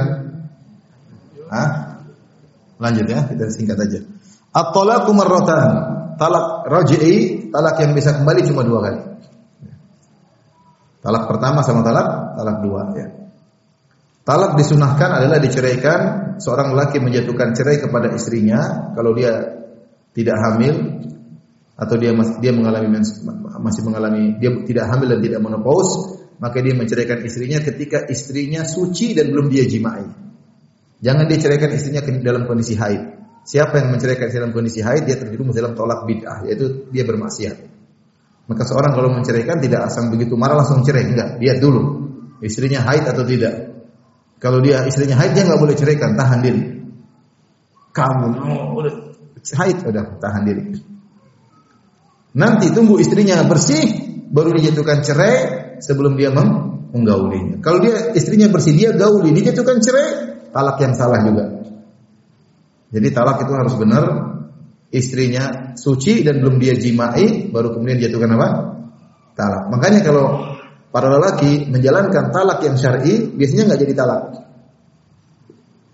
Hah? 1.50 1.70
Lanjut 2.80 3.06
ya, 3.10 3.26
kita 3.26 3.50
singkat 3.50 3.78
aja. 3.82 4.00
At-talaqu 4.54 5.12
marratan. 5.14 5.70
Talak 6.20 6.68
raj'i, 6.68 7.48
talak 7.50 7.80
yang 7.80 7.96
bisa 7.96 8.12
kembali 8.12 8.42
cuma 8.44 8.62
dua 8.68 8.80
kali. 8.86 9.00
Talak 11.00 11.32
pertama 11.32 11.64
sama 11.64 11.80
talak 11.80 12.36
talak 12.36 12.58
dua 12.60 12.82
ya. 12.92 13.08
Talak 14.28 14.60
disunahkan 14.60 15.10
adalah 15.16 15.40
diceraikan 15.40 16.00
seorang 16.44 16.76
laki 16.76 17.00
menjatuhkan 17.00 17.56
cerai 17.56 17.80
kepada 17.80 18.12
istrinya 18.12 18.92
kalau 18.94 19.16
dia 19.16 19.64
tidak 20.12 20.38
hamil 20.44 20.76
atau 21.80 21.96
dia 21.96 22.12
masih 22.12 22.36
dia 22.44 22.52
mengalami 22.52 23.00
masih 23.64 23.82
mengalami 23.88 24.36
dia 24.44 24.52
tidak 24.68 24.92
hamil 24.92 25.08
dan 25.16 25.20
tidak 25.24 25.40
menopause 25.40 26.19
maka 26.40 26.64
dia 26.64 26.72
menceraikan 26.72 27.20
istrinya 27.28 27.60
ketika 27.60 28.08
istrinya 28.08 28.64
suci 28.64 29.12
dan 29.12 29.30
belum 29.30 29.52
dia 29.52 29.68
jimai. 29.68 30.08
Jangan 31.00 31.28
dia 31.28 31.38
ceraikan 31.40 31.72
istrinya 31.76 32.02
dalam 32.24 32.48
kondisi 32.48 32.80
haid. 32.80 33.20
Siapa 33.44 33.80
yang 33.80 33.92
menceraikan 33.96 34.28
dalam 34.32 34.52
kondisi 34.56 34.80
haid 34.80 35.08
dia 35.08 35.20
terjerumus 35.20 35.56
dalam 35.56 35.76
tolak 35.76 36.08
bid'ah 36.08 36.48
yaitu 36.48 36.88
dia 36.92 37.04
bermaksiat. 37.04 37.58
Maka 38.50 38.64
seorang 38.66 38.96
kalau 38.96 39.14
menceraikan 39.14 39.62
tidak 39.62 39.88
asal 39.88 40.10
begitu 40.10 40.34
marah 40.34 40.64
langsung 40.64 40.82
cerai, 40.82 41.06
enggak. 41.06 41.38
Lihat 41.38 41.60
dulu 41.62 41.82
istrinya 42.42 42.82
haid 42.88 43.06
atau 43.06 43.24
tidak. 43.28 43.78
Kalau 44.40 44.64
dia 44.64 44.88
istrinya 44.88 45.20
haid 45.20 45.36
dia 45.36 45.44
nggak 45.44 45.60
boleh 45.60 45.76
ceraikan, 45.76 46.16
tahan 46.16 46.40
diri. 46.40 46.64
Kamu 47.92 48.28
haid 49.40 49.78
udah 49.86 50.04
tahan 50.24 50.44
diri. 50.48 50.64
Nanti 52.40 52.72
tunggu 52.72 53.02
istrinya 53.02 53.42
bersih 53.44 54.08
baru 54.30 54.54
dijatuhkan 54.56 55.02
cerai 55.02 55.36
sebelum 55.80 56.16
dia 56.20 56.32
menggaulinya. 56.34 57.62
Kalau 57.64 57.80
dia 57.84 58.14
istrinya 58.16 58.50
bersih 58.50 58.76
dia 58.76 58.92
gauli 58.96 59.32
dijatuhkan 59.34 59.80
cerai, 59.80 60.10
talak 60.52 60.78
yang 60.82 60.94
salah 60.98 61.22
juga. 61.24 61.46
Jadi 62.90 63.08
talak 63.14 63.46
itu 63.46 63.54
harus 63.54 63.76
benar 63.78 64.06
istrinya 64.90 65.78
suci 65.78 66.26
dan 66.26 66.42
belum 66.42 66.58
dia 66.58 66.74
jimai 66.74 67.54
baru 67.54 67.78
kemudian 67.78 68.02
jatuhkan 68.02 68.34
apa? 68.34 68.48
Talak. 69.38 69.64
Makanya 69.70 70.02
kalau 70.02 70.58
para 70.90 71.08
lelaki 71.14 71.70
menjalankan 71.70 72.34
talak 72.34 72.66
yang 72.66 72.76
syar'i 72.76 73.30
biasanya 73.38 73.70
nggak 73.70 73.82
jadi 73.86 73.94
talak. 73.94 74.22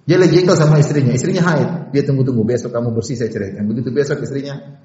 Dia 0.05 0.21
lagi 0.21 0.37
jengkel 0.37 0.53
sama 0.53 0.77
istrinya, 0.77 1.17
istrinya 1.17 1.41
haid, 1.41 1.89
dia 1.89 2.05
tunggu-tunggu 2.05 2.45
besok 2.45 2.69
kamu 2.69 2.93
bersih 2.93 3.17
saya 3.17 3.33
ceraikan. 3.33 3.65
Begitu 3.65 3.89
besok 3.89 4.21
istrinya 4.21 4.77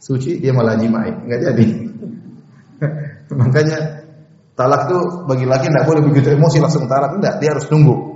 suci 0.00 0.40
dia 0.40 0.50
malah 0.56 0.80
jimai, 0.80 1.12
nggak 1.12 1.40
jadi. 1.44 1.66
Makanya 3.40 4.01
talak 4.52 4.88
tuh 4.88 5.02
bagi 5.24 5.48
laki 5.48 5.66
nggak 5.68 5.86
boleh 5.88 6.02
begitu 6.04 6.32
emosi 6.34 6.58
langsung 6.60 6.84
talak, 6.86 7.16
enggak, 7.18 7.40
dia 7.40 7.56
harus 7.56 7.66
tunggu. 7.68 8.12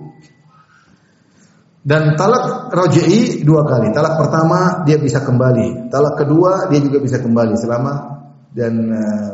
Dan 1.87 2.18
talak 2.18 2.74
roji'i 2.74 3.47
dua 3.47 3.62
kali. 3.62 3.95
Talak 3.95 4.18
pertama 4.18 4.82
dia 4.82 4.99
bisa 4.99 5.22
kembali. 5.22 5.87
Talak 5.87 6.18
kedua 6.18 6.66
dia 6.66 6.82
juga 6.82 6.99
bisa 6.99 7.22
kembali 7.22 7.55
selama 7.55 7.93
dan 8.51 8.74
uh, 8.91 9.32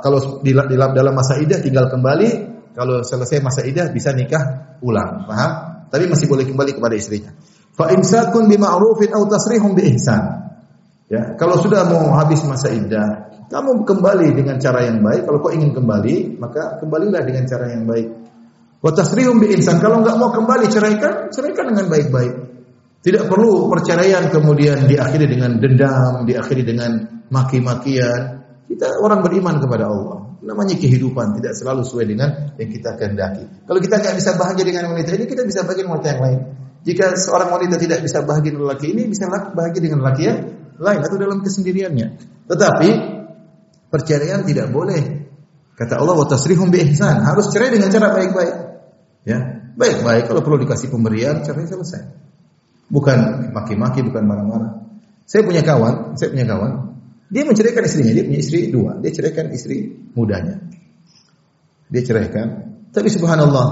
kalau 0.00 0.40
di, 0.40 0.56
di 0.56 0.76
dalam 0.80 1.12
masa 1.12 1.36
idah 1.36 1.60
tinggal 1.60 1.92
kembali. 1.92 2.48
Kalau 2.72 3.04
selesai 3.04 3.44
masa 3.44 3.66
idah 3.68 3.92
bisa 3.92 4.16
nikah 4.16 4.78
ulang. 4.80 5.28
Paham? 5.28 5.52
Tapi 5.92 6.08
masih 6.08 6.24
boleh 6.30 6.48
kembali 6.48 6.80
kepada 6.80 6.94
istrinya. 6.96 7.36
Fa 7.76 7.92
imsakun 7.92 8.48
bima'rufin 8.48 9.12
aw 9.12 9.20
tasrihum 9.28 9.76
bi 9.76 9.92
ihsan. 9.92 10.22
Ya, 11.10 11.34
kalau 11.34 11.58
sudah 11.58 11.90
mau 11.90 12.14
habis 12.14 12.38
masa 12.46 12.70
iddah, 12.70 13.39
kamu 13.50 13.82
kembali 13.82 14.28
dengan 14.38 14.62
cara 14.62 14.86
yang 14.86 15.02
baik. 15.02 15.26
Kalau 15.26 15.38
kau 15.42 15.50
ingin 15.50 15.74
kembali, 15.74 16.38
maka 16.38 16.78
kembalilah 16.78 17.18
dengan 17.26 17.44
cara 17.50 17.66
yang 17.74 17.82
baik. 17.82 18.06
Wa 18.78 18.94
tasrihum 18.94 19.42
bi 19.42 19.50
insan. 19.50 19.82
Kalau 19.82 19.98
nggak 20.06 20.16
mau 20.22 20.30
kembali 20.30 20.70
ceraikan, 20.70 21.34
ceraikan 21.34 21.74
dengan 21.74 21.90
baik-baik. 21.90 22.32
Tidak 23.02 23.26
perlu 23.26 23.66
perceraian 23.66 24.30
kemudian 24.30 24.86
diakhiri 24.86 25.26
dengan 25.26 25.58
dendam, 25.58 26.22
diakhiri 26.30 26.62
dengan 26.62 27.24
maki-makian. 27.26 28.46
Kita 28.70 29.02
orang 29.02 29.26
beriman 29.26 29.58
kepada 29.58 29.90
Allah. 29.90 30.30
Namanya 30.46 30.78
kehidupan 30.78 31.42
tidak 31.42 31.58
selalu 31.58 31.82
sesuai 31.82 32.06
dengan 32.06 32.54
yang 32.54 32.70
kita 32.70 32.94
kehendaki. 32.96 33.44
Kalau 33.66 33.80
kita 33.82 33.98
nggak 33.98 34.14
bisa 34.14 34.30
bahagia 34.38 34.62
dengan 34.62 34.94
wanita 34.94 35.10
ini, 35.18 35.26
kita 35.26 35.42
bisa 35.42 35.66
bahagia 35.66 35.82
dengan 35.84 35.98
wanita 35.98 36.08
yang 36.14 36.22
lain. 36.22 36.40
Jika 36.86 37.06
seorang 37.18 37.50
wanita 37.50 37.76
tidak 37.82 37.98
bisa 38.06 38.22
bahagia 38.22 38.54
dengan 38.54 38.72
laki 38.72 38.86
ini, 38.94 39.02
bisa 39.10 39.26
bahagia 39.28 39.80
dengan 39.82 40.00
laki 40.06 40.22
yang 40.22 40.38
lain 40.80 41.00
atau 41.02 41.16
dalam 41.18 41.42
kesendiriannya. 41.44 42.08
Tetapi 42.48 43.19
perceraian 43.90 44.46
tidak 44.46 44.70
boleh. 44.70 45.26
Kata 45.76 45.98
Allah, 45.98 46.14
"Wa 46.16 46.26
tasrihum 46.30 46.70
bi 46.70 46.86
ihsan." 46.88 47.20
Harus 47.20 47.50
cerai 47.50 47.74
dengan 47.74 47.90
cara 47.90 48.14
baik-baik. 48.14 48.54
Ya, 49.26 49.68
baik-baik 49.76 50.30
kalau 50.30 50.40
perlu 50.40 50.62
dikasih 50.64 50.88
pemberian, 50.88 51.44
cerai 51.44 51.68
selesai. 51.68 52.02
Bukan 52.88 53.50
maki-maki, 53.52 54.00
bukan 54.06 54.22
marah-marah. 54.24 54.72
Saya 55.28 55.46
punya 55.46 55.62
kawan, 55.62 56.18
saya 56.18 56.34
punya 56.34 56.42
kawan, 56.48 56.90
dia 57.30 57.46
menceraikan 57.46 57.86
istrinya, 57.86 58.10
dia 58.10 58.24
punya 58.26 58.40
istri 58.42 58.74
dua, 58.74 58.98
dia 58.98 59.14
ceraikan 59.14 59.46
istri 59.54 59.94
mudanya. 60.18 60.58
Dia 61.86 62.02
ceraikan, 62.02 62.46
tapi 62.90 63.06
subhanallah, 63.06 63.66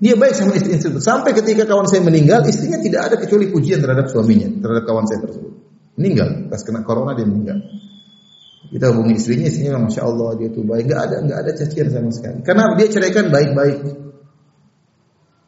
dia 0.00 0.16
baik 0.16 0.32
sama 0.32 0.56
istri 0.56 0.80
itu. 0.80 0.96
Sampai 1.04 1.36
ketika 1.36 1.68
kawan 1.68 1.84
saya 1.84 2.00
meninggal, 2.00 2.48
istrinya 2.48 2.80
tidak 2.80 3.12
ada 3.12 3.16
kecuali 3.20 3.52
pujian 3.52 3.84
terhadap 3.84 4.08
suaminya, 4.08 4.48
terhadap 4.48 4.88
kawan 4.88 5.04
saya 5.04 5.20
tersebut. 5.20 5.52
Meninggal, 6.00 6.48
pas 6.48 6.64
kena 6.64 6.80
corona 6.80 7.12
dia 7.12 7.28
meninggal. 7.28 7.60
Kita 8.72 8.90
hubungi 8.90 9.14
istrinya, 9.20 9.46
istrinya 9.46 9.80
masya 9.84 10.02
Allah 10.02 10.34
dia 10.40 10.48
tuh 10.48 10.64
baik, 10.64 10.88
nggak 10.88 11.00
ada 11.00 11.16
nggak 11.24 11.38
ada 11.44 11.50
cacian 11.52 11.88
sama 11.92 12.10
sekali. 12.10 12.40
Karena 12.42 12.72
dia 12.74 12.86
ceraikan 12.88 13.28
baik-baik. 13.28 13.76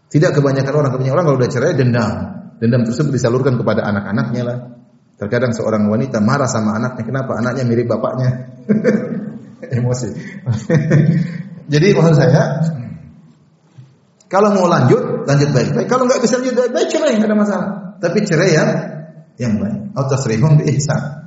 Tidak 0.07 0.31
kebanyakan 0.31 0.73
orang, 0.73 0.91
kebanyakan 0.95 1.17
orang 1.17 1.27
kalau 1.27 1.39
udah 1.41 1.51
cerai 1.51 1.73
dendam. 1.75 2.13
Dendam 2.57 2.83
tersebut 2.87 3.13
disalurkan 3.13 3.59
kepada 3.59 3.85
anak-anaknya 3.85 4.43
lah. 4.47 4.59
Terkadang 5.17 5.57
seorang 5.57 5.89
wanita 5.89 6.21
marah 6.21 6.49
sama 6.49 6.77
anaknya, 6.77 7.05
kenapa? 7.09 7.41
Anaknya 7.41 7.65
mirip 7.65 7.89
bapaknya. 7.89 8.53
Emosi. 9.77 10.13
Jadi 11.73 11.87
maksud 11.97 12.15
saya, 12.15 12.43
kalau 14.31 14.55
mau 14.55 14.67
lanjut, 14.71 15.27
lanjut 15.27 15.51
baik-baik. 15.51 15.87
Kalau 15.91 16.07
nggak 16.07 16.23
bisa 16.23 16.39
lanjut 16.39 16.55
baik-baik, 16.55 16.89
cerai, 16.91 17.13
nggak 17.19 17.31
ada 17.31 17.39
masalah. 17.39 17.69
Tapi 17.99 18.19
cerai 18.23 18.51
ya, 18.55 18.65
yang 19.43 19.59
baik. 19.59 19.97
Atau 19.97 20.15
tasrihum 20.15 20.63
bi 20.63 20.71
ihsan. 20.77 21.26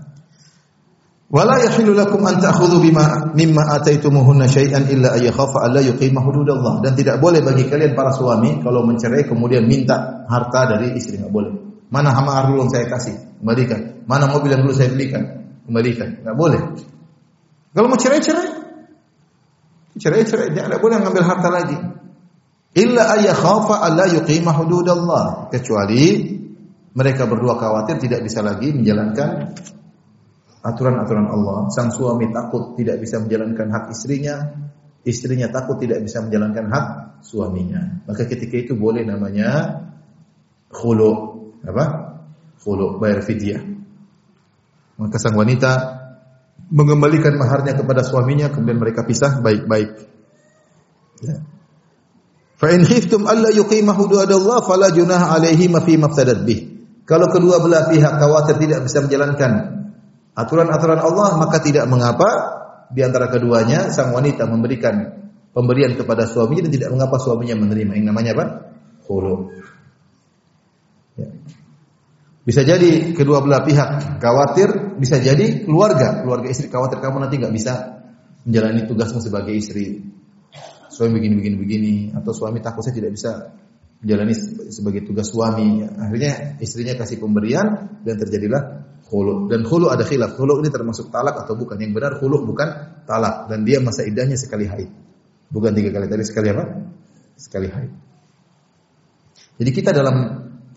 Wala 1.30 1.62
yahillu 1.62 1.94
lakum 1.94 2.26
an 2.26 2.42
ta'khudhu 2.42 2.82
bima 2.82 3.30
mimma 3.38 3.78
ataitumuhunna 3.78 4.50
syai'an 4.50 4.90
illa 4.90 5.14
ay 5.14 5.30
yakhafa 5.30 5.62
alla 5.62 5.78
yuqima 5.78 6.26
hududallah 6.26 6.82
dan 6.82 6.98
tidak 6.98 7.22
boleh 7.22 7.46
bagi 7.46 7.70
kalian 7.70 7.94
para 7.94 8.10
suami 8.10 8.58
kalau 8.66 8.82
mencerai 8.82 9.30
kemudian 9.30 9.70
minta 9.70 10.26
harta 10.26 10.74
dari 10.74 10.98
istri 10.98 11.22
enggak 11.22 11.30
boleh. 11.30 11.54
Mana 11.94 12.10
dulu 12.50 12.66
yang 12.66 12.74
saya 12.74 12.90
kasih, 12.90 13.14
kembalikan. 13.42 14.02
Mana 14.10 14.26
mobil 14.26 14.58
yang 14.58 14.66
dulu 14.66 14.74
saya 14.74 14.90
belikan, 14.90 15.54
kembalikan. 15.70 16.18
Enggak 16.26 16.38
boleh. 16.38 16.62
Kalau 17.78 17.86
mau 17.86 18.00
cerai 18.02 18.22
cerai. 18.26 18.50
Cerai 20.02 20.26
cerai, 20.26 20.50
dia 20.50 20.66
enggak 20.66 20.82
boleh 20.82 20.98
ngambil 20.98 21.24
harta 21.30 21.50
lagi. 21.54 21.78
Illa 22.74 23.06
ay 23.14 23.30
yakhafa 23.30 23.86
alla 23.86 24.10
yuqima 24.10 24.50
hududallah 24.58 25.54
kecuali 25.54 26.26
mereka 26.98 27.30
berdua 27.30 27.54
khawatir 27.54 28.02
tidak 28.02 28.26
bisa 28.26 28.42
lagi 28.42 28.74
menjalankan 28.74 29.54
aturan-aturan 30.60 31.28
Allah. 31.32 31.72
Sang 31.72 31.92
suami 31.92 32.32
takut 32.32 32.76
tidak 32.76 33.00
bisa 33.00 33.20
menjalankan 33.20 33.68
hak 33.72 33.86
istrinya, 33.96 34.36
istrinya 35.08 35.48
takut 35.48 35.80
tidak 35.80 36.04
bisa 36.04 36.20
menjalankan 36.24 36.66
hak 36.68 36.86
suaminya. 37.24 38.04
Maka 38.08 38.28
ketika 38.28 38.56
itu 38.60 38.74
boleh 38.76 39.08
namanya 39.08 39.82
khulu, 40.72 41.12
apa? 41.64 41.86
Khulu, 42.60 43.00
bayar 43.00 43.24
fidyah. 43.24 43.64
Maka 45.00 45.16
sang 45.16 45.40
wanita 45.40 45.72
mengembalikan 46.70 47.40
maharnya 47.40 47.80
kepada 47.80 48.04
suaminya, 48.04 48.52
kemudian 48.52 48.84
mereka 48.84 49.08
pisah 49.08 49.40
baik-baik. 49.40 49.90
Ya. 51.24 51.40
Fa 52.60 52.68
in 52.76 52.84
khiftum 52.84 53.24
alla 53.24 53.48
yuqima 53.56 53.96
hududallah 53.96 54.60
fala 54.68 54.92
junaha 54.92 55.40
alaihi 55.40 55.72
ma 55.72 55.80
fi 55.80 55.96
mafsadat 55.96 56.44
bih. 56.44 56.68
Kalau 57.08 57.32
kedua 57.32 57.64
belah 57.64 57.88
pihak 57.88 58.20
khawatir 58.20 58.60
tidak 58.60 58.84
bisa 58.84 59.00
menjalankan 59.00 59.79
aturan-aturan 60.40 61.00
Allah, 61.04 61.36
maka 61.36 61.60
tidak 61.60 61.86
mengapa 61.92 62.30
di 62.90 63.04
antara 63.04 63.28
keduanya 63.28 63.92
sang 63.92 64.16
wanita 64.16 64.48
memberikan 64.48 65.20
pemberian 65.54 65.94
kepada 66.00 66.26
suaminya 66.26 66.70
dan 66.70 66.74
tidak 66.74 66.90
mengapa 66.96 67.20
suaminya 67.20 67.60
menerima. 67.60 67.92
Yang 68.00 68.08
namanya 68.08 68.32
apa? 68.38 68.46
Khulu. 69.06 69.36
Ya. 71.20 71.30
Bisa 72.48 72.66
jadi 72.66 73.14
kedua 73.14 73.46
belah 73.46 73.62
pihak 73.62 74.18
khawatir, 74.18 74.98
bisa 74.98 75.22
jadi 75.22 75.68
keluarga, 75.68 76.24
keluarga 76.26 76.50
istri 76.50 76.72
khawatir 76.72 76.98
kamu 76.98 77.28
nanti 77.28 77.36
nggak 77.38 77.54
bisa 77.54 77.74
menjalani 78.48 78.88
tugasmu 78.90 79.20
sebagai 79.22 79.54
istri 79.54 80.02
suami 80.90 81.22
begini 81.22 81.36
begini 81.38 81.56
begini 81.60 81.94
atau 82.18 82.34
suami 82.34 82.64
takut 82.64 82.82
saya 82.82 82.98
tidak 82.98 83.14
bisa 83.14 83.54
menjalani 84.02 84.34
sebagai 84.72 85.06
tugas 85.06 85.30
suami. 85.30 85.84
Akhirnya 85.86 86.58
istrinya 86.64 86.96
kasih 86.98 87.20
pemberian 87.20 88.00
dan 88.02 88.16
terjadilah 88.16 88.62
khulu. 89.10 89.50
Dan 89.50 89.66
khulu 89.66 89.90
ada 89.90 90.06
khilaf. 90.06 90.38
Khulu 90.38 90.62
ini 90.62 90.70
termasuk 90.70 91.10
talak 91.10 91.42
atau 91.42 91.58
bukan? 91.58 91.82
Yang 91.82 91.92
benar 91.98 92.12
khulu 92.22 92.46
bukan 92.46 93.02
talak 93.10 93.50
dan 93.50 93.66
dia 93.66 93.82
masa 93.82 94.06
idahnya 94.06 94.38
sekali 94.38 94.70
haid. 94.70 94.90
Bukan 95.50 95.74
tiga 95.74 95.90
kali 95.90 96.06
tadi 96.06 96.24
sekali 96.24 96.48
apa? 96.54 96.64
Sekali 97.34 97.68
haid. 97.68 97.92
Jadi 99.60 99.72
kita 99.74 99.90
dalam 99.92 100.16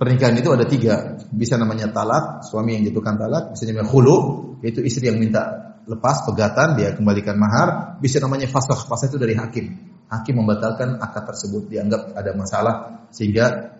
pernikahan 0.00 0.34
itu 0.40 0.48
ada 0.48 0.64
tiga. 0.64 1.20
Bisa 1.28 1.60
namanya 1.60 1.92
talak, 1.92 2.48
suami 2.48 2.80
yang 2.80 2.88
jatuhkan 2.88 3.20
talak. 3.20 3.52
Bisa 3.52 3.68
namanya 3.68 3.92
khulu, 3.92 4.16
yaitu 4.64 4.80
istri 4.82 5.12
yang 5.12 5.20
minta 5.20 5.76
lepas 5.84 6.24
pegatan, 6.24 6.80
dia 6.80 6.96
kembalikan 6.96 7.36
mahar. 7.36 8.00
Bisa 8.00 8.18
namanya 8.18 8.48
fasakh. 8.48 8.88
Fasakh 8.88 9.12
itu 9.12 9.20
dari 9.20 9.36
hakim 9.36 9.92
hakim 10.12 10.44
membatalkan 10.44 11.00
akad 11.00 11.24
tersebut 11.32 11.72
dianggap 11.72 12.12
ada 12.12 12.36
masalah 12.36 13.08
sehingga 13.08 13.72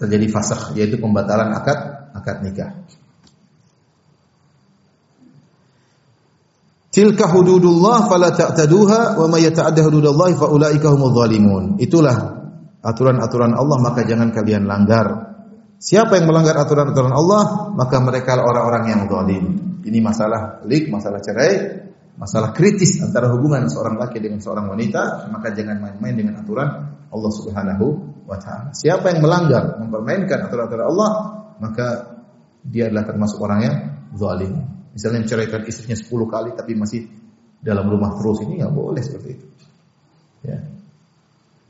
terjadi 0.00 0.26
fasakh 0.32 0.72
yaitu 0.80 0.96
pembatalan 0.96 1.52
akad 1.52 2.08
akad 2.16 2.40
nikah. 2.40 2.72
Tilka 6.88 7.28
hududullah 7.28 8.08
fala 8.08 8.32
ta'taduha 8.32 9.20
wa 9.20 9.26
may 9.28 9.44
yata'adda 9.44 9.80
hududallah 9.84 10.28
fa 10.36 10.46
ulaika 10.48 10.88
humudz 10.92 11.16
zalimun. 11.20 11.64
Itulah 11.76 12.16
aturan-aturan 12.80 13.52
Allah 13.52 13.76
maka 13.84 14.08
jangan 14.08 14.32
kalian 14.32 14.64
langgar. 14.64 15.36
Siapa 15.78 16.18
yang 16.18 16.26
melanggar 16.26 16.56
aturan-aturan 16.58 17.12
Allah 17.12 17.70
maka 17.76 17.96
mereka 18.00 18.40
orang-orang 18.40 18.84
yang 18.88 19.00
zalim. 19.06 19.44
Ini 19.84 19.98
masalah 20.00 20.64
lik, 20.64 20.88
masalah 20.90 21.20
cerai 21.20 21.88
masalah 22.18 22.50
kritis 22.50 22.98
antara 22.98 23.30
hubungan 23.30 23.70
seorang 23.70 23.94
laki 23.94 24.18
dengan 24.18 24.42
seorang 24.42 24.66
wanita, 24.66 25.30
maka 25.30 25.54
jangan 25.54 25.78
main-main 25.78 26.18
dengan 26.18 26.34
aturan 26.42 26.68
Allah 27.08 27.30
Subhanahu 27.32 27.86
wa 28.26 28.36
taala. 28.36 28.74
Siapa 28.74 29.14
yang 29.14 29.22
melanggar, 29.22 29.78
mempermainkan 29.78 30.50
aturan-aturan 30.50 30.86
Allah, 30.92 31.10
maka 31.62 31.86
dia 32.66 32.90
adalah 32.90 33.06
termasuk 33.06 33.38
orang 33.38 33.60
yang 33.62 33.76
zalim. 34.18 34.77
Misalnya 34.94 35.24
menceraikan 35.24 35.62
istrinya 35.68 35.96
10 35.96 36.08
kali 36.34 36.50
tapi 36.56 36.72
masih 36.74 37.08
dalam 37.58 37.86
rumah 37.90 38.16
terus 38.16 38.44
ini 38.46 38.62
nggak 38.62 38.74
boleh 38.74 39.02
seperti 39.02 39.28
itu. 39.34 39.46
Ya. 40.46 40.58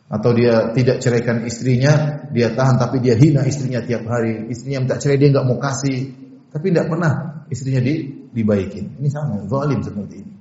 Atau 0.09 0.33
dia 0.33 0.73
tidak 0.73 1.05
ceraikan 1.05 1.45
istrinya, 1.45 2.25
dia 2.33 2.53
tahan 2.57 2.81
tapi 2.81 3.05
dia 3.05 3.13
hina 3.13 3.45
istrinya 3.45 3.85
tiap 3.85 4.09
hari. 4.09 4.49
Istrinya 4.49 4.85
minta 4.85 4.97
cerai 4.97 5.21
dia 5.21 5.29
nggak 5.33 5.45
mau 5.45 5.61
kasih, 5.61 6.17
tapi 6.49 6.73
tidak 6.73 6.89
pernah 6.89 7.45
istrinya 7.53 7.85
di, 7.85 8.25
dibaikin. 8.33 8.97
Ini 8.97 9.09
sama, 9.13 9.45
zalim 9.45 9.85
seperti 9.85 10.17
ini 10.25 10.39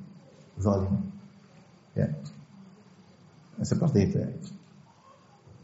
zalim. 0.59 0.93
Ya. 1.97 2.07
Seperti 3.61 3.99
itu 4.05 4.17
ya. 4.21 4.29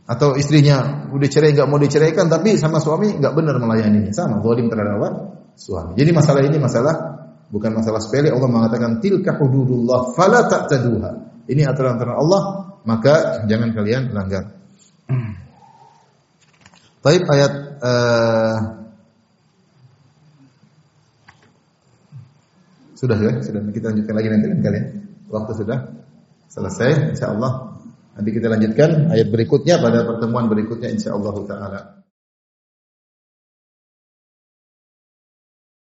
Atau 0.04 0.36
istrinya 0.36 1.08
udah 1.14 1.30
cerai 1.30 1.54
nggak 1.56 1.70
mau 1.70 1.80
diceraikan 1.80 2.28
tapi 2.28 2.58
sama 2.58 2.82
suami 2.82 3.14
nggak 3.22 3.34
benar 3.34 3.56
melayaninya. 3.62 4.14
Sama 4.14 4.42
zalim 4.42 4.70
terhadap? 4.70 5.00
Suami. 5.54 5.94
Jadi 5.96 6.12
masalah 6.12 6.42
ini 6.46 6.58
masalah 6.58 6.96
bukan 7.54 7.72
masalah 7.78 8.02
sepele. 8.02 8.34
Allah 8.34 8.50
mengatakan 8.50 8.98
tilka 8.98 9.38
hududullah 9.38 10.18
fala 10.18 10.50
ta'taduha. 10.50 11.46
Ini 11.46 11.68
aturan-aturan 11.70 12.18
Allah, 12.18 12.42
maka 12.88 13.46
jangan 13.46 13.76
kalian 13.76 14.16
langgar. 14.16 14.56
Taib 17.04 17.24
ayat 17.28 17.54
uh, 17.84 18.58
Sudah 23.04 23.20
ya, 23.20 23.36
sudah 23.44 23.60
kita 23.76 23.92
lanjutkan 23.92 24.16
lagi 24.16 24.32
nanti 24.32 24.48
kalian. 24.64 24.86
Waktu 25.28 25.52
sudah 25.60 25.92
selesai, 26.48 27.12
insya 27.12 27.36
Allah. 27.36 27.76
Nanti 28.16 28.32
kita 28.32 28.48
lanjutkan 28.48 29.12
ayat 29.12 29.28
berikutnya 29.28 29.76
pada 29.84 30.08
pertemuan 30.08 30.48
berikutnya 30.48 30.88
insya 30.88 31.12
Allah 31.12 31.36
taala. 31.44 31.80